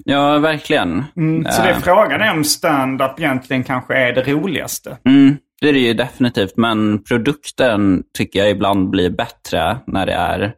ja, 0.05 0.39
verkligen. 0.39 1.05
Mm, 1.17 1.45
så 1.45 1.63
det 1.63 1.69
är 1.69 1.75
Eh, 1.75 1.79
frågan 1.79 2.21
är 2.21 2.33
om 2.33 2.45
stand-up 2.45 3.21
egentligen 3.21 3.65
kanske 3.65 3.95
är 3.95 4.13
det 4.13 4.23
roligaste. 4.23 4.99
Mm, 5.05 5.37
det 5.63 5.69
är 5.69 5.73
det 5.73 5.79
ju 5.79 5.95
definitivt, 5.95 6.57
men 6.57 7.03
produkten 7.03 8.03
tycker 8.19 8.39
jag 8.39 8.51
ibland 8.51 8.91
blir 8.91 9.11
bättre 9.11 9.79
när 9.87 10.07
det 10.07 10.13
är 10.13 10.55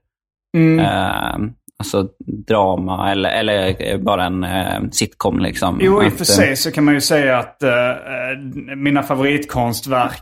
Mm. 0.56 0.78
eh, 0.78 1.50
alltså 1.78 2.08
drama 2.46 3.10
eller, 3.10 3.30
eller 3.30 3.98
bara 3.98 4.24
en 4.24 4.44
eh, 4.44 4.80
sitcom. 4.92 5.38
Liksom. 5.38 5.78
Jo, 5.82 6.02
i 6.02 6.08
och 6.08 6.12
för 6.12 6.20
eh, 6.20 6.24
sig 6.24 6.56
så 6.56 6.70
kan 6.72 6.84
man 6.84 6.94
ju 6.94 7.00
säga 7.00 7.38
att 7.38 7.62
eh, 7.62 7.90
eh, 7.90 8.76
mina 8.76 9.02
favoritkonstverk 9.02 10.20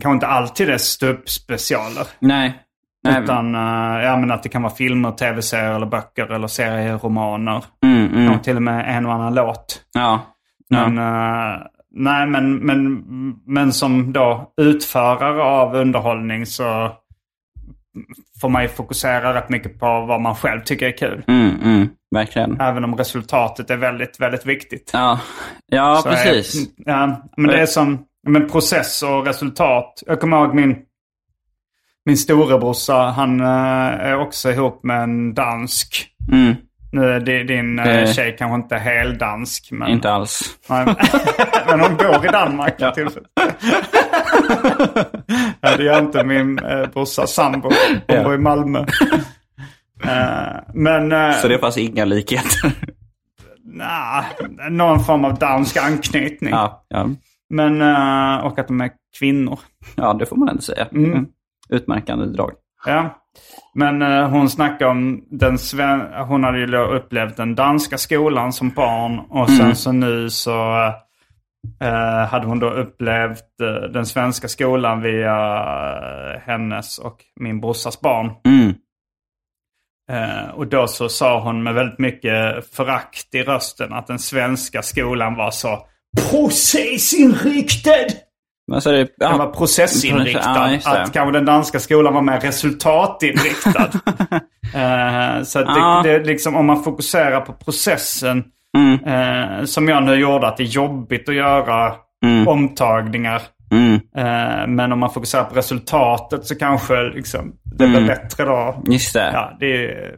kanske 0.00 0.14
inte 0.14 0.26
alltid 0.26 0.68
är 0.70 0.78
ståuppspecialer. 0.78 2.06
Nej. 2.18 2.54
nej. 3.04 3.22
Utan 3.22 3.54
eh, 3.54 4.04
ja, 4.04 4.16
men 4.16 4.30
att 4.30 4.42
det 4.42 4.48
kan 4.48 4.62
vara 4.62 4.74
filmer, 4.74 5.10
tv-serier 5.10 5.74
eller 5.74 5.86
böcker 5.86 6.32
eller 6.32 6.46
serieromaner. 6.48 7.64
Mm, 7.84 8.06
mm. 8.06 8.26
Kanske 8.26 8.44
till 8.44 8.56
och 8.56 8.62
med 8.62 8.96
en 8.96 9.06
och 9.06 9.12
annan 9.12 9.34
låt. 9.34 9.82
Ja. 9.92 10.20
ja. 10.68 10.88
Men, 10.88 10.98
eh, 10.98 11.60
nej, 11.90 12.26
men, 12.26 12.56
men, 12.56 13.04
men 13.46 13.72
som 13.72 14.12
då 14.12 14.52
utförare 14.56 15.42
av 15.42 15.74
underhållning 15.74 16.46
så 16.46 16.92
får 18.40 18.48
man 18.48 18.62
ju 18.62 18.68
fokusera 18.68 19.34
rätt 19.34 19.48
mycket 19.48 19.80
på 19.80 19.86
vad 19.86 20.20
man 20.20 20.34
själv 20.34 20.60
tycker 20.60 20.86
är 20.86 20.98
kul. 20.98 21.24
Mm, 21.26 21.60
mm. 21.62 21.88
Verkligen. 22.10 22.60
Även 22.60 22.84
om 22.84 22.96
resultatet 22.96 23.70
är 23.70 23.76
väldigt, 23.76 24.20
väldigt 24.20 24.46
viktigt. 24.46 24.90
Ja, 24.92 25.20
ja 25.66 26.00
Så 26.02 26.08
precis. 26.08 26.68
Är, 26.68 26.92
ja, 26.92 27.22
men 27.36 27.46
det 27.46 27.60
är 27.60 27.66
som 27.66 28.04
men 28.26 28.48
process 28.48 29.02
och 29.02 29.26
resultat. 29.26 30.02
Jag 30.06 30.20
kommer 30.20 30.36
ihåg 30.36 30.54
min, 30.54 30.76
min 32.04 32.16
storebrorsa. 32.16 32.94
Han 32.94 33.40
eh, 33.40 34.06
är 34.06 34.18
också 34.18 34.50
ihop 34.50 34.82
med 34.82 35.02
en 35.02 35.34
dansk. 35.34 36.06
Mm, 36.32 36.54
Nu 36.92 37.08
är 37.10 37.20
di- 37.20 37.44
din 37.44 37.78
uh, 37.78 37.86
Eh. 37.88 38.12
tjej 38.12 38.36
kanske 38.38 38.54
inte 38.54 38.76
heldansk. 38.76 39.68
Men, 39.72 39.88
inte 39.88 40.10
alls. 40.10 40.40
Nej, 40.68 40.94
men 41.66 41.80
hon 41.80 41.96
går 41.96 42.24
i 42.26 42.28
Danmark 42.28 42.78
för 42.80 42.90
tillfället. 42.90 43.28
ja, 45.60 45.76
det 45.76 45.82
gör 45.84 45.98
inte 45.98 46.24
min 46.24 46.58
uh, 46.64 46.86
brorsa 46.86 47.26
sambo. 47.26 47.68
Hon 47.68 48.16
Ja. 48.16 48.22
bor 48.24 48.34
i 48.34 48.38
Malmö. 48.38 48.78
Eh, 50.04 50.56
men 50.74 51.12
uh, 51.12 51.32
Så 51.32 51.48
det 51.48 51.58
fanns 51.58 51.78
inga 51.78 52.04
likheter. 52.04 52.72
nah, 53.64 54.24
någon 54.70 55.04
form 55.04 55.24
av 55.24 55.38
dansk 55.38 55.76
anknytning. 55.76 56.50
ja, 56.50 56.84
ja. 56.88 57.08
Men, 57.50 57.82
eh, 57.82 58.36
och 58.46 58.58
att 58.58 58.68
de 58.68 58.80
är 58.80 58.90
kvinnor. 59.18 59.58
ja, 59.96 60.12
det 60.14 60.26
får 60.26 60.36
man 60.36 60.48
ändå 60.48 60.62
säga. 60.62 60.86
Mm. 60.92 61.26
Utmärkande 61.68 62.26
drag. 62.26 62.52
Ja. 62.86 63.18
Men 63.74 64.02
eh, 64.02 64.28
hon 64.28 64.50
snackar 64.50 64.86
om 64.86 65.24
den 65.30 65.58
sven... 65.58 66.00
Hon 66.00 66.44
hade 66.44 66.58
ju 66.58 66.76
upplevt 66.76 67.36
den 67.36 67.54
danska 67.54 67.98
skolan 67.98 68.52
som 68.52 68.70
barn. 68.70 69.18
Och 69.18 69.50
sen 69.50 69.76
så 69.76 69.92
nu 69.92 70.30
så 70.30 70.84
eh, 71.80 72.26
hade 72.28 72.46
hon 72.46 72.58
då 72.58 72.70
upplevt 72.70 73.60
eh, 73.62 73.90
den 73.90 74.06
svenska 74.06 74.48
skolan 74.48 75.02
via 75.02 75.36
eh, 75.96 76.40
hennes 76.40 76.98
och 76.98 77.24
min 77.40 77.60
brorsas 77.60 78.00
barn. 78.00 78.30
Mm. 78.46 78.74
Eh, 80.10 80.50
och 80.50 80.66
då 80.66 80.86
så 80.86 81.08
sa 81.08 81.40
hon 81.40 81.62
med 81.62 81.74
väldigt 81.74 81.98
mycket 81.98 82.74
förakt 82.74 83.34
i 83.34 83.42
rösten 83.42 83.92
att 83.92 84.06
den 84.06 84.18
svenska 84.18 84.82
skolan 84.82 85.34
var 85.34 85.50
så 85.50 85.86
processinriktad. 86.30 88.06
Men 88.68 88.80
så 88.80 88.90
är 88.90 88.92
det, 88.94 89.08
ja. 89.16 89.28
Den 89.28 89.38
var 89.38 89.46
processinriktad. 89.46 90.40
Ja, 90.84 90.92
det. 90.92 91.02
att 91.02 91.12
kanske 91.12 91.32
den 91.32 91.44
danska 91.44 91.80
skolan 91.80 92.14
var 92.14 92.22
mer 92.22 92.40
resultatinriktad. 92.40 93.88
Eh, 94.74 95.42
så 95.42 95.58
att 95.58 95.66
det, 95.66 95.72
Ja. 95.80 96.00
det, 96.04 96.10
är 96.10 96.24
liksom, 96.24 96.56
om 96.56 96.66
man 96.66 96.82
fokuserar 96.84 97.40
på 97.40 97.52
processen, 97.52 98.44
Mm. 98.76 99.04
eh, 99.04 99.64
som 99.64 99.88
jag 99.88 100.02
nu 100.02 100.14
gjorde, 100.14 100.46
att 100.48 100.56
det 100.56 100.62
är 100.62 100.66
jobbigt 100.66 101.28
att 101.28 101.34
göra 101.34 101.94
omtagningar. 102.46 103.42
Mm. 103.72 103.94
Eh, 103.94 104.66
men 104.66 104.92
om 104.92 104.98
man 104.98 105.10
fokuserar 105.10 105.44
på 105.44 105.54
resultatet 105.54 106.46
så 106.46 106.54
kanske 106.54 107.02
liksom, 107.02 107.52
det 107.64 107.86
blir 107.86 107.96
Mm. 107.98 108.06
bättre 108.06 108.44
då. 108.44 108.82
Just 108.86 109.14
det. 109.14 109.30
Ja, 109.32 109.56
det 109.60 109.84
är, 109.86 110.14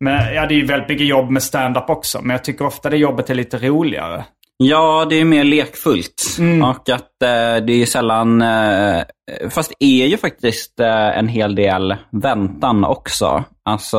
men, 0.00 0.34
ja, 0.34 0.46
det 0.46 0.54
är 0.54 0.56
ju 0.58 0.66
väldigt 0.66 0.88
mycket 0.88 1.06
jobb 1.06 1.30
med 1.30 1.42
stand-up 1.42 1.90
också. 1.90 2.18
Men 2.22 2.30
jag 2.30 2.44
tycker 2.44 2.66
ofta 2.66 2.90
det 2.90 2.96
jobbet 2.96 3.30
är 3.30 3.34
lite 3.34 3.58
roligare. 3.58 4.24
Ja, 4.62 5.06
det 5.10 5.20
är 5.20 5.24
mer 5.24 5.44
lekfullt. 5.44 6.22
Och 6.64 6.88
att 6.88 7.22
eh, 7.22 7.64
det 7.66 7.72
är 7.72 7.86
sällan... 7.86 8.42
Eh, 8.42 9.02
fast 9.50 9.72
det 9.78 10.02
är 10.02 10.06
ju 10.06 10.16
faktiskt 10.16 10.80
eh, 10.80 11.18
en 11.18 11.28
hel 11.28 11.54
del 11.54 11.96
väntan 12.12 12.84
också. 12.84 13.44
Alltså, 13.64 13.98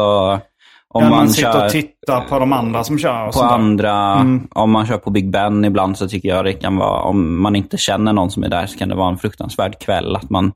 om 0.93 1.03
Ja, 1.03 1.09
man, 1.09 1.09
man 1.09 1.29
sitter 1.29 1.51
kör 1.53 1.65
och 1.65 1.71
tittar 1.71 2.21
på 2.21 2.39
de 2.39 2.53
andra 2.53 2.83
som 2.83 2.99
kör. 2.99 3.31
på 3.31 3.39
andra, 3.41 4.15
om 4.55 4.71
man 4.71 4.87
kör 4.87 4.97
på 4.97 5.09
Big 5.09 5.31
Ben 5.31 5.65
ibland 5.65 5.97
så 5.97 6.07
tycker 6.07 6.29
jag 6.29 6.45
det 6.45 6.53
kan 6.53 6.77
vara, 6.77 7.01
om 7.01 7.41
man 7.41 7.55
inte 7.55 7.77
känner 7.77 8.13
någon 8.13 8.31
som 8.31 8.43
är 8.43 8.49
där 8.49 8.65
så 8.67 8.77
kan 8.77 8.89
det 8.89 8.95
vara 8.95 9.09
en 9.09 9.17
fruktansvärd 9.17 9.79
kväll. 9.79 10.15
Att 10.15 10.29
man 10.29 10.51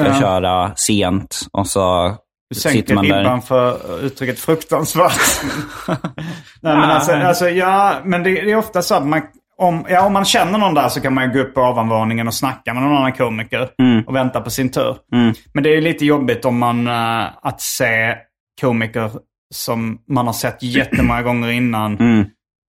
ska 0.00 0.08
Ja. 0.10 0.20
köra 0.20 0.72
sent 0.76 1.40
och 1.52 1.66
så 1.66 2.14
Du 2.50 2.54
sitter 2.54 2.70
sänker 2.70 2.94
man 2.94 3.08
där. 3.08 3.18
ribban 3.18 3.42
för 3.42 3.76
uttrycket 4.04 4.38
fruktansvärt. 4.38 5.12
Nej, 6.62 6.76
men 6.76 6.90
alltså, 6.90 7.12
alltså, 7.12 7.48
ja, 7.48 7.94
men 8.04 8.22
det, 8.22 8.30
det 8.30 8.50
är 8.52 8.56
ofta 8.56 8.82
så 8.82 8.94
att 8.94 9.06
man, 9.06 9.22
om, 9.60 9.84
ja, 9.88 10.06
om 10.06 10.12
man 10.12 10.24
känner 10.24 10.58
någon 10.58 10.74
där 10.74 10.88
så 10.88 11.00
kan 11.00 11.14
man 11.14 11.24
ju 11.24 11.30
gå 11.32 11.38
upp 11.38 11.54
på 11.54 11.60
ovanvåningen 11.60 12.26
och 12.26 12.34
snacka 12.34 12.74
med 12.74 12.82
någon 12.82 12.96
annan 12.96 13.12
komiker 13.12 13.68
och 14.06 14.14
vänta 14.14 14.40
på 14.40 14.50
sin 14.50 14.70
tur. 14.70 14.96
Men 15.52 15.62
det 15.62 15.70
är 15.70 15.74
ju 15.74 15.80
lite 15.80 16.04
jobbigt 16.06 16.44
om 16.44 16.58
man, 16.58 16.86
eh, 16.86 17.24
att 17.42 17.60
se 17.60 18.14
komiker 18.60 19.10
som 19.54 19.98
man 20.08 20.26
har 20.26 20.32
sett 20.32 20.62
jättemånga 20.62 21.22
gånger 21.22 21.50
innan. 21.50 21.96
Mm. 21.98 22.20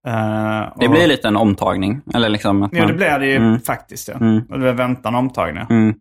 Eh, 0.08 0.70
Det 0.80 0.86
och- 0.86 0.92
blir 0.92 1.08
lite 1.08 1.28
en 1.28 1.38
omtagning. 1.38 2.02
Eller 2.14 2.30
liksom 2.30 2.64
att 2.64 2.72
man, 2.74 2.88
det 2.88 2.94
blir 2.94 3.20
det 3.20 3.26
ju 3.26 3.36
Mm. 3.36 3.60
faktiskt. 3.60 4.08
Ja. 4.08 4.14
Mm. 4.14 4.42
Och 4.50 4.60
det 4.60 4.70
är 4.70 4.74
väntan 4.74 5.16
och 5.16 5.20
omtagningar. 5.20 5.68
Mm. 5.70 5.94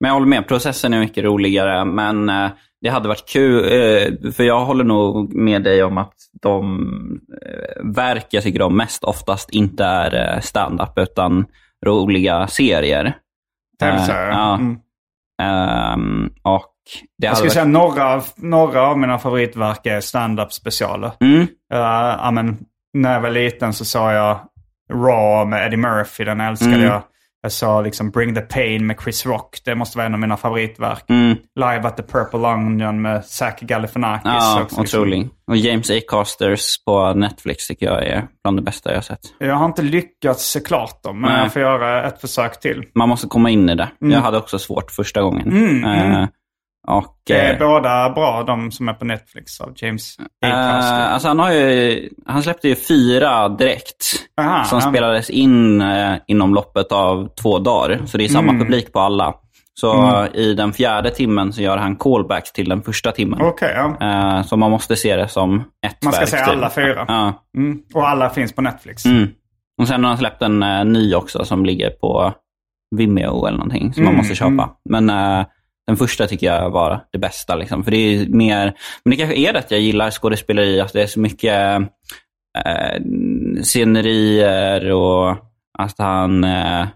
Men 0.00 0.08
jag 0.08 0.14
håller 0.14 0.26
med, 0.26 0.48
processen 0.48 0.94
är 0.94 0.98
mycket 1.00 1.24
roligare. 1.24 1.84
Men 1.84 2.28
eh, 2.28 2.50
det 2.86 2.92
hade 2.92 3.08
varit 3.08 3.28
kul, 3.28 3.64
eh, 3.64 4.32
för 4.32 4.42
jag 4.42 4.64
håller 4.64 4.84
nog 4.84 5.34
med 5.34 5.62
dig 5.62 5.82
om 5.82 5.98
att 5.98 6.14
de 6.42 6.80
eh, 7.46 7.84
verk 7.94 8.26
jag 8.30 8.42
tycker 8.42 8.62
om 8.62 8.76
mest 8.76 9.04
oftast 9.04 9.50
inte 9.50 9.84
är 9.84 10.34
eh, 10.34 10.40
stand-up 10.40 10.98
utan 10.98 11.46
roliga 11.86 12.46
serier. 12.46 13.16
Tv-serier. 13.80 14.30
Ja. 14.30 14.54
Mm. 14.54 14.78
Ehm, 15.42 16.30
och 16.42 16.72
det 17.18 17.26
Jag 17.26 17.36
skulle 17.36 17.46
varit... 17.46 17.52
säga 17.52 17.64
några, 17.64 18.22
några 18.36 18.82
av 18.82 18.98
mina 18.98 19.18
favoritverk 19.18 19.86
är 19.86 20.00
stand-up 20.00 20.52
specialer. 20.52 21.10
Mm, 21.20 21.40
Uh, 21.40 21.46
ja, 22.22 22.30
men, 22.30 22.56
när 22.94 23.12
jag 23.12 23.20
var 23.20 23.30
liten 23.30 23.72
så 23.72 23.84
sa 23.84 24.12
jag 24.12 24.38
Raw 24.92 25.50
med 25.50 25.66
Eddie 25.66 25.76
Murphy, 25.76 26.24
den 26.24 26.40
älskade 26.40 26.74
Mm. 26.74 26.86
jag. 26.86 27.02
Jag 27.46 27.52
sa 27.52 27.80
liksom 27.80 28.10
Bring 28.10 28.34
the 28.34 28.40
Pain 28.40 28.86
med 28.86 28.96
Chris 29.02 29.26
Rock, 29.26 29.58
det 29.64 29.74
måste 29.74 29.98
vara 29.98 30.06
en 30.06 30.14
av 30.14 30.20
mina 30.20 30.36
favoritverk. 30.36 31.04
mm, 31.10 31.36
Live 31.56 31.88
at 31.88 31.96
the 31.96 32.02
Purple 32.02 32.38
Onion 32.38 33.02
med 33.02 33.24
Zac 33.24 33.54
Galifianakis. 33.60 34.24
ja, 34.24 34.62
också, 34.62 34.80
liksom. 34.80 35.00
otrolig. 35.00 35.28
Och 35.50 35.56
James 35.56 35.90
A. 35.90 35.94
Casters 36.08 36.84
på 36.84 37.12
Netflix 37.14 37.66
tycker 37.66 37.86
jag 37.86 38.06
är 38.06 38.26
bland 38.44 38.58
det 38.58 38.62
bästa 38.62 38.90
jag 38.90 38.96
har 38.96 39.02
sett. 39.02 39.20
Jag 39.38 39.54
har 39.54 39.66
inte 39.66 39.82
lyckats 39.82 40.50
se 40.50 40.60
klart 40.60 41.02
dem, 41.02 41.20
men 41.20 41.32
Nej. 41.32 41.42
jag 41.42 41.52
får 41.52 41.62
göra 41.62 42.06
ett 42.06 42.20
försök 42.20 42.60
till. 42.60 42.84
Man 42.94 43.08
måste 43.08 43.26
komma 43.26 43.50
in 43.50 43.68
i 43.68 43.74
det. 43.74 43.88
Jag 43.98 44.20
hade 44.20 44.38
också 44.38 44.58
svårt 44.58 44.90
första 44.90 45.22
gången. 45.22 45.48
Mm, 45.52 45.84
mm. 45.84 46.28
Och, 46.86 47.14
Det 47.26 47.40
är 47.40 47.52
eh, 47.52 47.58
båda 47.68 48.10
bra, 48.10 48.42
de 48.46 48.70
som 48.70 48.88
är 48.88 48.92
på 48.92 49.04
Netflix 49.04 49.60
av 49.60 49.72
James 49.76 50.16
A. 50.42 50.46
Eh, 50.46 51.12
alltså 51.12 51.28
han, 51.28 51.38
har 51.38 51.52
ju, 51.52 52.08
han 52.26 52.42
släppte 52.42 52.68
ju 52.68 52.74
fyra 52.76 53.48
direkt. 53.48 54.04
Aha, 54.40 54.64
som 54.64 54.80
ja. 54.84 54.90
spelades 54.90 55.30
in 55.30 55.80
eh, 55.80 56.14
inom 56.26 56.54
loppet 56.54 56.92
av 56.92 57.28
två 57.42 57.58
dagar. 57.58 58.00
Så 58.06 58.18
det 58.18 58.24
är 58.24 58.28
samma 58.28 58.52
Mm. 58.52 58.62
publik 58.64 58.92
på 58.92 59.00
alla. 59.00 59.34
Så 59.80 60.22
eh, 60.24 60.36
i 60.40 60.54
den 60.54 60.72
fjärde 60.72 61.10
timmen 61.10 61.52
så 61.52 61.62
gör 61.62 61.76
han 61.76 61.96
callbacks 61.96 62.52
till 62.52 62.68
den 62.68 62.82
första 62.82 63.12
timmen. 63.12 63.40
Okej, 63.42 63.72
ja. 63.76 63.96
Eh, 64.38 64.42
så 64.42 64.56
man 64.56 64.70
måste 64.70 64.96
se 64.96 65.16
det 65.16 65.28
som 65.28 65.64
ett 65.86 66.02
Man 66.04 66.12
ska 66.12 66.20
verk, 66.20 66.28
se 66.30 66.36
typ. 66.38 66.48
alla 66.48 66.70
fyra. 66.70 67.04
Ja. 67.08 67.44
Mm. 67.56 67.78
Och 67.94 68.08
alla 68.08 68.30
finns 68.30 68.52
på 68.52 68.62
Netflix. 68.62 69.04
Mm. 69.06 69.28
Och 69.80 69.88
sen 69.88 70.04
har 70.04 70.08
han 70.08 70.18
släppt 70.18 70.42
en 70.42 70.62
eh, 70.62 70.84
ny 70.84 71.14
också 71.14 71.44
som 71.44 71.64
ligger 71.66 71.90
på 71.90 72.32
Vimeo 72.96 73.46
eller 73.46 73.58
någonting 73.58 73.92
som 73.92 74.02
man 74.04 74.12
Mm, 74.12 74.18
måste 74.18 74.34
köpa. 74.34 74.70
Men 74.90 75.10
eh, 75.10 75.46
den 75.86 75.96
första 75.96 76.26
tycker 76.26 76.46
jag 76.46 76.70
var 76.70 77.00
det 77.12 77.18
bästa. 77.18 77.56
Liksom. 77.56 77.84
För 77.84 77.90
det 77.90 77.96
är 77.96 78.28
mer, 78.28 78.74
men 79.04 79.10
det 79.10 79.16
kanske 79.16 79.36
är 79.36 79.52
det 79.52 79.58
att 79.58 79.70
jag 79.70 79.80
gillar 79.80 80.10
skådespeleri, 80.10 80.80
att 80.80 80.92
det 80.92 81.02
är 81.02 81.06
så 81.06 81.20
mycket 81.20 81.80
eh, 82.64 83.02
scenerier 83.62 84.92
och 84.92 85.36
att 85.78 85.98
han 85.98 86.44
eh, 86.44 86.86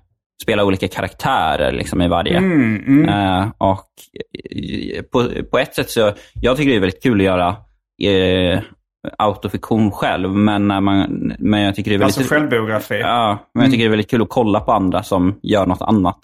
spelar 0.43 0.65
olika 0.65 0.89
karaktärer 0.89 1.73
liksom, 1.73 2.03
i 2.03 2.09
varje. 2.09 2.37
Mm, 2.37 2.85
mm. 2.87 3.09
Eh, 3.09 3.49
och 3.59 3.91
eh, 4.51 5.03
på, 5.03 5.29
på 5.51 5.59
ett 5.59 5.75
sätt 5.75 5.91
så, 5.91 6.13
jag 6.35 6.57
tycker 6.57 6.71
det 6.71 6.77
är 6.77 6.81
väldigt 6.81 7.03
kul 7.03 7.21
att 7.21 7.25
göra 7.25 7.57
eh, 8.03 8.61
autofiktion 9.19 9.91
själv, 9.91 10.35
men, 10.35 10.69
när 10.69 10.81
man, 10.81 11.33
men 11.39 11.61
jag 11.61 11.75
tycker 11.75 11.91
det 11.91 11.97
är 11.97 11.99
väldigt... 11.99 12.19
Alltså 12.19 12.35
självbiografi. 12.35 12.99
Ja, 12.99 13.39
men 13.55 13.63
jag 13.63 13.73
tycker 13.73 13.85
det 13.85 13.89
är 13.89 13.91
väldigt 13.91 14.11
kul 14.11 14.23
att 14.23 14.29
kolla 14.29 14.61
på 14.61 14.73
andra 14.73 15.03
som 15.03 15.39
gör 15.43 15.67
något 15.67 15.83
annat. 15.83 16.19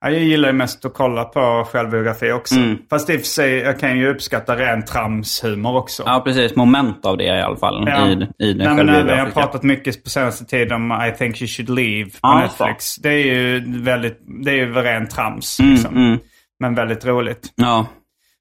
Ja, 0.00 0.10
jag 0.10 0.22
gillar 0.22 0.48
ju 0.48 0.54
mest 0.54 0.84
att 0.84 0.94
kolla 0.94 1.24
på 1.24 1.64
självbiografi 1.72 2.32
också. 2.32 2.54
Mm. 2.54 2.78
Fast 2.90 3.10
i 3.10 3.16
och 3.16 3.20
för 3.20 3.26
sig, 3.26 3.54
jag 3.54 3.80
kan 3.80 3.98
ju 3.98 4.08
uppskatta 4.08 4.56
ren 4.56 4.84
tramshumor 4.84 5.76
också. 5.76 6.02
Ja, 6.06 6.22
precis. 6.24 6.56
Moment 6.56 7.06
av 7.06 7.16
det 7.16 7.24
i 7.24 7.40
alla 7.40 7.56
fall. 7.56 7.84
Ja. 7.88 8.08
I, 8.08 8.12
i 8.38 8.52
den 8.52 8.66
Nej, 8.76 8.84
men 8.84 8.88
även, 8.88 9.18
jag 9.18 9.24
har 9.24 9.30
pratat 9.30 9.62
mycket 9.62 10.04
på 10.04 10.10
senaste 10.10 10.44
tiden 10.44 10.72
om 10.72 11.08
I 11.08 11.18
think 11.18 11.40
you 11.42 11.48
should 11.48 11.70
leave 11.70 12.10
på 12.10 12.18
Ja, 12.22 12.40
Netflix. 12.40 12.96
Det 12.96 13.08
är 13.08 13.24
ju 13.34 13.64
väldigt, 13.82 14.18
det 14.44 14.50
är 14.50 14.54
ju 14.54 14.72
ren 14.72 15.08
trams. 15.08 15.60
Mm, 15.60 15.72
Liksom. 15.72 15.96
mm. 15.96 16.18
Men 16.60 16.74
väldigt 16.74 17.04
roligt. 17.06 17.52
Ja. 17.56 17.86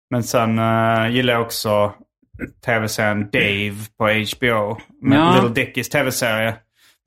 Men 0.10 0.24
sen 0.24 0.60
uh, 0.60 1.12
gillar 1.12 1.34
jag 1.34 1.42
också 1.42 1.94
tv-serien 2.66 3.30
Dave 3.32 3.76
på 3.98 4.06
HBO. 4.06 4.78
Med 5.02 5.20
Ja. 5.20 5.34
Little 5.34 5.64
Dickies 5.66 5.90
tv-serie. 5.90 6.56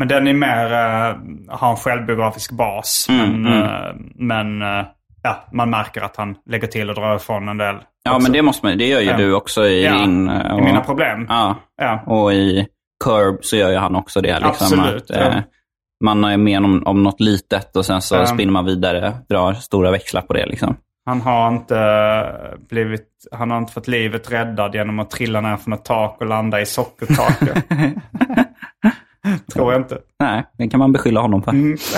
Men 0.00 0.08
den 0.08 0.28
är 0.28 0.32
mer, 0.34 0.64
uh, 0.66 1.16
har 1.48 1.70
en 1.70 1.76
självbiografisk 1.76 2.52
bas. 2.52 3.06
Mm, 3.10 3.42
men 3.42 3.52
mm. 3.52 3.62
eh, 3.62 3.94
men 4.14 4.62
eh, 4.62 4.86
ja, 5.22 5.44
man 5.52 5.70
märker 5.70 6.00
att 6.00 6.16
han 6.16 6.36
lägger 6.46 6.66
till 6.66 6.88
och 6.88 6.94
drar 6.94 7.16
ifrån 7.16 7.48
en 7.48 7.58
del. 7.58 7.76
Ja, 8.02 8.10
också. 8.10 8.22
men 8.22 8.32
det 8.32 8.42
måste 8.42 8.66
man 8.66 8.78
Det 8.78 8.86
gör 8.86 9.00
ju 9.00 9.06
Ja. 9.06 9.16
du 9.16 9.34
också 9.34 9.66
i 9.66 9.84
Ja, 9.84 9.98
din... 9.98 10.28
eh, 10.28 10.50
I 10.50 10.52
och- 10.52 10.64
mina 10.64 10.80
problem. 10.80 11.26
Ja. 11.28 11.56
Ja. 11.82 12.02
Och 12.06 12.32
i 12.32 12.66
Curb 13.04 13.44
så 13.44 13.56
gör 13.56 13.70
ju 13.70 13.76
han 13.76 13.96
också 13.96 14.20
det. 14.20 14.40
Liksom, 14.40 14.80
Absolut, 14.80 15.10
att, 15.10 15.16
eh, 15.34 15.40
man 16.04 16.24
är 16.24 16.36
med 16.36 16.64
om, 16.64 16.82
om 16.86 17.02
något 17.02 17.20
litet 17.20 17.76
och 17.76 17.86
sen 17.86 18.02
så 18.02 18.14
Ja. 18.14 18.26
spinner 18.26 18.52
man 18.52 18.64
vidare, 18.64 19.12
drar 19.28 19.52
stora 19.52 19.90
växlar 19.90 20.22
på 20.22 20.32
det. 20.32 20.46
Liksom. 20.46 20.76
Han 21.06 21.20
har 21.20 21.48
inte 21.48 22.32
blivit, 22.68 23.08
han 23.32 23.50
har 23.50 23.58
inte 23.58 23.72
fått 23.72 23.88
livet 23.88 24.32
räddad 24.32 24.74
genom 24.74 24.98
att 24.98 25.10
trilla 25.10 25.40
ner 25.40 25.56
från 25.56 25.72
ett 25.74 25.84
tak 25.84 26.20
och 26.20 26.26
landa 26.26 26.60
i 26.60 26.66
sockerkakor. 26.66 27.62
Tror 29.52 29.72
jag 29.72 29.80
inte. 29.82 29.98
Nej, 30.20 30.44
det 30.58 30.68
kan 30.68 30.78
man 30.80 30.92
beskylla 30.92 31.20
honom 31.20 31.42
för. 31.42 31.50
Mm. 31.50 31.76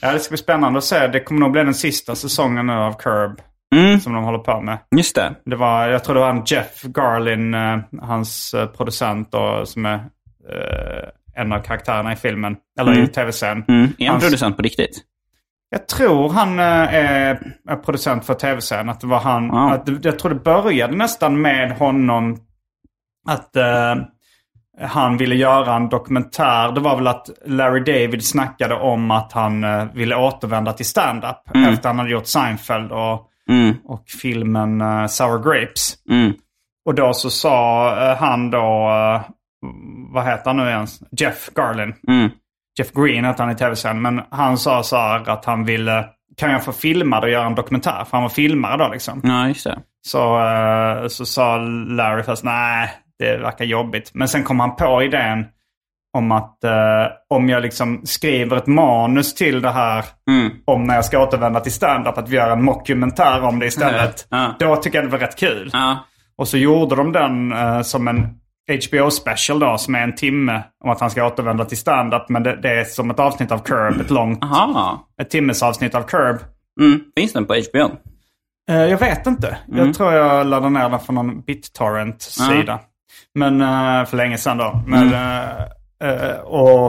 Ja, 0.00 0.12
det 0.12 0.18
ska 0.20 0.30
bli 0.32 0.38
spännande 0.38 0.78
att 0.78 0.84
se. 0.84 1.06
Det 1.06 1.20
kommer 1.20 1.40
nog 1.40 1.52
bli 1.52 1.64
den 1.64 1.74
sista 1.74 2.14
säsongen 2.14 2.66
nu 2.66 2.72
av 2.72 2.92
Curb 2.92 3.40
Mm, 3.74 4.00
som 4.00 4.12
de 4.14 4.24
håller 4.24 4.38
på 4.38 4.60
med. 4.60 4.78
just 4.96 5.14
det. 5.16 5.34
Det 5.44 5.56
var, 5.56 5.88
jag 5.88 6.04
tror 6.04 6.14
det 6.14 6.20
var 6.20 6.30
en 6.30 6.42
Jeff 6.46 6.82
Garlin, 6.82 7.54
eh, 7.54 7.78
hans 8.02 8.54
eh, 8.54 8.66
producent 8.66 9.34
och, 9.34 9.68
som 9.68 9.86
är 9.86 9.94
eh, 9.94 11.08
en 11.42 11.52
av 11.52 11.58
karaktärerna 11.62 12.12
i 12.12 12.16
filmen. 12.16 12.56
Eller 12.80 12.92
i 12.92 12.96
Mm. 12.98 13.08
tv-serien. 13.08 13.64
Mm. 13.68 13.88
Är 13.98 14.06
han 14.06 14.14
Hans- 14.14 14.24
producent 14.24 14.56
på 14.56 14.62
riktigt? 14.62 14.98
Jag 15.70 15.88
tror 15.88 16.28
han 16.30 16.58
eh, 16.58 16.94
är, 16.94 17.76
producent 17.84 18.24
för 18.24 18.34
tv-serien. 18.34 18.88
Att 18.88 19.00
det 19.00 19.06
var 19.06 19.20
han. 19.20 19.46
Ja. 19.46 19.72
Att 19.74 20.04
jag 20.04 20.18
tror 20.18 20.34
det 20.34 20.40
började 20.40 20.96
nästan 20.96 21.40
med 21.40 21.72
honom. 21.78 22.36
Att 23.28 23.56
eh, 23.56 23.94
han 24.80 25.16
ville 25.16 25.34
göra 25.34 25.74
en 25.74 25.88
dokumentär. 25.88 26.72
Det 26.72 26.80
var 26.80 26.96
väl 26.96 27.06
att 27.06 27.30
Larry 27.46 27.80
David 27.80 28.24
snackade 28.24 28.74
om 28.74 29.10
att 29.10 29.32
han 29.32 29.64
eh, 29.64 29.84
ville 29.92 30.16
återvända 30.16 30.72
till 30.72 30.86
stand-up. 30.86 31.36
Mm. 31.54 31.72
Efter 31.72 31.88
han 31.88 31.98
hade 31.98 32.10
gjort 32.10 32.26
Seinfeld 32.26 32.92
och, 32.92 33.24
Mm, 33.50 33.74
och 33.84 34.04
filmen 34.22 34.80
eh, 34.80 35.06
Sour 35.06 35.38
Grapes. 35.42 35.94
mm, 36.10 36.32
Och 36.86 36.94
då 36.94 37.12
så 37.14 37.30
sa 37.30 37.88
eh, 38.10 38.16
han 38.16 38.50
då, 38.50 38.88
vad 40.12 40.24
heter 40.24 40.44
han 40.44 40.56
nu 40.56 40.68
ens? 40.68 41.00
Jeff 41.20 41.48
Garlin. 41.54 41.94
mm. 42.08 42.30
Jeff 42.78 42.92
Green 42.92 43.24
hette 43.24 43.42
han 43.42 43.52
i 43.52 43.54
tv-serien. 43.56 44.02
Men 44.02 44.20
han 44.30 44.58
sa 44.58 44.82
så 44.82 44.96
här 44.96 45.28
att 45.30 45.44
han 45.44 45.64
ville, 45.64 46.04
kan 46.36 46.50
jag 46.50 46.64
få 46.64 46.72
filma 46.72 47.20
det 47.20 47.26
och 47.26 47.32
göra 47.32 47.46
en 47.46 47.54
dokumentär? 47.54 48.04
För 48.04 48.10
han 48.12 48.22
var 48.22 48.28
filmare 48.28 48.76
då 48.76 48.88
liksom. 48.92 49.20
Ja, 49.24 49.48
just 49.48 49.64
det. 49.64 49.78
Så, 50.06 50.40
så 51.08 51.26
sa 51.26 51.56
Larry 51.88 52.22
först, 52.22 52.44
nej, 52.44 52.90
det 53.18 53.36
verkar 53.36 53.64
jobbigt. 53.64 54.10
Men 54.14 54.28
sen 54.28 54.44
kom 54.44 54.60
han 54.60 54.76
på 54.76 55.02
idén 55.02 55.46
om 56.16 56.32
att 56.32 56.64
eh, 56.64 56.72
om 57.30 57.48
jag 57.48 57.62
liksom 57.62 58.00
skriver 58.06 58.56
ett 58.56 58.66
manus 58.66 59.34
till 59.34 59.62
det 59.62 59.70
här 59.70 60.04
Mm. 60.30 60.50
om 60.64 60.84
när 60.84 60.94
jag 60.94 61.04
ska 61.04 61.22
återvända 61.22 61.60
till 61.60 61.72
stand-up, 61.72 62.18
att 62.18 62.28
vi 62.28 62.36
gör 62.36 62.50
en 62.50 62.64
mockumentär 62.64 63.42
om 63.44 63.58
det 63.58 63.66
istället. 63.66 64.26
Ja. 64.30 64.54
Då 64.58 64.76
tycker 64.76 64.98
jag 64.98 65.06
det 65.06 65.12
var 65.12 65.18
rätt 65.18 65.36
kul. 65.38 65.70
Ja, 65.72 65.98
Och 66.38 66.48
så 66.48 66.58
gjorde 66.58 66.96
de 66.96 67.12
den 67.12 67.52
eh, 67.52 67.80
som 67.82 68.08
en 68.08 68.26
HBO-special 68.90 69.58
då, 69.58 69.78
som 69.78 69.94
är 69.94 70.00
en 70.02 70.14
timme 70.14 70.62
om 70.84 70.90
att 70.90 71.00
han 71.00 71.10
ska 71.10 71.26
återvända 71.26 71.64
till 71.64 71.78
stand-up. 71.78 72.28
Men 72.28 72.42
det, 72.42 72.56
det 72.62 72.80
är 72.80 72.84
som 72.84 73.10
ett 73.10 73.18
avsnitt 73.18 73.52
av 73.52 73.58
Curb, 73.58 74.00
ett 74.00 74.10
långt, 74.10 74.44
aha. 74.44 75.08
ett 75.22 75.30
timmes 75.30 75.62
avsnitt 75.62 75.94
av 75.94 76.02
Curb. 76.02 76.36
Mm. 76.80 77.00
Finns 77.18 77.32
den 77.32 77.46
på 77.46 77.54
HBO? 77.54 77.90
Eh, 78.70 78.84
jag 78.84 78.98
vet 78.98 79.26
inte. 79.26 79.56
Mm. 79.68 79.86
Jag 79.86 79.94
tror 79.94 80.12
jag 80.12 80.46
laddade 80.46 80.70
ner 80.70 80.88
den 80.88 81.00
från 81.00 81.14
någon 81.14 81.40
BitTorrent-sida. 81.42 82.78
Men 83.38 83.60
eh, 83.60 84.04
för 84.06 84.16
länge 84.16 84.38
sedan 84.38 84.56
då. 84.58 84.82
Men, 84.86 85.08
Mm. 85.08 85.14
eh, 86.02 86.08
eh, 86.08 86.38
och, 86.40 86.86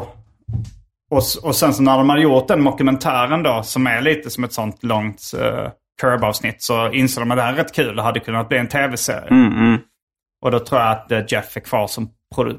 och, 1.11 1.23
och 1.43 1.55
sen 1.55 1.73
så 1.73 1.83
när 1.83 1.97
de 1.97 2.09
hade 2.09 2.21
gjort 2.21 2.47
den 2.47 2.63
dokumentären 2.63 3.43
då, 3.43 3.63
som 3.63 3.87
är 3.87 4.01
lite 4.01 4.29
som 4.29 4.43
ett 4.43 4.53
sånt 4.53 4.83
långt 4.83 5.21
uh, 5.37 5.69
Curb-avsnitt, 6.01 6.61
så 6.63 6.91
insåg 6.91 7.21
de 7.21 7.31
att 7.31 7.37
det 7.37 7.43
här 7.43 7.53
är 7.53 7.57
rätt 7.57 7.75
kul 7.75 7.97
och 7.99 8.03
hade 8.05 8.19
kunnat 8.19 8.49
bli 8.49 8.57
en 8.57 8.67
tv-serie. 8.67 9.27
Mm, 9.29 9.53
mm. 9.57 9.77
Och 10.45 10.51
då 10.51 10.59
tror 10.59 10.81
jag 10.81 10.91
att 10.91 11.31
Jeff 11.31 11.57
är 11.57 11.61
kvar 11.61 11.87
som 11.87 12.09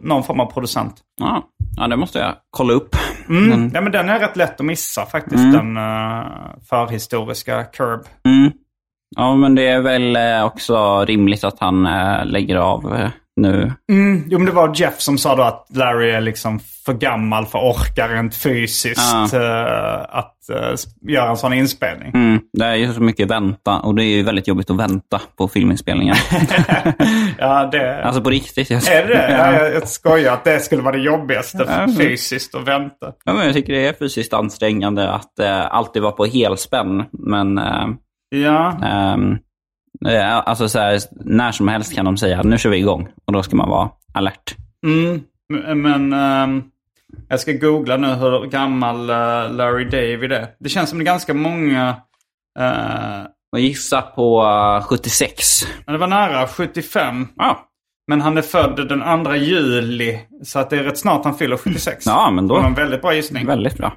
någon 0.03 0.25
form 0.25 0.41
av 0.41 0.47
producent. 0.53 0.95
Ja, 1.21 1.43
ja 1.77 1.87
det 1.87 1.97
måste 1.97 2.19
jag 2.19 2.35
kolla 2.51 2.73
upp. 2.73 2.97
Mm. 3.29 3.71
Ja, 3.75 3.81
men 3.81 3.93
den 3.93 4.09
är 4.09 4.19
rätt 4.19 4.37
lätt 4.37 4.61
att 4.61 4.67
missa 4.67 5.07
faktiskt, 5.07 5.53
den 5.53 5.77
uh, 5.77 6.25
förhistoriska 6.71 7.65
Curb. 7.65 8.01
Mm. 8.25 8.53
Ja, 9.17 9.37
men 9.37 9.55
det 9.55 9.69
är 9.69 9.81
väl 9.81 10.19
också 10.45 11.05
rimligt 11.05 11.45
att 11.45 11.61
han 11.61 11.89
lägger 12.25 12.57
av 12.57 13.11
nu. 13.41 13.73
Mm, 13.93 14.25
jo, 14.29 14.39
men 14.39 14.47
det 14.47 14.53
var 14.53 14.73
Jeff 14.75 15.01
som 15.01 15.19
sa 15.19 15.37
då 15.37 15.43
att 15.43 15.67
Larry 15.69 16.11
är 16.11 16.21
liksom 16.21 16.61
för 16.85 16.93
gammal 16.93 17.47
för 17.47 17.59
att 17.59 17.77
orka 17.77 18.09
rent 18.09 18.37
fysiskt 18.37 19.35
eh, 19.35 20.01
att 20.09 20.51
eh, 20.51 21.11
göra 21.11 21.31
en 21.31 21.37
sån 21.37 21.53
inspelning. 21.53 22.11
Mm. 22.15 22.41
Det 22.53 22.65
är 22.65 22.75
ju 22.75 22.93
så 22.93 23.03
mycket 23.03 23.31
vänta 23.31 23.79
och 23.79 23.95
det 23.95 24.05
är 24.05 24.17
ju 24.17 24.23
väldigt 24.23 24.49
jobbigt 24.49 24.71
att 24.71 24.77
vänta 24.77 25.21
på 25.37 25.49
filminspelningar. 25.49 26.19
Ja, 27.39 27.69
det... 27.73 28.03
alltså 28.05 28.23
på 28.23 28.31
riktigt. 28.31 28.71
Jag... 28.71 28.87
Är 28.87 29.07
det? 29.07 29.31
Ja. 29.31 29.53
Jag, 29.53 29.75
jag 29.75 29.89
skojar 29.89 30.33
att 30.33 30.45
det 30.45 30.61
skulle 30.61 30.83
vara 30.83 30.97
det 30.97 31.03
jobbigaste 31.03 31.65
Ja, 31.69 31.89
fysiskt 31.99 32.55
att 32.55 32.69
vänta. 32.69 33.13
Ja, 33.25 33.33
men 33.33 33.47
jag 33.47 33.55
tycker 33.55 33.73
det 33.73 33.87
är 33.87 33.93
fysiskt 33.93 34.33
ansträngande 34.33 35.11
att 35.11 35.39
eh, 35.39 35.75
alltid 35.75 36.03
vara 36.03 36.13
på 36.13 36.25
helspänn. 36.25 37.05
Men 37.13 37.59
eh, 37.59 37.87
Ja, 38.31 38.69
eh, 38.69 39.17
alltså 40.07 40.69
så 40.69 40.79
här, 40.79 41.01
när 41.25 41.53
som 41.53 41.69
helst 41.69 41.95
kan 41.95 42.05
de 42.05 42.17
säga 42.17 42.43
nu 42.43 42.59
kör 42.59 42.71
vi 42.71 42.77
igång. 42.77 43.09
Och 43.25 43.33
då 43.33 43.43
ska 43.43 43.57
man 43.57 43.69
vara 43.71 43.91
alert. 44.15 44.55
mm, 44.87 45.23
men 45.83 46.13
ehm, 46.13 46.63
jag 47.29 47.41
ska 47.41 47.53
googla 47.53 47.97
nu 47.97 48.07
hur 48.09 48.47
gammal 48.47 49.11
eh, 49.11 49.53
Larry 49.53 49.85
David 49.85 50.33
är. 50.33 50.47
Det 50.59 50.69
känns 50.69 50.91
som 50.91 50.99
det 50.99 51.03
är 51.03 51.07
ganska 51.07 51.35
många... 51.35 51.97
eh, 52.59 53.23
Och 53.53 53.61
gissa 53.61 54.03
på 54.03 54.43
eh, 54.81 54.85
76. 54.87 55.43
men 55.87 55.93
det 55.93 55.99
var 55.99 56.07
nära 56.07 56.47
75. 56.47 57.27
Ja, 57.37 57.67
Men 58.09 58.21
han 58.21 58.39
är 58.39 58.43
född 58.43 58.89
den 58.89 59.25
2 59.25 59.35
juli. 59.35 60.19
Så 60.45 60.59
att 60.59 60.71
det 60.71 60.77
är 60.79 60.83
rätt 60.83 60.99
snart 60.99 61.25
han 61.25 61.35
fyller 61.35 61.57
76. 61.57 62.07
ja 62.07 62.31
men 62.31 62.49
Det 62.49 62.55
var 62.55 62.61
då. 62.61 62.67
en 62.67 62.75
väldigt 62.75 63.03
bra 63.03 63.15
gissning. 63.15 63.47
Väldigt 63.47 63.77
bra. 63.79 63.93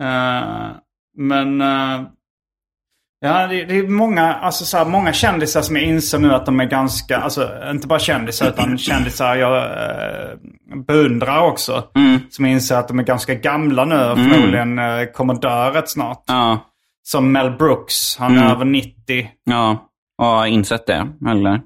Eh, 0.00 0.70
men 1.18 1.60
eh, 1.60 2.00
ja, 3.20 3.46
det, 3.46 3.64
det 3.64 3.78
är 3.78 3.88
många, 3.88 4.34
alltså, 4.34 4.64
så 4.64 4.76
här, 4.78 4.84
många 4.84 5.12
kändisar 5.12 5.62
som 5.62 5.76
jag 5.76 5.84
inser 5.84 6.18
nu 6.18 6.34
att 6.34 6.46
de 6.46 6.60
är 6.60 6.64
ganska, 6.64 7.16
alltså 7.18 7.50
inte 7.70 7.86
bara 7.86 7.98
kändisar 7.98 8.48
utan 8.48 8.78
kändisar 8.78 9.36
jag 9.36 9.62
uh, 9.62 10.82
beundrar 10.86 11.40
också. 11.42 11.84
Mm. 11.96 12.20
Som 12.30 12.46
inser 12.46 12.76
att 12.76 12.88
de 12.88 12.98
är 12.98 13.02
ganska 13.02 13.34
gamla 13.34 13.84
nu 13.84 13.94
och 14.10 14.18
förmodligen 14.18 14.78
uh, 14.78 15.04
kommer 15.14 15.34
dö 15.34 15.70
rätt 15.70 15.88
snart. 15.90 16.22
Ja, 16.26 16.58
Som 17.02 17.32
Mel 17.32 17.50
Brooks, 17.50 18.16
han 18.18 18.32
Mm. 18.32 18.46
är 18.46 18.50
över 18.52 18.64
90. 18.64 18.92
ja. 19.44 19.84
Och 20.18 20.26
har 20.26 20.46
insett 20.46 20.86
det, 20.86 21.06
eller? 21.30 21.60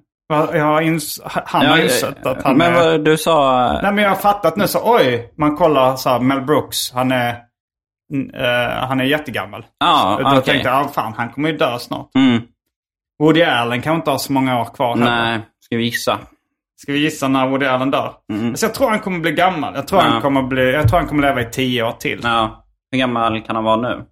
Jag 0.53 0.65
har 0.65 0.83
ins- 0.83 1.21
han 1.25 1.67
har 1.67 1.77
Ja, 1.79 1.83
insett 1.85 2.27
eh, 2.27 2.33
att 2.33 2.43
han 2.43 2.57
Men 2.57 2.73
är... 2.75 2.81
vad 2.91 3.05
du 3.05 3.17
sa... 3.19 3.63
Nej 3.83 3.93
men 3.93 4.05
jag 4.05 4.11
har 4.11 4.17
fattat 4.17 4.57
nu 4.57 4.67
så, 4.67 4.81
oj, 4.97 5.33
man 5.39 5.57
kollar 5.57 5.97
så 5.97 6.09
här, 6.09 6.21
Mel 6.21 6.41
Brooks, 6.41 6.93
han 6.93 7.13
är, 7.13 7.37
mm, 8.13 8.35
eh, 8.35 8.87
han 8.89 9.01
är 9.01 9.05
jättegammal. 9.05 9.67
Ja, 9.79 10.19
Då 10.23 10.29
okej. 10.29 10.43
tänkte 10.43 10.69
jag, 10.69 10.85
ah, 10.87 10.89
fan 10.89 11.13
han 11.17 11.29
kommer 11.31 11.51
ju 11.51 11.57
dö 11.57 11.79
snart. 11.79 12.11
Mm. 12.15 12.43
Woody 13.19 13.43
Allen 13.43 13.83
kan 13.83 13.97
inte 13.97 14.11
ha 14.11 14.19
så 14.19 14.33
många 14.33 14.61
år 14.61 14.65
kvar 14.65 14.97
heller. 14.97 15.25
Nej, 15.25 15.41
ska 15.61 15.77
vi 15.77 15.85
gissa? 15.85 16.19
Ska 16.77 16.93
vi 16.93 16.99
gissa 16.99 17.29
när 17.29 17.49
Woody 17.49 17.67
Allen 17.67 17.91
dör? 17.91 18.13
Så 18.55 18.65
jag 18.67 18.75
tror 18.75 18.91
han 18.91 18.99
kommer 19.01 19.19
bli 19.19 19.33
gammal. 19.33 19.75
Jag 19.75 19.89
tror, 19.89 20.01
Ja. 20.03 20.07
han, 20.09 20.23
kommer 20.23 20.43
bli, 20.43 20.73
jag 20.73 20.89
tror 20.89 20.99
han 20.99 21.09
kommer 21.09 21.23
leva 21.23 21.41
i 21.41 21.51
tio 21.51 21.83
år 21.83 21.93
till. 21.93 22.21
Ja. 22.23 22.65
Hur 22.91 22.99
gammal 22.99 23.41
kan 23.43 23.57
han 23.57 23.65
vara 23.65 23.77
nu? 23.77 24.05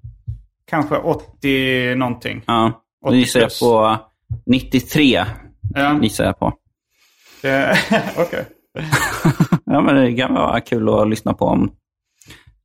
Kanske 0.71 0.97
80 0.97 1.95
någonting. 1.95 2.43
Ja. 2.47 2.73
80 3.07 3.17
gissar 3.17 3.41
jag 3.41 3.51
på 3.61 3.99
93. 4.47 5.25
Ja, 5.75 5.99
Gissar 6.03 6.25
jag 6.25 6.39
på. 6.39 6.53
det- 7.43 7.77
Okej. 8.19 8.45
Ja, 9.65 9.81
men 9.81 9.95
det 9.95 10.13
kan 10.13 10.35
vara 10.35 10.61
kul 10.61 10.89
att 10.89 11.09
lyssna 11.09 11.35
på 11.35 11.45
om 11.45 11.71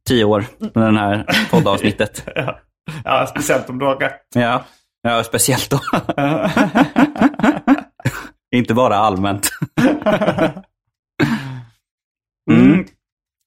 tio 0.07 0.23
år. 0.23 0.45
Med 0.59 0.83
den 0.83 0.97
här 0.97 1.25
poddavsnittet. 1.51 2.23
Ja. 2.35 2.59
ja, 3.03 3.27
speciellt 3.27 3.69
om 3.69 3.79
du 3.79 3.85
har 3.85 3.95
rätt. 3.95 4.21
Ja, 4.35 4.63
ja 5.03 5.23
speciellt 5.23 5.69
då. 5.71 5.79
Inte 8.55 8.73
bara 8.73 8.95
allmänt. 8.95 9.49
Mm. 12.51 12.85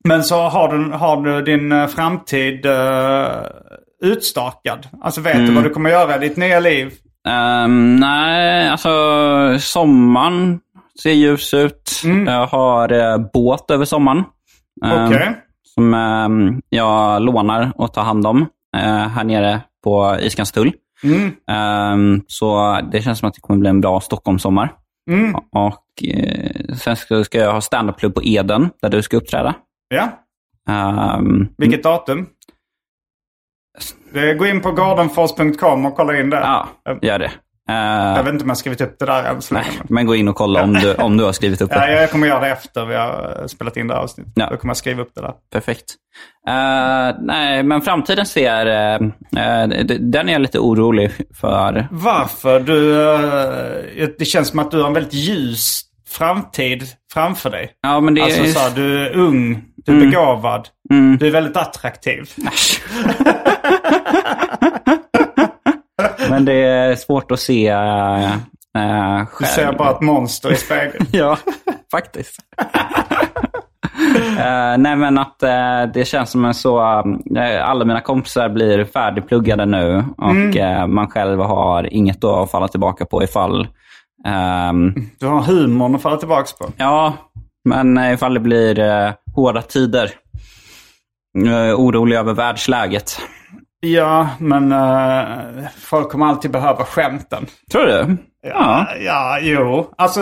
Men 0.08 0.24
så 0.24 0.48
har 0.48 0.76
du, 0.78 0.92
har 0.92 1.22
du 1.22 1.42
din 1.42 1.72
eh, 1.72 1.86
framtid 1.86 2.66
uh, 2.66 3.26
utstakad? 4.02 4.88
Alltså 5.02 5.20
vet 5.20 5.34
Mm. 5.34 5.46
du 5.46 5.54
vad 5.54 5.64
du 5.64 5.70
kommer 5.70 5.90
göra 5.90 6.16
i 6.16 6.18
ditt 6.18 6.36
nya 6.36 6.60
liv? 6.60 6.92
Ehm, 7.28 7.96
nej, 7.96 8.68
alltså 8.68 8.88
sommaren 9.58 10.60
ser 11.02 11.12
ljus 11.12 11.54
ut. 11.54 12.02
Jag 12.26 12.46
har 12.46 12.92
eh, 12.92 13.18
båt 13.32 13.70
över 13.70 13.84
sommaren. 13.84 14.24
Ehm, 14.84 15.06
Okej. 15.06 15.36
Som 15.78 15.94
ehm, 15.94 16.62
jag 16.68 17.22
lånar 17.22 17.72
och 17.76 17.92
tar 17.92 18.02
hand 18.02 18.26
om 18.26 18.46
eh, 18.76 19.08
här 19.08 19.24
nere 19.24 19.60
på 19.84 20.16
Iskanstull. 20.20 20.72
Mm. 21.04 21.30
Ehm, 21.50 22.22
så 22.26 22.80
det 22.92 23.02
känns 23.02 23.18
som 23.18 23.28
att 23.28 23.34
det 23.34 23.40
kommer 23.40 23.60
bli 23.60 23.68
en 23.70 23.80
bra 23.80 24.00
Stockholmssommar. 24.00 24.72
Mm. 25.10 25.34
Och 25.34 26.04
eh, 26.04 26.74
sen 26.74 26.96
ska, 26.96 27.24
ska 27.24 27.38
jag 27.38 27.52
ha 27.52 27.60
standup-klubb 27.60 28.14
på 28.14 28.22
Eden 28.24 28.70
där 28.82 28.88
du 28.88 29.02
ska 29.02 29.16
uppträda. 29.16 29.54
Ja, 29.88 30.08
Ehm, 30.68 31.48
vilket 31.58 31.82
datum? 31.82 32.26
Det, 34.12 34.34
gå 34.34 34.46
in 34.46 34.60
på 34.60 34.72
gardenfors.com 34.72 35.86
och 35.86 35.96
kolla 35.96 36.20
in 36.20 36.30
det. 36.30 36.36
ja, 36.36 36.68
gör 37.02 37.18
det. 37.18 37.30
Eh, 37.68 37.74
Jag 38.16 38.22
vet 38.24 38.32
inte 38.32 38.42
om 38.42 38.48
jag 38.48 38.54
har 38.54 38.58
skrivit 38.58 38.80
upp 38.80 38.96
det 38.98 39.06
där 39.06 39.24
än 39.24 39.42
så 39.42 39.54
nej, 39.54 39.64
länge. 39.66 39.78
men 39.88 40.06
gå 40.06 40.14
in 40.14 40.28
och 40.28 40.36
kolla 40.36 40.62
om 40.62 40.72
du, 40.74 40.94
om 40.94 41.16
du 41.16 41.24
har 41.24 41.32
skrivit 41.32 41.60
upp 41.60 41.70
det. 41.70 41.76
Ja, 41.92 42.00
jag 42.00 42.10
kommer 42.10 42.26
göra 42.26 42.40
det 42.40 42.48
efter 42.50 42.84
vi 42.86 42.94
har 42.94 43.44
spelat 43.48 43.76
in 43.76 43.86
det 43.88 43.94
här 43.94 44.00
avsnittet. 44.00 44.32
Ja. 44.36 44.48
Då 44.50 44.56
kommer 44.56 44.70
jag 44.70 44.76
skriva 44.76 45.02
upp 45.02 45.10
det 45.14 45.20
där. 45.20 45.32
Perfekt. 45.52 45.84
Eh, 46.48 47.16
nej, 47.20 47.62
men 47.62 47.82
framtiden 47.82 48.26
ser... 48.26 48.66
eh, 48.66 48.94
eh, 49.44 49.68
den 50.00 50.28
är 50.28 50.32
jag 50.32 50.42
lite 50.42 50.58
orolig 50.58 51.10
för. 51.40 51.88
Varför? 51.90 52.60
Du, 52.60 52.94
det 54.18 54.24
känns 54.24 54.48
som 54.48 54.58
att 54.58 54.70
du 54.70 54.80
har 54.80 54.88
en 54.88 54.94
väldigt 54.94 55.14
ljus 55.14 55.80
framtid 56.08 56.84
framför 57.12 57.50
dig. 57.50 57.70
Ja, 57.82 58.00
men 58.00 58.14
det 58.14 58.22
Alltså 58.22 58.42
är... 58.42 58.46
så 58.46 58.58
här, 58.58 58.70
du 58.70 59.06
är 59.06 59.16
ung, 59.16 59.64
du 59.76 59.96
är 59.96 60.00
begåvad, 60.06 60.68
Mm. 60.90 61.16
du 61.18 61.26
är 61.26 61.30
väldigt 61.30 61.56
attraktiv. 61.56 62.30
Men 66.30 66.44
det 66.44 66.52
är 66.52 66.94
svårt 66.96 67.30
att 67.30 67.40
se 67.40 67.72
uh, 67.74 68.32
uh, 68.78 69.24
Du 69.40 69.44
ser 69.46 69.72
bara 69.72 69.90
ett 69.90 70.00
monster 70.00 70.52
i 70.52 70.56
spegeln. 70.56 71.06
Ja, 71.12 71.38
faktiskt. 71.92 72.36
Eh, 74.38 74.78
nej 74.78 74.96
men 74.96 75.18
att 75.18 75.42
eh, 75.42 75.82
det 75.94 76.08
känns 76.08 76.30
som 76.30 76.44
en 76.44 76.54
så... 76.54 76.78
eh, 77.36 77.68
alla 77.68 77.84
mina 77.84 78.00
kompisar 78.00 78.48
blir 78.48 78.84
färdigpluggade 78.84 79.66
nu 79.66 80.04
och 80.18 80.56
eh, 80.56 80.86
man 80.86 81.08
själv 81.10 81.40
har 81.40 81.92
inget 81.94 82.24
att 82.24 82.50
falla 82.50 82.68
tillbaka 82.68 83.04
på 83.04 83.22
ifall... 83.22 83.68
ehm, 84.26 84.94
Du 85.20 85.26
har 85.26 85.40
humorn 85.42 85.94
att 85.94 86.02
falla 86.02 86.16
tillbaka 86.16 86.48
på. 86.60 86.72
ja, 86.76 87.12
men 87.68 87.98
ifall 87.98 88.34
det 88.34 88.40
blir 88.40 89.14
hårda 89.34 89.62
tider. 89.62 90.10
Jag 91.32 91.68
är 91.68 91.74
orolig 91.74 92.16
över 92.16 92.32
världsläget. 92.32 93.20
Ja, 93.80 94.28
men 94.38 94.72
eh, 94.72 95.64
folk 95.80 96.08
kommer 96.10 96.26
alltid 96.26 96.50
behöva 96.50 96.84
skämten. 96.84 97.46
Tror 97.72 97.82
du? 97.86 98.16
Ja, 98.42 98.86
ja 99.04 99.38
jo. 99.40 99.90
Alltså, 99.98 100.20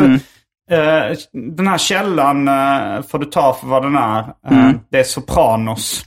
eh, 0.70 1.16
den 1.56 1.68
här 1.68 1.78
källan 1.78 2.48
eh, 2.48 3.02
får 3.02 3.18
du 3.18 3.26
ta 3.26 3.52
för 3.60 3.66
vad 3.66 3.82
den 3.82 3.96
är. 3.96 4.18
Eh, 4.18 4.70
Det 4.90 4.98
är 4.98 5.04
Sopranos. 5.04 6.06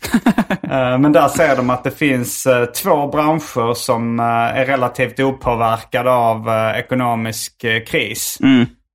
Men 1.00 1.12
där 1.12 1.28
säger 1.28 1.56
de 1.56 1.70
att 1.70 1.84
det 1.84 1.92
finns 1.92 2.48
två 2.84 3.08
branscher 3.08 3.74
som 3.74 4.20
är 4.20 4.66
relativt 4.66 5.20
opåverkade 5.20 6.12
av 6.12 6.50
ekonomisk 6.76 7.66
kris. 7.88 8.38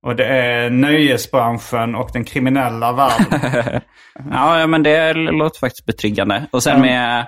Och 0.05 0.15
det 0.15 0.25
är 0.25 0.69
nöjesbranschen 0.69 1.95
och 1.95 2.09
den 2.13 2.23
kriminella 2.23 2.91
världen. 2.91 3.81
Ja, 4.31 4.67
men 4.67 4.83
det 4.83 5.13
låter 5.13 5.59
faktiskt 5.59 5.85
betryggande. 5.85 6.45
Och 6.51 6.63
sen 6.63 6.81
med, 6.81 7.25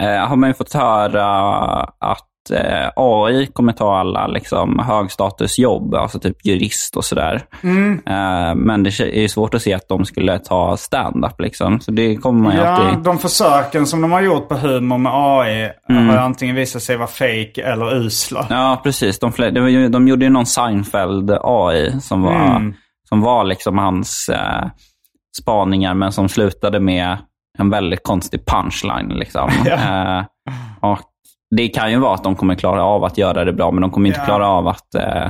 har 0.00 0.36
man 0.36 0.50
ju 0.50 0.54
fått 0.54 0.72
höra 0.72 1.24
att 2.00 2.28
eh, 2.52 2.90
AI 2.96 3.46
kommer 3.46 3.72
ta 3.72 3.96
alla 3.98 4.26
liksom, 4.26 4.78
högstatusjobb, 4.78 5.94
alltså 5.94 6.18
typ 6.18 6.46
jurist 6.46 6.96
och 6.96 7.04
sådär. 7.04 7.42
Eh, 8.06 8.54
men 8.54 8.82
det 8.82 9.00
är 9.00 9.28
svårt 9.28 9.54
att 9.54 9.62
se 9.62 9.74
att 9.74 9.88
de 9.88 10.04
skulle 10.04 10.38
ta 10.38 10.76
stand-up. 10.76 11.40
Liksom. 11.40 11.80
Så 11.80 11.90
det 11.90 12.16
kommer 12.16 12.42
man 12.42 12.52
ju 12.52 12.58
Ja, 12.58 12.66
alltid... 12.68 13.04
de 13.04 13.18
försöken 13.18 13.86
som 13.86 14.00
de 14.00 14.12
har 14.12 14.20
gjort 14.20 14.48
på 14.48 14.54
humor 14.54 14.98
med 14.98 15.12
AI 15.14 15.70
har 15.88 16.12
ju 16.12 16.18
antingen 16.18 16.56
visat 16.56 16.82
sig 16.82 16.96
vara 16.96 17.08
fake 17.08 17.62
eller 17.62 17.94
usla. 17.96 18.46
Ja, 18.50 18.80
precis. 18.82 19.18
De, 19.18 19.32
fler, 19.32 19.88
de 19.88 20.08
gjorde 20.08 20.24
ju 20.24 20.30
någon 20.30 20.46
Seinfeld 20.46 21.30
AI 21.42 22.00
som 22.00 22.22
var, 22.22 22.74
som 23.08 23.20
var 23.20 23.44
liksom 23.44 23.78
hans 23.78 24.28
eh, 24.28 24.64
spaningar, 25.42 25.94
men 25.94 26.12
som 26.12 26.28
slutade 26.28 26.80
med 26.80 27.18
en 27.58 27.70
väldigt 27.70 28.02
konstig 28.02 28.46
punchline. 28.46 29.08
Liksom. 29.08 29.50
eh, 29.66 30.24
och 30.80 30.98
det 31.56 31.68
kan 31.68 31.90
ju 31.90 31.98
vara 31.98 32.14
att 32.14 32.24
de 32.24 32.36
kommer 32.36 32.54
klara 32.54 32.84
av 32.84 33.04
att 33.04 33.18
göra 33.18 33.44
det 33.44 33.52
bra, 33.52 33.70
men 33.70 33.80
de 33.82 33.90
kommer 33.90 34.08
inte 34.08 34.20
Ja. 34.20 34.24
klara 34.26 34.48
av 34.48 34.68
att... 34.68 34.94
Eh, 34.94 35.28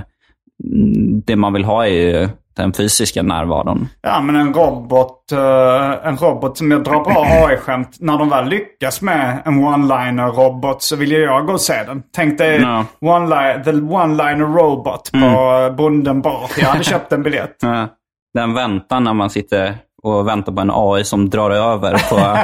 det 1.27 1.37
man 1.37 1.53
vill 1.53 1.65
ha 1.65 1.87
är 1.87 1.91
ju 1.91 2.29
den 2.57 2.73
fysiska 2.73 3.23
närvaron. 3.23 3.89
Ja, 4.03 4.21
men 4.21 4.37
en 4.37 4.55
robot, 4.55 5.33
eh, 5.33 6.07
en 6.09 6.17
robot 6.17 6.59
som 6.59 6.71
jag 6.71 6.85
drar 6.85 7.05
bra 7.05 7.25
AI-skämt. 7.27 7.97
När 8.01 8.19
de 8.19 8.29
väl 8.29 8.49
lyckas 8.49 9.03
med 9.03 9.43
en 9.45 9.65
one-liner 9.65 10.33
robot 10.33 10.83
så 10.83 10.97
vill 10.97 11.13
jag 11.13 11.47
gå 11.47 11.53
och 11.53 11.61
se 11.61 11.83
den. 11.87 12.03
Tänk 12.17 12.39
dig 12.39 12.61
Ja. 12.61 12.85
one 13.01 13.65
the 13.65 13.71
one-liner 13.71 14.55
robot 14.57 15.11
på 15.13 15.17
mm. 15.17 15.77
Bonden 15.77 16.21
bar. 16.21 16.51
Jag 16.59 16.67
hade 16.67 16.85
köpt 16.85 17.13
en 17.13 17.23
biljett. 17.23 17.57
Ja. 17.63 17.89
Den 18.35 18.55
väntan 18.55 19.05
när 19.05 19.13
man 19.13 19.31
sitter 19.31 19.75
och 20.05 20.29
väntar 20.29 20.53
på 20.53 20.61
en 20.61 20.71
AI 20.75 21.05
som 21.05 21.31
drar 21.31 21.51
över 21.51 21.93
på 22.11 22.39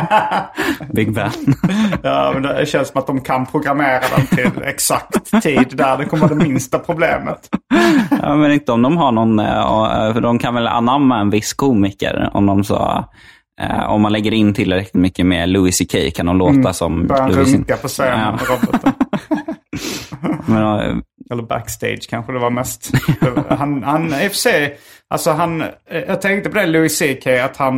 Big 0.94 1.14
Ben. 1.14 1.30
Ja, 2.02 2.30
men 2.34 2.42
det 2.42 2.66
känns 2.68 2.88
som 2.88 2.98
att 3.00 3.06
de 3.06 3.20
kan 3.20 3.46
programmera 3.46 4.00
den 4.16 4.26
till 4.26 4.62
exakt 4.64 5.42
tid 5.42 5.66
där 5.76 5.96
det 5.98 6.04
kommer 6.04 6.28
vara 6.28 6.34
det 6.34 6.44
minsta 6.48 6.78
problemet. 6.78 7.48
Ja, 8.22 8.36
men 8.36 8.52
inte 8.52 8.72
om 8.72 8.82
de 8.82 8.96
har 8.96 9.12
någon, 9.12 9.38
eh, 9.38 10.12
för 10.12 10.20
de 10.20 10.38
kan 10.38 10.54
väl 10.54 10.66
anamma 10.66 11.18
en 11.20 11.30
viss 11.30 11.52
komiker 11.54 12.30
om 12.32 12.46
de 12.46 12.64
så 12.64 13.04
eh, 13.60 13.90
om 13.90 14.02
man 14.02 14.12
lägger 14.12 14.32
in 14.34 14.54
tillräckligt 14.54 14.94
mycket 14.94 15.26
med 15.26 15.48
Louis 15.48 15.78
CK 15.78 16.16
kan 16.16 16.26
de 16.26 16.38
låta 16.38 16.72
som 16.72 17.06
Börjar 17.06 17.28
runka 17.28 17.76
på 17.76 17.88
scenen 17.88 18.38
Ja. 18.48 18.54
roboten. 18.54 18.92
Men, 20.46 21.02
Eller 21.30 21.42
backstage 21.42 22.06
kanske 22.10 22.32
det 22.32 22.38
var 22.38 22.50
mest. 22.50 22.90
han, 23.48 23.82
han, 23.82 24.06
i 24.06 24.26
och 24.26 24.30
för 24.32 24.38
sig, 24.38 24.78
alltså 25.10 25.30
han, 25.30 25.64
jag 25.90 26.20
tänkte 26.22 26.50
på 26.50 26.56
det 26.56 26.66
Louis 26.66 26.98
CK 26.98 27.26
att 27.26 27.56
han, 27.56 27.76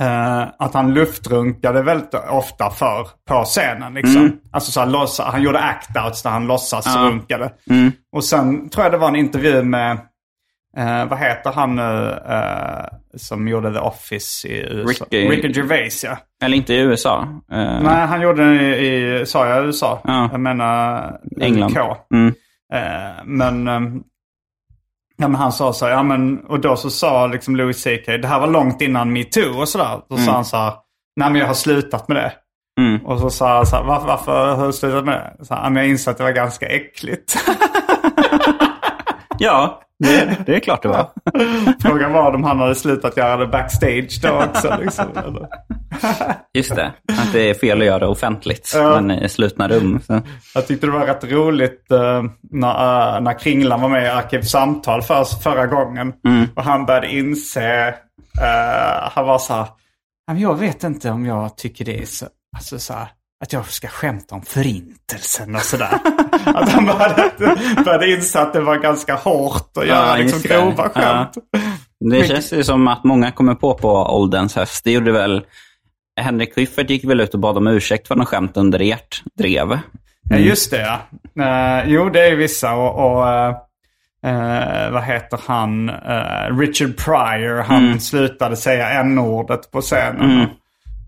eh, 0.00 0.42
att 0.58 0.74
han 0.74 0.94
luftrunkade 0.94 1.82
väldigt 1.82 2.14
ofta 2.14 2.70
för 2.70 3.06
på 3.28 3.44
scenen. 3.44 3.94
Liksom. 3.94 4.40
Alltså 4.52 4.72
så 4.72 4.80
han, 4.80 4.92
låtsas, 4.92 5.26
han 5.32 5.42
gjorde 5.42 5.58
act-outs 5.58 6.22
där 6.22 6.30
han 6.30 6.46
låtsas 6.46 6.86
Ja. 6.86 7.00
runkade. 7.00 7.52
Och 8.12 8.24
sen 8.24 8.68
tror 8.68 8.84
jag 8.84 8.92
det 8.92 8.98
var 8.98 9.08
en 9.08 9.16
intervju 9.16 9.62
med, 9.62 9.98
eh, 10.78 11.04
vad 11.08 11.18
heter 11.18 11.52
han 11.52 11.76
nu, 11.76 12.10
eh, 12.28 12.86
som 13.16 13.48
gjorde 13.48 13.72
The 13.72 13.78
Office 13.78 14.48
i 14.48 14.60
USA? 14.70 15.04
Ricky- 15.10 15.28
Ricky 15.30 15.52
Gervais 15.52 16.04
ja. 16.04 16.16
eller 16.44 16.56
inte 16.56 16.74
i 16.74 16.80
USA. 16.80 17.20
Eh, 17.52 17.80
Nej, 17.82 18.06
han 18.06 18.20
gjorde 18.20 18.44
den 18.44 18.60
i, 18.60 18.66
i 19.20 19.26
sa 19.26 19.46
jag 19.48 19.64
USA? 19.66 20.00
Ja. 20.04 20.28
Jag 20.32 20.40
menar 20.40 21.12
England. 21.40 21.76
Mm. 22.14 22.34
Eh, 22.74 23.24
men, 23.24 23.68
ehm, 23.68 24.02
ja, 25.16 25.28
men 25.28 25.34
han 25.34 25.52
sa 25.52 25.72
så 25.72 25.84
här, 25.86 25.92
ja 25.92 26.02
men, 26.02 26.38
och 26.38 26.60
då 26.60 26.76
så 26.76 26.90
sa 26.90 27.26
liksom 27.26 27.56
Louis 27.56 27.84
CK, 27.84 28.06
det 28.06 28.26
här 28.28 28.40
var 28.40 28.46
långt 28.46 28.80
innan 28.82 29.12
metoo 29.12 29.60
och 29.60 29.68
sådär. 29.68 30.00
Då 30.08 30.16
sa 30.16 30.32
han 30.32 30.44
så 30.44 30.56
här, 30.56 30.72
nej 31.16 31.30
men 31.30 31.40
jag 31.40 31.46
har 31.46 31.54
slutat 31.54 32.08
med 32.08 32.16
det. 32.16 32.32
Mm. 32.80 33.06
Och 33.06 33.18
så 33.20 33.30
sa 33.30 33.56
han 33.56 33.66
så 33.66 33.76
här, 33.76 33.84
varför, 33.84 34.06
varför 34.06 34.54
har 34.56 34.66
du 34.66 34.72
slutat 34.72 35.04
med 35.04 35.32
det? 35.38 35.44
Så 35.44 35.54
här, 35.54 35.62
"Ja, 35.62 35.70
men 35.70 35.82
jag 35.82 35.90
insåg 35.90 36.12
att 36.12 36.18
det 36.18 36.24
var 36.24 36.30
ganska 36.30 36.66
äckligt. 36.66 37.36
Ja, 39.40 39.80
det, 39.98 40.36
det 40.46 40.56
är 40.56 40.60
klart 40.60 40.82
det 40.82 40.88
var. 40.88 41.06
Frågan 41.82 42.12
var 42.12 42.34
om 42.34 42.44
han 42.44 42.58
hade 42.60 42.74
slutat 42.74 43.16
göra 43.16 43.36
det 43.36 43.46
backstage 43.46 44.20
då 44.22 44.28
också. 44.44 44.76
Liksom. 44.80 45.04
Just 46.54 46.74
det, 46.74 46.92
att 47.12 47.32
det 47.32 47.50
är 47.50 47.54
fel 47.54 47.80
att 47.80 47.86
göra 47.86 47.98
det 47.98 48.06
offentligt, 48.06 48.72
Ja. 48.74 49.00
men 49.00 49.10
i 49.10 49.28
slutna 49.28 49.68
rum. 49.68 50.00
Så. 50.06 50.20
Jag 50.54 50.66
tyckte 50.66 50.86
det 50.86 50.92
var 50.92 51.06
rätt 51.06 51.24
roligt 51.24 51.90
eh, 51.90 52.22
när, 52.50 53.14
eh, 53.16 53.20
när 53.20 53.38
Kringlan 53.38 53.80
var 53.80 53.88
med 53.88 54.04
i 54.04 54.08
Arkivsamtal 54.08 55.02
för, 55.02 55.24
förra 55.24 55.66
gången. 55.66 56.12
Och 56.56 56.62
han 56.64 56.86
började 56.86 57.08
inse, 57.14 57.88
eh, 58.40 59.10
han 59.12 59.26
var 59.26 59.38
så 59.38 59.52
här, 59.54 59.66
"Ja, 60.26 60.32
men 60.32 60.42
jag 60.42 60.54
vet 60.58 60.84
inte 60.84 61.10
om 61.10 61.26
jag 61.26 61.56
tycker 61.56 61.84
det 61.84 61.98
är 62.02 62.06
så, 62.06 62.26
alltså 62.56 62.78
så 62.78 62.92
här, 62.92 63.08
att 63.40 63.52
jag 63.52 63.66
ska 63.66 63.88
skämta 63.88 64.34
om 64.34 64.42
förintelsen 64.42 65.54
och 65.54 65.60
sådär. 65.60 65.98
att 66.44 66.68
han 66.68 66.86
började, 66.86 67.56
började 67.84 68.10
inse 68.10 68.40
att 68.40 68.52
det 68.52 68.60
var 68.60 68.76
ganska 68.76 69.14
hårt 69.14 69.76
att 69.76 69.86
göra 69.86 70.16
liksom 70.16 70.36
just 70.38 70.48
det. 70.48 70.54
grova 70.54 70.88
skämt. 70.88 71.34
Det 72.00 72.28
känns 72.28 72.52
ju 72.52 72.64
som 72.64 72.88
att 72.88 73.04
många 73.04 73.30
kommer 73.30 73.54
på 73.54 73.74
på 73.74 73.88
ålderns 73.88 74.56
höst. 74.56 74.84
Det 74.84 74.92
gjorde 74.92 75.12
väl 75.12 75.42
Henrik 76.20 76.54
Schyffert 76.54 76.90
gick 76.90 77.04
väl 77.04 77.20
ut 77.20 77.34
och 77.34 77.40
bad 77.40 77.56
om 77.56 77.66
ursäkt 77.66 78.08
för 78.08 78.16
något 78.16 78.28
skämt 78.28 78.56
under 78.56 78.92
ert 78.92 79.22
drev. 79.38 79.78
Ja, 80.30 80.36
just 80.36 80.70
det 80.70 80.80
ja. 80.80 81.00
Eh, 81.44 81.84
jo, 81.86 82.08
det 82.10 82.28
är 82.28 82.36
vissa 82.36 82.74
och, 82.74 83.18
och 83.18 83.28
eh, 83.28 83.54
eh, 84.24 84.90
vad 84.90 85.02
heter 85.02 85.40
han? 85.46 85.90
Richard 86.60 86.96
Pryor, 86.96 87.62
han 87.62 88.00
slutade 88.00 88.56
säga 88.56 88.90
n-ordet 88.90 89.70
på 89.70 89.80
scenen. 89.80 90.46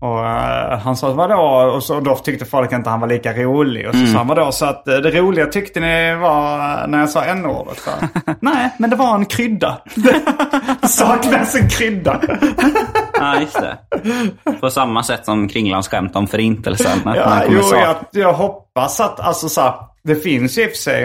Och 0.01 0.25
eh, 0.27 0.79
han 0.79 0.95
sa 0.97 1.13
vadå? 1.13 1.71
Och, 1.75 1.83
så, 1.83 1.95
och 1.95 2.03
då 2.03 2.15
tyckte 2.15 2.45
folk 2.45 2.71
inte 2.71 2.89
han 2.89 2.99
var 2.99 3.07
lika 3.07 3.33
rolig. 3.33 3.87
Och 3.89 3.95
så 3.95 4.05
sa 4.07 4.17
han 4.17 4.27
vadå? 4.27 4.51
Så 4.51 4.65
att 4.65 4.87
eh, 4.87 4.95
det 4.97 5.11
roliga 5.11 5.45
tyckte 5.45 5.79
ni 5.79 6.15
var 6.15 6.87
när 6.87 6.99
jag 6.99 7.09
sa 7.09 7.23
n-ordet? 7.23 7.77
Så, 7.79 7.91
Nej, 8.39 8.69
men 8.79 8.89
det 8.89 8.95
var 8.95 9.15
en 9.15 9.25
krydda. 9.25 9.77
det 10.81 10.87
saknas 10.87 11.55
en 11.55 11.69
krydda. 11.69 12.21
Ja, 13.19 13.39
just 13.41 13.59
det. 13.61 13.77
På 14.61 14.69
samma 14.69 15.03
sätt 15.03 15.25
som 15.25 15.47
Kringlans 15.47 15.87
skämt 15.87 16.15
om 16.15 16.27
förintelsen. 16.27 16.99
Ja, 17.05 17.41
jo, 17.49 17.61
sa- 17.61 17.75
jag, 17.79 17.95
jag 18.11 18.33
hoppas 18.33 18.99
att, 18.99 19.19
alltså 19.19 19.49
så 19.49 19.61
här, 19.61 19.73
det 20.03 20.15
finns 20.15 20.57
ju 20.57 20.61
i 20.63 20.65
och 20.67 20.69
för 20.69 20.77
sig 20.77 21.03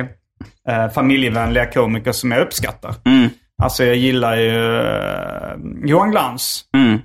eh, 0.69 0.89
familjevänliga 0.89 1.67
komiker 1.67 2.13
som 2.13 2.31
jag 2.33 2.41
uppskattar. 2.41 2.95
Mm. 3.05 3.29
Alltså 3.63 3.85
jag 3.85 3.97
gillar 3.97 4.37
ju 4.37 4.81
eh, 4.81 5.57
Johan 5.85 6.11
Glans. 6.11 6.65
Mm. 6.77 6.99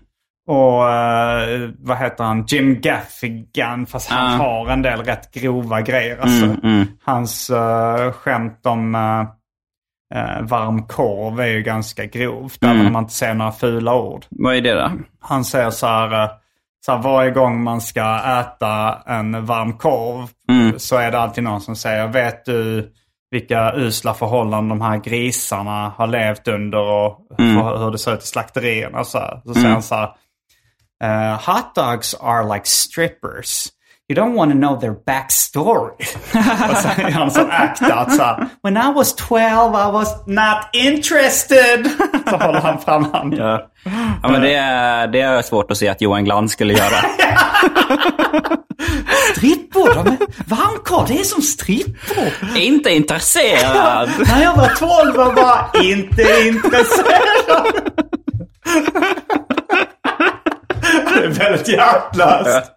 Och 0.51 0.89
eh, 0.89 1.69
vad 1.79 1.97
heter 1.97 2.23
han? 2.23 2.45
Jim 2.47 2.81
Gaffigan. 2.81 3.85
Fast 3.85 4.09
han 4.09 4.39
har 4.39 4.69
en 4.69 4.81
del 4.81 5.03
rätt 5.03 5.33
grova 5.33 5.81
grejer. 5.81 6.17
Alltså. 6.17 6.45
Mm, 6.45 6.59
mm. 6.63 6.87
Hans 7.03 7.49
uh, 7.49 8.11
skämt 8.11 8.65
om 8.65 8.95
eh, 8.95 10.41
varm 10.41 10.83
korv 10.83 11.39
är 11.39 11.47
ju 11.47 11.61
ganska 11.61 12.05
grovt. 12.05 12.63
Mm. 12.63 12.75
Även 12.75 12.87
om 12.87 12.93
man 12.93 13.03
inte 13.03 13.13
säger 13.13 13.33
några 13.33 13.51
fula 13.51 13.95
ord. 13.95 14.25
Vad 14.29 14.55
är 14.55 14.61
det 14.61 14.73
då? 14.73 14.91
Han 15.19 15.45
säger 15.45 15.69
så 15.69 15.87
här, 15.87 16.29
så 16.85 16.91
här 16.91 16.99
varje 16.99 17.31
gång 17.31 17.63
man 17.63 17.81
ska 17.81 18.19
äta 18.39 19.01
en 19.05 19.45
varm 19.45 19.73
korv 19.73 20.27
så 20.77 20.97
är 20.97 21.11
det 21.11 21.19
alltid 21.19 21.43
någon 21.43 21.61
som 21.61 21.75
säger, 21.75 22.07
vet 22.07 22.45
du 22.45 22.91
vilka 23.31 23.73
usla 23.75 24.13
förhållanden 24.13 24.79
de 24.79 24.85
här 24.85 24.97
grisarna 24.97 25.89
har 25.97 26.07
levt 26.07 26.47
under 26.47 26.79
och 26.79 27.27
för, 27.37 27.77
hur 27.83 27.91
det 27.91 27.97
ser 27.97 28.13
ut 28.13 28.23
i 28.23 28.27
slakterierna. 28.27 29.03
Så, 29.03 29.17
här. 29.17 29.41
så 29.45 29.53
säger 29.53 29.69
han 29.69 29.83
så 29.83 29.95
här, 29.95 30.09
eh, 31.01 31.37
hot 31.39 31.75
dogs 31.75 32.15
are 32.21 32.43
like 32.53 32.65
strippers. 32.65 33.71
You 34.09 34.15
don't 34.15 34.33
want 34.35 34.51
to 34.51 34.57
know 34.57 34.75
their 34.75 34.93
backstory. 35.05 35.95
och 36.71 36.77
så 36.77 36.87
är 37.01 37.11
han 37.11 37.31
som 37.31 37.49
act-out 37.51 38.11
så 38.11 38.23
här, 38.23 38.47
When 38.63 38.77
I 38.77 38.91
was 38.95 39.13
12 39.15 39.41
I 39.73 39.91
was 39.91 40.27
not 40.27 40.57
interested. 40.73 41.89
så 42.29 42.37
håller 42.37 42.59
han 42.61 42.79
fram 42.79 43.11
handen. 43.13 43.39
Ja, 43.39 43.67
ja 44.23 44.29
men 44.29 44.41
det 44.41 44.53
är, 44.53 45.07
det 45.07 45.21
är 45.21 45.41
svårt 45.41 45.71
att 45.71 45.77
se 45.77 45.87
att 45.87 46.01
Johan 46.01 46.25
Glans 46.25 46.51
skulle 46.51 46.73
göra. 46.73 46.95
Strippor, 49.35 49.93
de 49.93 50.07
är 50.07 50.17
varmkorv, 50.45 51.07
det 51.07 51.19
är 51.19 51.23
som 51.23 51.41
strippor. 51.41 52.57
inte 52.57 52.89
intresserad. 52.89 54.09
När 54.27 54.43
jag 54.43 54.55
var 54.55 54.67
12 55.03 55.15
var 55.15 55.25
jag 55.25 55.35
bara 55.35 55.69
inte 55.83 56.47
intresserad. 56.47 58.10
Väldigt 61.51 61.67
hjärtlöst. 61.67 62.71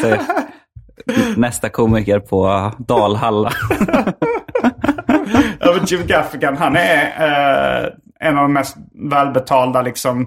Säger, 0.00 0.20
Nästa 1.36 1.68
komiker 1.68 2.20
på 2.20 2.72
Dalhalla. 2.78 3.52
Ja, 5.60 5.72
men 5.76 5.84
Jim 5.86 6.06
Gaffigan, 6.06 6.56
han 6.56 6.76
är 6.76 7.04
eh, 7.04 7.88
en 8.20 8.36
av 8.36 8.42
de 8.42 8.52
mest 8.52 8.76
välbetalda 9.10 9.82
liksom, 9.82 10.26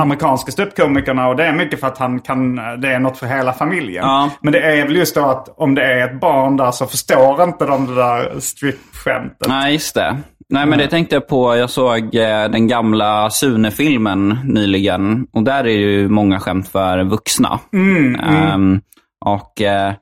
amerikanska 0.00 0.52
ståuppkomikerna. 0.52 1.28
Och 1.28 1.36
det 1.36 1.44
är 1.44 1.52
mycket 1.52 1.80
för 1.80 1.86
att 1.86 1.98
han 1.98 2.20
kan, 2.20 2.56
det 2.56 2.88
är 2.92 2.98
något 2.98 3.18
för 3.18 3.26
hela 3.26 3.52
familjen. 3.52 4.04
Ja. 4.04 4.30
Men 4.40 4.52
det 4.52 4.60
är 4.60 4.86
väl 4.86 4.96
just 4.96 5.14
då 5.14 5.24
att 5.24 5.48
om 5.58 5.74
det 5.74 5.82
är 5.82 6.08
ett 6.08 6.20
barn 6.20 6.56
där 6.56 6.70
så 6.70 6.86
förstår 6.86 7.42
inte 7.42 7.66
de 7.66 7.86
det 7.86 7.94
där 7.94 8.40
strip-skämtet. 8.40 9.48
Nej, 9.48 9.72
just 9.72 9.94
det. 9.94 10.16
Nej, 10.48 10.66
men 10.66 10.78
det 10.78 10.88
tänkte 10.88 11.16
jag 11.16 11.28
på. 11.28 11.56
Jag 11.56 11.70
såg 11.70 12.14
eh, 12.14 12.48
den 12.48 12.68
gamla 12.68 13.30
Sune-filmen 13.30 14.38
nyligen. 14.44 15.26
Och 15.32 15.42
där 15.42 15.64
är 15.66 15.78
ju 15.78 16.08
många 16.08 16.40
skämt 16.40 16.68
för 16.68 17.04
vuxna. 17.04 17.60
Ehm, 17.72 18.80
och 19.24 19.60
eh, 19.62 19.92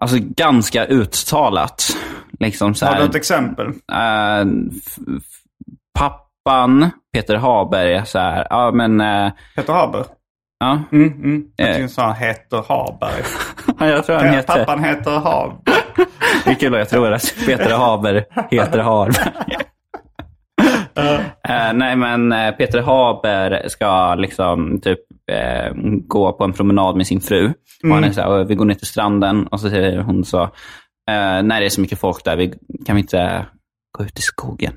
alltså 0.00 0.16
ganska 0.20 0.86
uttalat. 0.86 1.96
Liksom 2.40 2.74
så 2.74 2.86
Har 2.86 2.92
du 2.94 3.00
här, 3.00 3.08
ett 3.08 3.14
exempel? 3.14 3.66
f- 4.86 4.96
pappan, 5.98 6.90
Peter 7.12 7.36
Haberg, 7.36 7.94
är 7.94 8.04
så 8.04 8.18
här, 8.18 8.46
ja 8.50 8.70
men, 8.74 9.00
eh, 9.00 9.32
Peter 9.56 9.72
Haber? 9.72 10.04
ja. 10.60 10.78
Mm, 10.92 11.12
mm. 11.12 11.44
Jag 11.56 11.74
tycker 11.74 12.02
han 12.02 12.14
heter 12.14 12.64
Haberg. 12.68 13.22
jag 13.92 14.06
tror 14.06 14.16
han 14.16 14.28
heter, 14.28 14.54
Pappan 14.64 14.84
heter 14.84 15.10
Haber. 15.10 15.56
Det 16.44 16.50
är 16.50 16.54
kul 16.54 16.74
att 16.74 16.78
jag 16.78 16.88
tror 16.88 17.12
att 17.12 17.34
Peter 17.46 17.76
Haber 17.76 18.24
heter 18.50 18.78
Haber. 18.78 19.12
Eh, 21.48 21.72
nej 21.74 21.96
men 21.96 22.32
eh, 22.32 22.50
Peter 22.50 22.82
Haber 22.82 23.68
ska 23.68 24.14
liksom 24.14 24.80
typ 24.80 24.98
eh, 25.32 25.72
gå 26.06 26.32
på 26.32 26.44
en 26.44 26.52
promenad 26.52 26.96
med 26.96 27.06
sin 27.06 27.20
fru. 27.20 27.52
Och 27.82 27.94
han 27.94 28.04
är 28.04 28.12
så 28.12 28.20
här, 28.20 28.44
vi 28.44 28.54
går 28.54 28.64
ner 28.64 28.74
till 28.74 28.86
stranden 28.86 29.46
och 29.46 29.60
så 29.60 29.70
säger 29.70 29.98
hon 29.98 30.24
så, 30.24 30.42
eh, 30.42 31.42
när 31.42 31.60
det 31.60 31.66
är 31.66 31.70
så 31.70 31.80
mycket 31.80 32.00
folk 32.00 32.24
där, 32.24 32.36
vi, 32.36 32.54
kan 32.86 32.96
vi 32.96 33.00
inte 33.00 33.46
gå 33.98 34.04
ut 34.04 34.18
i 34.18 34.22
skogen. 34.22 34.72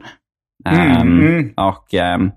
Mm, 0.70 1.02
mm. 1.02 1.54
Och 1.58 1.94
ehm, 1.94 2.32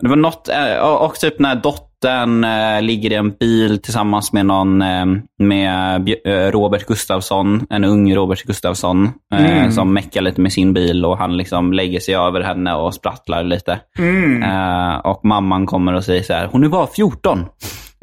det 0.00 0.08
var 0.08 0.16
något, 0.16 0.48
eh, 0.48 0.78
och 0.78 1.14
typ 1.14 1.38
när 1.38 1.54
dottern 1.54 2.44
eh, 2.44 2.82
ligger 2.82 3.12
i 3.12 3.14
en 3.14 3.30
bil 3.30 3.82
tillsammans 3.82 4.32
med 4.32 4.46
någon, 4.46 4.82
eh, 4.82 5.06
med 5.38 6.08
Robert 6.52 6.86
Gustafsson, 6.86 7.66
en 7.70 7.84
ung 7.84 8.14
Robert 8.14 8.42
Gustafsson, 8.42 9.10
Mm. 9.34 9.72
som 9.72 9.92
meckar 9.94 10.20
lite 10.20 10.40
med 10.40 10.52
sin 10.52 10.72
bil 10.72 11.04
och 11.04 11.18
han 11.18 11.36
liksom 11.36 11.72
lägger 11.72 12.00
sig 12.00 12.14
över 12.16 12.40
henne 12.40 12.74
och 12.74 12.94
sprattlar 12.94 13.42
lite. 13.42 13.80
Mm. 13.98 15.00
Och 15.00 15.24
mamman 15.24 15.66
kommer 15.66 15.94
och 15.94 16.04
säger 16.04 16.22
så 16.22 16.32
här, 16.32 16.48
hon 16.52 16.64
är 16.64 16.68
bara 16.68 16.86
14. 16.86 17.46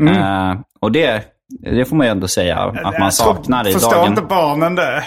Mm. 0.02 0.58
Och 0.82 0.92
det, 0.92 1.24
det 1.76 1.86
får 1.86 1.96
man 1.96 2.08
ju 2.08 2.12
ändå 2.12 2.28
säga 2.28 2.58
att 2.84 3.00
man 3.00 3.12
saknar 3.12 3.68
i 3.68 3.74
Förstår 3.74 3.92
dagen. 3.92 4.08
inte 4.08 4.22
barnen 4.22 4.76
det? 4.76 5.04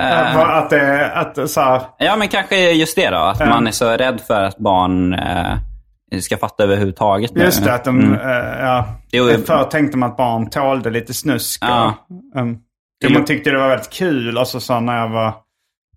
Eh, 0.00 0.36
Att, 0.58 0.70
det 0.70 1.10
att 1.14 1.50
så 1.50 1.60
här, 1.60 1.80
Ja, 1.98 2.16
men 2.16 2.28
kanske 2.28 2.70
just 2.72 2.96
det 2.96 3.10
då. 3.10 3.16
Att 3.16 3.40
Ja. 3.40 3.46
man 3.46 3.66
är 3.66 3.70
så 3.70 3.90
rädd 3.90 4.20
för 4.26 4.42
att 4.44 4.58
barn 4.58 5.14
eh, 5.14 5.52
ska 6.22 6.36
fatta 6.36 6.62
överhuvudtaget. 6.62 7.30
Just 7.36 7.64
det, 7.64 7.74
att 7.74 7.84
de, 7.84 8.00
Mm. 8.00 8.12
eh, 8.20 8.60
ja. 8.60 8.88
Jo. 9.12 9.28
Förr 9.46 9.64
tänkte 9.64 9.98
man 9.98 10.10
att 10.10 10.16
barn 10.16 10.50
tålde 10.50 10.90
lite 10.90 11.14
snusk. 11.14 11.62
Ja. 11.64 11.94
Och, 12.34 12.40
um, 12.40 12.58
Jo. 13.04 13.10
man 13.10 13.24
tyckte 13.24 13.50
det 13.50 13.58
var 13.58 13.68
väldigt 13.68 13.90
kul, 13.90 14.38
alltså 14.38 14.60
så 14.60 14.80
när 14.80 14.98
jag 14.98 15.08
var, 15.08 15.34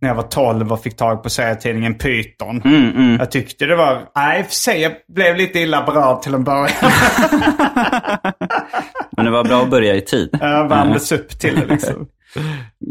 när 0.01 0.09
jag 0.09 0.15
var 0.15 0.23
12 0.23 0.71
och 0.71 0.83
fick 0.83 0.97
tag 0.97 1.23
på 1.23 1.29
serietidningen 1.29 1.95
Python. 1.95 2.61
Mm, 2.65 2.89
mm. 2.95 3.15
Jag 3.19 3.31
tyckte 3.31 3.65
det 3.65 3.75
var, 3.75 4.01
nej 4.15 4.43
för 4.43 4.53
sig, 4.53 4.81
jag 4.81 4.91
blev 5.15 5.35
lite 5.35 5.59
illa 5.59 5.83
berörd 5.85 6.21
till 6.21 6.33
en 6.33 6.43
början. 6.43 6.69
Men 9.17 9.25
det 9.25 9.31
var 9.31 9.43
bra 9.43 9.61
att 9.61 9.69
börja 9.69 9.95
i 9.95 10.01
tid. 10.01 10.29
Jag 10.41 10.67
värmdes 10.69 11.11
upp 11.11 11.29
till 11.39 11.55
det 11.55 11.65
liksom. 11.65 12.07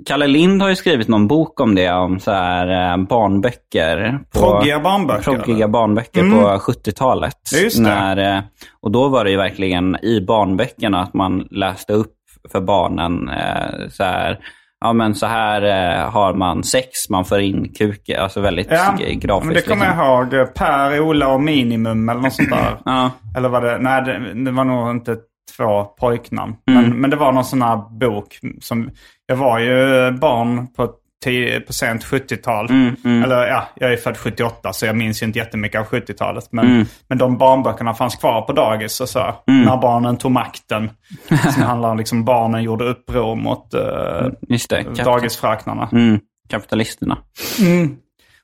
Kalle 0.07 0.26
Lind 0.26 0.62
har 0.62 0.68
ju 0.68 0.76
skrivit 0.76 1.09
någon 1.09 1.26
bok 1.28 1.61
om 1.61 1.74
det, 1.74 1.93
om 1.93 2.20
så 2.20 2.30
här, 2.32 2.91
eh, 2.93 2.97
barnböcker. 3.07 4.18
På, 4.34 4.41
Proggiga 4.41 4.80
barnböcker. 4.80 5.22
proggiga 5.22 5.68
barnböcker 5.68 6.20
Mm. 6.20 6.39
på 6.41 6.59
70-talet. 6.59 7.36
Ja, 7.53 7.59
just. 7.59 7.78
När, 7.80 8.36
eh, 8.36 8.43
och 8.82 8.91
då 8.91 9.09
var 9.09 9.24
det 9.24 9.30
ju 9.30 9.36
verkligen 9.36 9.97
i 10.05 10.20
barnböckerna 10.20 11.03
att 11.03 11.14
man 11.14 11.49
läste 11.51 11.93
upp 11.93 12.14
för 12.53 12.61
barnen 12.61 13.28
eh, 13.28 13.89
så 13.91 14.05
här, 14.05 14.39
ja 14.80 14.93
men 14.93 15.14
så 15.14 15.26
här 15.26 15.62
eh, 15.62 16.11
har 16.11 16.34
man 16.34 16.62
sex, 16.64 16.89
man 17.11 17.24
får 17.24 17.41
in 17.41 17.72
kuk, 17.78 18.09
alltså 18.18 18.41
väldigt 18.41 18.66
Ja, 18.70 18.95
grafiskt. 18.99 19.45
men 19.45 19.55
det 19.55 19.62
kommer 19.62 19.86
liksom. 19.86 19.99
jag 20.30 20.41
ihåg. 20.41 20.55
Per, 20.55 21.01
Ola 21.01 21.28
och 21.28 21.41
Minimum 21.41 22.09
eller 22.09 22.20
något 22.20 22.32
sånt 22.32 22.51
där. 22.51 22.76
Ja, 22.84 23.11
Eller 23.36 23.49
var 23.49 23.61
det, 23.61 23.78
nej 23.78 24.03
det, 24.03 24.45
det 24.45 24.51
var 24.51 24.64
nog 24.64 24.91
inte 24.91 25.16
två 25.57 25.85
pojknamn. 25.85 26.57
Mm. 26.71 26.83
Men, 26.83 27.01
men 27.01 27.11
det 27.11 27.17
var 27.17 27.33
någon 27.33 27.45
sån 27.45 27.63
här 27.63 27.99
bok 27.99 28.39
som, 28.61 28.91
jag 29.27 29.37
var 29.37 29.59
ju 29.59 30.11
barn 30.11 30.67
på, 30.73 30.91
tio, 31.25 31.61
på 31.61 31.73
sent 31.73 32.05
70-tal. 32.05 32.71
Mm, 32.71 32.97
mm. 33.05 33.23
Eller 33.23 33.47
ja, 33.47 33.69
jag 33.75 33.93
är 33.93 33.97
född 33.97 34.17
78 34.17 34.73
så 34.73 34.87
jag 34.87 34.97
minns 34.97 35.23
ju 35.23 35.27
inte 35.27 35.39
jättemycket 35.39 35.81
av 35.81 35.87
70-talet. 35.87 36.49
Men, 36.51 36.67
Mm. 36.67 36.87
men 37.09 37.19
de 37.19 37.39
barnböckerna 37.39 37.95
fanns 37.95 38.17
kvar 38.17 38.43
på 38.43 38.53
dagis 38.53 39.01
och 39.01 39.09
så. 39.09 39.35
När 39.47 39.77
barnen 39.77 40.17
tog 40.17 40.31
makten. 40.33 40.91
som 41.55 41.63
handlar 41.63 41.91
om 41.91 41.97
liksom 41.99 42.25
barnen 42.25 42.63
gjorde 42.63 42.85
uppror 42.85 43.37
mot 43.37 43.75
uh, 43.75 44.29
just 44.49 44.71
det. 44.71 44.85
Dagisfröknarna. 45.05 45.89
mm, 45.93 46.21
kapitalisterna. 46.49 47.19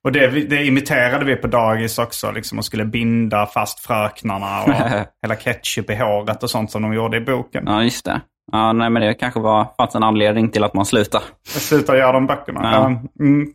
Och 0.04 0.12
det, 0.12 0.26
det 0.26 0.64
imiterade 0.64 1.24
vi 1.24 1.36
på 1.36 1.46
dagis 1.46 1.98
också. 1.98 2.30
Liksom, 2.30 2.58
och 2.58 2.64
skulle 2.64 2.84
binda 2.84 3.46
fast 3.46 3.80
fröknarna 3.80 4.62
och 4.62 4.72
hälla 5.22 5.36
ketchup 5.36 5.90
i 5.90 5.94
håret 5.94 6.42
och 6.42 6.50
sånt 6.50 6.70
som 6.70 6.82
de 6.82 6.94
gjorde 6.94 7.16
i 7.16 7.20
boken. 7.20 7.64
Ja, 7.66 7.82
just 7.82 8.04
det. 8.04 8.20
Ja, 8.52 8.72
nej, 8.72 8.90
men 8.90 9.02
det 9.02 9.14
kanske 9.14 9.40
var, 9.40 9.66
fanns 9.76 9.94
en 9.94 10.02
anledning 10.02 10.48
till 10.48 10.64
att 10.64 10.74
man 10.74 10.86
slutade. 10.86 11.24
Jag 11.54 11.62
slutade 11.62 11.98
göra 11.98 12.12
de 12.12 12.26
böckerna. 12.26 12.60
Ja. 12.62 12.70
Ja. 12.70 12.86
Mm. 13.24 13.48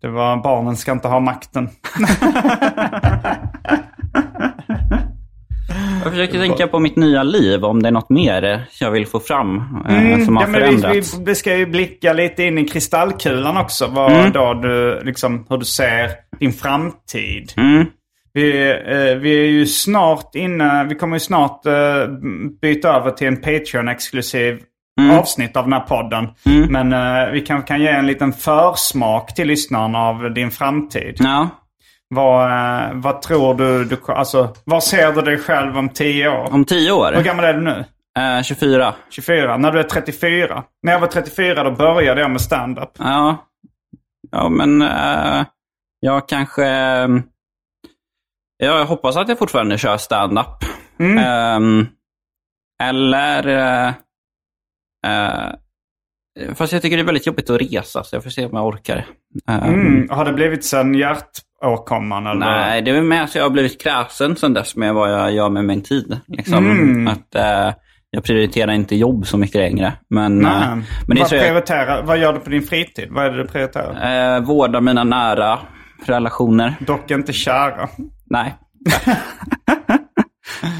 Det 0.00 0.08
var 0.08 0.36
barnen 0.36 0.76
ska 0.76 0.92
inte 0.92 1.08
ha 1.08 1.20
makten. 1.20 1.68
Jag 6.04 6.12
försöker 6.12 6.38
tänka 6.40 6.66
på 6.66 6.78
mitt 6.78 6.96
nya 6.96 7.22
liv, 7.22 7.64
om 7.64 7.82
det 7.82 7.88
är 7.88 7.92
något 7.92 8.10
mer 8.10 8.66
jag 8.80 8.90
vill 8.90 9.06
få 9.06 9.20
fram 9.20 9.56
eh, 9.88 10.24
som 10.24 10.36
har 10.36 10.44
Mm. 10.44 10.54
ja, 10.54 10.60
förändrats. 10.60 11.18
vi, 11.18 11.24
vi, 11.24 11.34
ska 11.34 11.56
ju 11.56 11.66
blicka 11.66 12.12
lite 12.12 12.42
in 12.44 12.58
i 12.58 12.68
kristallkulan 12.68 13.56
också. 13.56 13.86
Vad 13.86 14.12
Mm. 14.12 14.32
då 14.32 14.54
du, 14.54 15.00
liksom, 15.04 15.46
hur 15.48 15.58
du 15.58 15.64
ser 15.64 16.10
din 16.40 16.52
framtid. 16.52 17.52
Mm. 17.56 17.86
Vi, 18.32 18.70
eh, 18.70 19.16
vi 19.20 19.38
är 19.44 19.50
ju 19.50 19.66
snart 19.66 20.34
inne, 20.34 20.84
vi 20.88 20.94
kommer 20.94 21.16
ju 21.16 21.20
snart 21.20 21.66
eh, 21.66 21.72
byta 22.62 22.88
över 22.96 23.10
till 23.10 23.26
en 23.26 23.36
Patreon-exklusiv 23.42 24.58
Mm. 25.00 25.18
avsnitt 25.18 25.56
av 25.56 25.64
den 25.64 25.72
här 25.72 25.80
podden. 25.80 26.28
Men 26.68 26.92
eh, 26.92 27.32
vi 27.32 27.40
kan, 27.40 27.62
kan 27.62 27.80
ge 27.80 27.88
en 27.88 28.06
liten 28.06 28.32
försmak 28.32 29.34
till 29.34 29.48
lyssnaren 29.48 29.94
av 29.94 30.34
din 30.34 30.50
framtid. 30.50 31.16
Ja. 31.18 31.48
Vad, 32.08 32.50
eh, 32.50 32.90
vad 32.94 33.22
tror 33.22 33.54
du, 33.54 33.84
du, 33.84 33.98
alltså, 34.08 34.54
vad 34.64 34.84
ser 34.84 35.12
du 35.12 35.20
dig 35.22 35.38
själv 35.38 35.76
om 35.78 35.88
tio 35.88 36.28
år? 36.28 36.52
Om 36.52 36.64
tio 36.64 36.92
år? 36.92 37.12
Hur 37.12 37.22
gammal 37.24 37.44
är 37.44 37.54
du 37.54 37.60
nu? 37.60 37.84
Eh, 38.18 38.42
24. 38.42 38.94
24? 39.10 39.56
När 39.56 39.72
du 39.72 39.78
är 39.78 39.82
34? 39.82 40.64
När 40.82 40.92
jag 40.92 41.00
var 41.00 41.06
34 41.08 41.62
då 41.64 41.70
började 41.70 42.20
jag 42.20 42.30
med 42.30 42.40
stand-up. 42.40 42.90
Ja. 42.98 43.46
Ja, 44.30 44.48
men 44.48 44.82
eh, 44.82 45.44
jag 46.00 46.28
kanske... 46.28 46.64
jag 48.56 48.84
hoppas 48.86 49.16
att 49.16 49.28
jag 49.28 49.38
fortfarande 49.38 49.78
kör 49.78 49.96
stand-up. 49.96 50.64
Mm. 50.98 51.18
Ehm, 51.18 51.86
eller... 52.82 53.48
eh, 55.06 55.52
fast 56.54 56.72
jag 56.72 56.82
tycker 56.82 56.96
det 56.96 57.02
är 57.02 57.06
väldigt 57.06 57.26
jobbigt 57.26 57.50
att 57.50 57.60
resa, 57.60 58.04
så 58.04 58.16
jag 58.16 58.22
får 58.22 58.30
se 58.30 58.46
om 58.46 58.50
jag 58.56 58.66
orkar. 58.66 59.06
Ehm, 59.48 59.62
Mm. 59.74 60.08
Har 60.10 60.24
det 60.24 60.32
blivit 60.32 60.64
sen 60.64 60.94
hjärtåkomman? 61.70 62.26
Eller? 62.26 62.46
Nej, 62.46 62.82
det 62.82 62.90
är 62.90 63.02
mer 63.02 63.22
att 63.22 63.34
jag 63.34 63.42
har 63.42 63.50
blivit 63.50 63.82
kräsen 63.82 64.36
sen 64.36 64.54
dess 64.54 64.76
med 64.76 64.94
vad 64.94 65.12
jag 65.12 65.32
gör 65.32 65.48
med 65.48 65.64
min 65.64 65.82
tid. 65.82 66.20
Liksom. 66.26 66.70
Mm. 66.70 67.08
Att, 67.08 67.34
eh, 67.34 67.74
jag 68.10 68.24
prioriterar 68.24 68.72
inte 68.72 68.96
jobb 68.96 69.26
så 69.26 69.36
mycket 69.38 69.56
längre. 69.56 69.92
Men, 70.10 70.38
Nej. 70.38 70.52
eh, 70.52 70.68
men 70.68 70.84
det 71.06 71.14
är 71.14 71.18
vad, 71.20 71.28
så 71.28 71.34
jag, 71.34 71.44
prioriterar, 71.44 72.02
vad 72.02 72.18
gör 72.18 72.32
du 72.32 72.38
på 72.40 72.50
din 72.50 72.62
fritid? 72.62 73.08
Vad 73.10 73.24
är 73.26 73.30
det 73.30 73.36
du 73.36 73.48
prioriterar? 73.48 74.34
eh, 74.36 74.40
vårdar 74.40 74.80
mina 74.80 75.04
nära 75.04 75.58
relationer. 76.06 76.74
Dock 76.80 77.10
inte 77.10 77.32
kära. 77.32 77.88
Nej. 78.30 78.54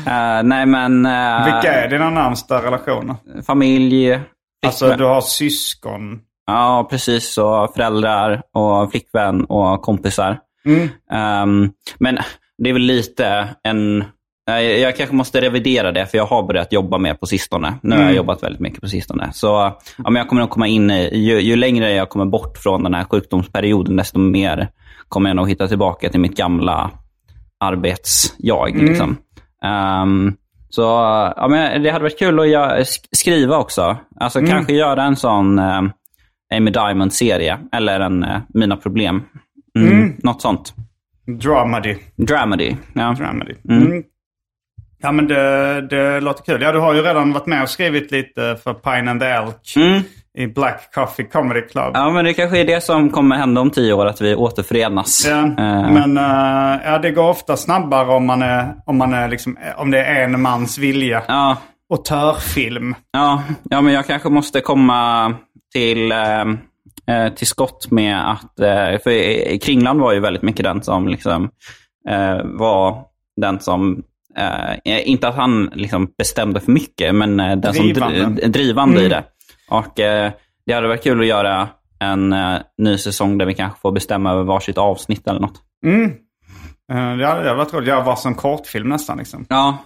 Eh, 0.07 0.43
nej, 0.43 0.67
men 0.67 1.07
eh, 1.07 1.45
Vilka 1.45 1.73
är 1.73 1.89
dina 1.91 2.11
närmsta 2.11 2.63
relationer? 2.63 3.17
familj, 3.47 4.13
Alltså 4.67 4.85
flickvän. 4.85 4.99
du 4.99 5.05
har 5.05 5.21
syskon. 5.21 6.21
Ja, 6.47 6.87
precis. 6.91 7.39
Och 7.39 7.75
föräldrar 7.75 8.43
och 8.55 8.91
flickvän 8.91 9.45
och 9.45 9.83
kompisar. 9.83 10.39
Mm. 10.67 10.89
Ehm, 11.13 11.71
men 11.99 12.19
det 12.59 12.69
är 12.71 12.73
väl 12.73 12.83
lite 12.83 13.49
en... 13.63 14.05
Jag 14.81 14.97
kanske 14.97 15.15
måste 15.17 15.41
revidera 15.41 15.93
det, 15.93 16.07
för 16.07 16.19
jag 16.19 16.27
har 16.27 16.43
börjat 16.43 16.73
jobba 16.73 16.99
mer 16.99 17.15
på 17.15 17.27
sistone. 17.27 17.75
Nu 17.83 17.91
har 17.91 17.97
jag 18.03 18.05
Mm. 18.05 18.17
jobbat 18.17 18.43
väldigt 18.43 18.61
mycket 18.61 18.81
på 18.81 18.89
sistone. 18.89 19.31
Så 19.33 19.47
ja, 19.47 19.79
men 20.05 20.15
jag 20.15 20.29
kommer 20.29 20.43
nog 20.43 20.51
komma 20.51 20.67
in 20.67 20.91
i... 20.91 21.19
Ju, 21.19 21.41
ju 21.41 21.57
längre 21.57 21.93
jag 21.93 22.09
kommer 22.09 22.25
bort 22.25 22.59
från 22.59 22.83
den 22.83 22.95
här 22.95 23.05
sjukdomsperioden, 23.05 23.97
desto 23.97 24.19
mer 24.19 24.69
kommer 25.09 25.31
jag 25.31 25.37
nog 25.37 25.49
hitta 25.49 25.69
tillbaka 25.69 26.09
till 26.09 26.21
mitt 26.21 26.37
gamla 26.37 26.91
arbetsjag. 27.61 28.71
Mm. 28.71 28.87
Liksom. 28.87 29.17
Ehm, 29.65 30.35
så 30.71 30.83
ja, 31.37 31.47
men 31.51 31.83
det 31.83 31.91
hade 31.91 32.03
varit 32.03 32.19
kul 32.19 32.41
att 32.41 32.49
göra, 32.49 32.79
sk- 32.81 33.09
skriva 33.13 33.59
också. 33.59 33.97
Alltså 34.21 34.39
Mm. 34.39 34.51
kanske 34.51 34.73
göra 34.75 35.03
en 35.03 35.17
sån 35.17 35.59
eh, 35.59 35.83
Amy 36.57 36.71
Diamond-serie. 36.71 37.59
Eller 37.73 38.01
en 38.01 38.23
eh, 38.25 38.39
Mina 38.49 38.77
Problem. 38.77 39.23
Mm, 39.79 40.13
Något 40.23 40.43
sånt. 40.43 40.75
Dramedy. 41.27 41.97
Dramedy. 42.17 42.77
Ja. 42.93 43.15
Dramedy. 43.19 43.55
Mm. 43.71 44.03
Ja 45.03 45.13
men 45.13 45.29
det, 45.29 45.81
det 45.89 46.21
låter 46.21 46.45
kul. 46.45 46.63
Ja 46.63 46.73
du 46.73 46.79
har 46.79 46.95
ju 46.95 47.03
redan 47.03 47.33
varit 47.33 47.47
med 47.47 47.63
och 47.63 47.69
skrivit 47.69 48.11
lite 48.13 48.57
för 48.65 48.75
Pine 48.75 49.11
and 49.11 49.21
the 49.21 49.27
Elk 49.27 49.73
Mm. 49.77 50.03
i 50.39 50.47
Black 50.47 50.95
Coffee 50.95 51.25
Comedy 51.27 51.61
Club. 51.61 51.91
ja, 51.95 52.11
men 52.11 52.25
det 52.25 52.35
kanske 52.35 52.59
är 52.61 52.65
det 52.65 52.81
som 52.85 53.11
kommer 53.11 53.37
hända 53.37 53.61
om 53.61 53.71
tio 53.71 53.93
år, 53.93 54.07
att 54.07 54.21
vi 54.21 54.35
återförenas. 54.35 55.27
Ja, 55.29 55.39
Eh, 55.45 55.93
men 55.93 56.17
eh, 56.17 56.81
ja, 56.85 56.99
det 57.03 57.11
går 57.11 57.29
ofta 57.31 57.57
snabbare 57.57 58.09
om 58.15 58.27
man 58.27 58.43
är, 58.43 58.75
om 58.87 58.99
man 58.99 59.13
är 59.15 59.29
liksom, 59.29 59.57
om 59.77 59.91
det 59.91 60.05
är 60.05 60.25
en 60.25 60.43
mans 60.43 60.79
vilja. 60.79 61.23
ja, 61.29 61.57
Autörfilm. 61.93 62.95
ja, 63.13 63.43
ja, 63.71 63.81
men 63.81 63.93
jag 63.95 64.07
kanske 64.07 64.29
måste 64.29 64.61
komma 64.61 65.35
till, 65.75 66.13
eh, 66.13 66.45
till 67.37 67.47
skott 67.47 67.91
med 67.91 68.31
att... 68.31 68.61
Eh, 68.61 68.99
för 69.03 69.11
eh, 69.11 69.59
Kringland 69.59 70.01
var 70.01 70.13
ju 70.13 70.21
väldigt 70.21 70.43
mycket 70.43 70.65
den 70.65 70.83
som 70.83 71.09
liksom, 71.09 71.51
eh, 72.09 72.39
var 72.45 73.05
den 73.37 73.61
som... 73.61 74.03
Eh, 74.37 75.09
inte 75.11 75.29
att 75.29 75.35
han 75.37 75.71
liksom 75.75 76.09
bestämde 76.19 76.61
för 76.61 76.73
mycket, 76.73 77.15
men 77.15 77.41
eh, 77.41 77.57
den 77.57 77.75
som 77.75 77.85
Drivande. 77.87 78.19
dri- 78.25 78.49
drivande 78.49 79.01
i 79.01 79.07
Mm. 79.07 79.11
det. 79.11 79.25
Och 79.71 80.01
eh, 80.01 80.33
det 80.67 80.73
hade 80.73 80.89
varit 80.89 81.03
kul 81.03 81.21
att 81.21 81.27
göra 81.27 81.69
en 81.99 82.33
eh, 82.33 82.57
ny 82.79 82.99
säsong 82.99 83.39
där 83.39 83.47
vi 83.47 83.55
kanske 83.55 83.81
får 83.81 83.93
bestämma 83.93 84.33
över 84.33 84.43
varsitt 84.43 84.79
avsnitt 84.79 85.29
eller 85.29 85.41
något. 85.41 85.61
Mm. 85.87 86.05
Eh, 86.93 87.17
det 87.17 87.27
hade 87.27 87.55
varit 87.55 87.75
roligt. 87.75 87.89
Jag 87.89 88.05
var 88.05 88.17
som 88.17 88.35
kortfilm 88.35 88.89
nästan 88.89 89.19
liksom. 89.19 89.47
Ja, 89.49 89.79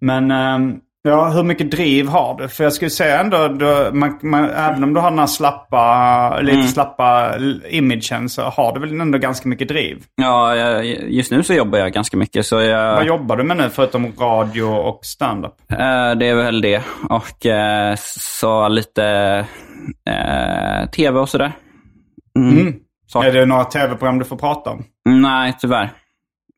Men, 0.00 0.30
ehm, 0.30 0.80
Ja, 1.02 1.28
hur 1.28 1.42
mycket 1.42 1.70
driv 1.70 2.08
har 2.08 2.34
du? 2.38 2.48
För 2.48 2.64
jag 2.64 2.72
skulle 2.72 2.90
säga 2.90 3.20
ändå, 3.20 3.48
du, 3.48 3.90
man, 3.92 4.18
man, 4.22 4.44
även 4.50 4.84
om 4.84 4.94
du 4.94 5.00
har 5.00 5.10
den 5.10 5.18
här 5.18 5.26
slappa, 5.26 6.40
lite 6.40 6.68
slappa 6.68 7.34
imagen 7.68 8.28
så 8.28 8.42
har 8.42 8.74
du 8.74 8.80
väl 8.80 9.00
ändå 9.00 9.18
ganska 9.18 9.48
mycket 9.48 9.68
driv. 9.68 10.04
Ja, 10.16 10.56
jag, 10.56 10.86
just 10.86 11.30
nu 11.32 11.42
så 11.42 11.54
jobbar 11.54 11.78
jag 11.78 11.92
ganska 11.92 12.16
mycket. 12.16 12.46
Så 12.46 12.60
jag, 12.60 12.94
Vad 12.94 13.06
jobbar 13.06 13.36
du 13.36 13.44
med 13.44 13.56
nu 13.56 13.68
förutom 13.70 14.12
radio 14.18 14.62
och 14.62 14.98
stand-up? 15.04 15.54
Eh, 15.72 15.78
det 16.18 16.28
är 16.28 16.34
väl 16.34 16.60
det. 16.60 16.82
Och 17.08 17.46
eh, 17.46 17.94
så 18.18 18.68
lite 18.68 19.04
eh, 20.10 20.90
tv 20.90 21.18
och 21.20 21.28
sådär. 21.28 21.52
Mm. 22.38 22.74
Så- 23.06 23.22
Är 23.22 23.32
det 23.32 23.46
några 23.46 23.64
tv-program 23.64 24.18
du 24.18 24.24
får 24.24 24.36
prata 24.36 24.70
om? 24.70 24.84
Nej, 25.04 25.54
tyvärr. 25.60 25.90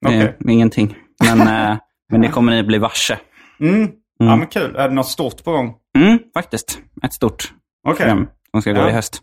Eh, 0.08 0.26
ingenting. 0.48 0.96
Men, 1.24 1.38
men 2.10 2.20
det 2.20 2.28
kommer 2.28 2.52
ni 2.52 2.62
bli 2.62 2.78
varse. 2.78 3.18
Mm. 3.60 3.88
Ja, 4.26 4.36
men 4.36 4.46
kul. 4.46 4.76
Är 4.76 4.88
det 4.88 4.94
något 4.94 5.06
stort 5.08 5.44
på 5.44 5.52
gång? 5.52 5.74
Mm, 5.98 6.18
faktiskt. 6.34 6.78
Ett 7.02 7.12
stort 7.12 7.52
Okej. 7.88 7.96
program 8.06 8.28
som 8.50 8.62
ska 8.62 8.72
gå 8.72 8.78
Ja. 8.80 8.88
i 8.88 8.92
höst. 8.92 9.22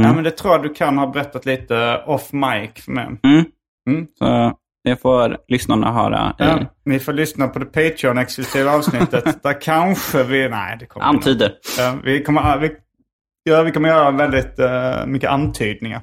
Ja, 0.00 0.12
men 0.14 0.24
det 0.24 0.30
tror 0.30 0.54
jag 0.54 0.62
du 0.62 0.74
kan 0.74 0.98
ha 0.98 1.06
berättat 1.06 1.46
lite 1.46 2.02
off 2.06 2.32
mic 2.32 2.84
för 2.84 2.92
mig. 2.92 3.06
Mm. 3.24 3.44
Mm. 3.90 4.06
Så 4.18 4.52
det 4.84 4.96
får 5.02 5.36
lyssnarna 5.48 5.92
höra 5.92 6.30
i 6.38 6.42
Ja, 6.42 6.58
ni 6.84 6.98
får 6.98 7.12
lyssna 7.12 7.48
på 7.48 7.58
det 7.58 7.64
Patreon-exklusiva 7.66 8.70
avsnittet. 8.70 9.24
där 9.42 9.60
kanske 9.60 10.22
vi... 10.22 10.48
Nej, 10.48 10.76
det 10.80 10.86
kommer 10.86 11.06
antyder. 11.06 11.52
Ja, 11.78 11.94
vi, 12.04 12.22
kommer, 12.22 12.58
vi, 12.58 12.70
ja, 13.42 13.62
vi 13.62 13.70
kommer 13.72 13.88
göra 13.88 14.10
väldigt 14.10 14.58
eh, 14.58 15.06
mycket 15.06 15.30
antydningar. 15.30 16.02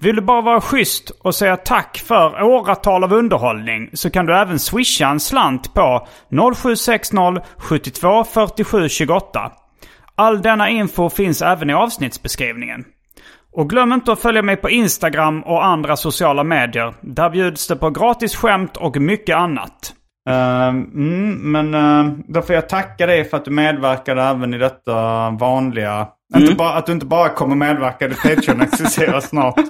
Vill 0.00 0.16
du 0.16 0.22
bara 0.22 0.40
vara 0.40 0.60
schysst 0.60 1.10
och 1.10 1.34
säga 1.34 1.56
tack 1.56 1.98
för 1.98 2.42
åratal 2.42 3.04
av 3.04 3.12
underhållning 3.12 3.90
så 3.92 4.10
kan 4.10 4.26
du 4.26 4.36
även 4.36 4.58
swisha 4.58 5.08
en 5.08 5.20
slant 5.20 5.74
på 5.74 6.06
0760 6.54 7.16
72 7.58 8.24
47 8.24 8.88
28. 8.88 9.52
All 10.14 10.42
denna 10.42 10.68
info 10.68 11.10
finns 11.10 11.42
även 11.42 11.70
i 11.70 11.74
avsnittsbeskrivningen. 11.74 12.84
Och 13.52 13.70
glöm 13.70 13.92
inte 13.92 14.12
att 14.12 14.20
följa 14.20 14.42
mig 14.42 14.56
på 14.56 14.70
Instagram 14.70 15.42
och 15.42 15.64
andra 15.64 15.96
sociala 15.96 16.44
medier. 16.44 16.94
Där 17.00 17.30
bjuds 17.30 17.68
det 17.68 17.76
på 17.76 17.90
gratis 17.90 18.36
skämt 18.36 18.76
och 18.76 18.96
mycket 18.96 19.36
annat. 19.36 19.94
Ehm, 20.28 20.84
mm, 20.94 21.52
men 21.52 21.74
uh, 21.74 22.18
då 22.28 22.42
får 22.42 22.54
jag 22.54 22.68
tacka 22.68 23.06
dig 23.06 23.24
för 23.24 23.36
att 23.36 23.44
du 23.44 23.50
medverkade 23.50 24.22
även 24.22 24.54
i 24.54 24.58
detta 24.58 25.30
vanliga. 25.30 26.08
Inte 26.36 26.54
bara, 26.54 26.72
att 26.72 26.86
du 26.86 26.92
inte 26.92 27.06
bara 27.06 27.28
kommer 27.28 27.56
medverka 27.56 28.06
i 28.06 28.08
Patreon 28.14 28.60
existerar 28.62 29.20
snart. 29.20 29.60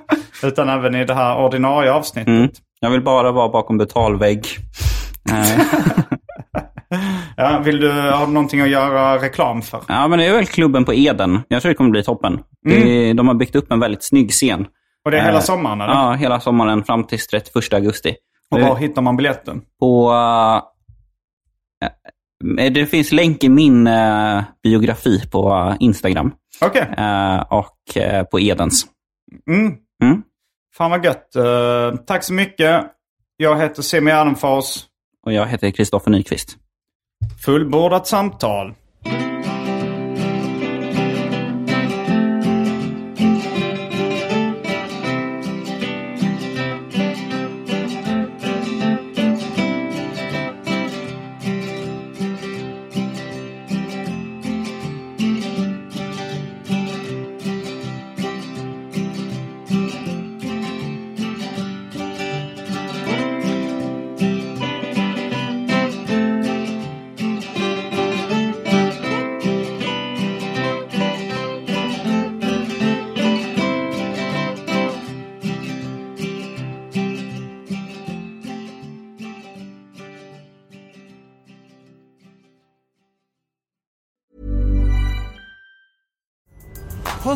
Utan 0.43 0.69
även 0.69 0.95
i 0.95 1.05
det 1.05 1.15
här 1.15 1.37
ordinarie 1.45 1.93
avsnittet. 1.93 2.29
Mm. 2.29 2.49
Jag 2.81 2.91
vill 2.91 3.03
bara 3.03 3.33
vara 3.33 3.49
bakom 3.49 3.79
betalvägg. 3.79 4.47
Eh, 5.31 5.61
Ja, 7.37 7.59
vill 7.65 7.81
du, 7.81 7.91
har 7.93 8.27
du 8.27 8.33
någonting 8.33 8.61
att 8.61 8.69
göra 8.69 9.23
reklam 9.23 9.63
för? 9.63 9.81
ja, 9.89 10.09
men 10.09 10.19
det 10.19 10.27
är 10.27 10.33
väl 10.37 10.47
klubben 10.47 10.85
på 10.85 10.95
Eden. 10.95 11.41
Jag 11.49 11.63
tror 11.63 11.71
det 11.71 11.77
kommer 11.77 11.91
bli 11.91 12.03
toppen. 12.03 12.33
Mm. 12.67 12.81
Det, 12.89 13.13
de 13.13 13.29
har 13.29 13.35
byggt 13.35 13.57
upp 13.57 13.73
en 13.73 13.81
väldigt 13.81 14.05
snygg 14.05 14.31
scen. 14.31 14.67
Och 15.05 15.11
det 15.11 15.19
är 15.19 15.25
hela 15.25 15.37
Eh, 15.39 15.43
sommaren 15.43 15.81
eller? 15.81 15.93
Ja, 15.95 16.13
hela 16.13 16.41
sommaren 16.41 16.85
fram 16.85 17.05
till 17.05 17.19
31 17.19 17.73
augusti. 17.75 18.15
Och 18.51 18.61
var 18.61 18.77
hittar 18.77 19.03
man 19.03 19.17
biljetten? 19.17 19.63
På... 19.81 20.13
eh, 22.59 22.73
det 22.73 22.87
finns 22.87 23.13
länk 23.13 23.45
i 23.45 23.49
min 23.49 23.87
eh, 23.87 24.43
biografi 24.63 25.29
på 25.31 25.51
eh, 25.71 25.77
Instagram. 25.81 26.33
Okej. 26.61 26.83
Eh, 26.99 27.41
och 27.41 27.97
eh, 27.97 28.25
på 28.25 28.41
Edens. 28.41 28.87
Mm. 29.51 29.75
Mm. 30.03 30.23
Fan 30.77 30.91
vad 30.91 31.05
gött. 31.05 31.37
Eh, 31.37 31.95
tack 32.07 32.25
så 32.25 32.33
mycket. 32.33 32.85
Jag 33.37 33.61
heter 33.61 33.83
Semi 33.83 34.11
Gärdenfors. 34.11 34.85
Och 35.27 35.33
jag 35.33 35.47
heter 35.47 35.71
Kristoffer 35.71 36.11
Nyqvist. 36.11 36.57
Fullbordat 37.45 38.07
samtal. 38.07 38.75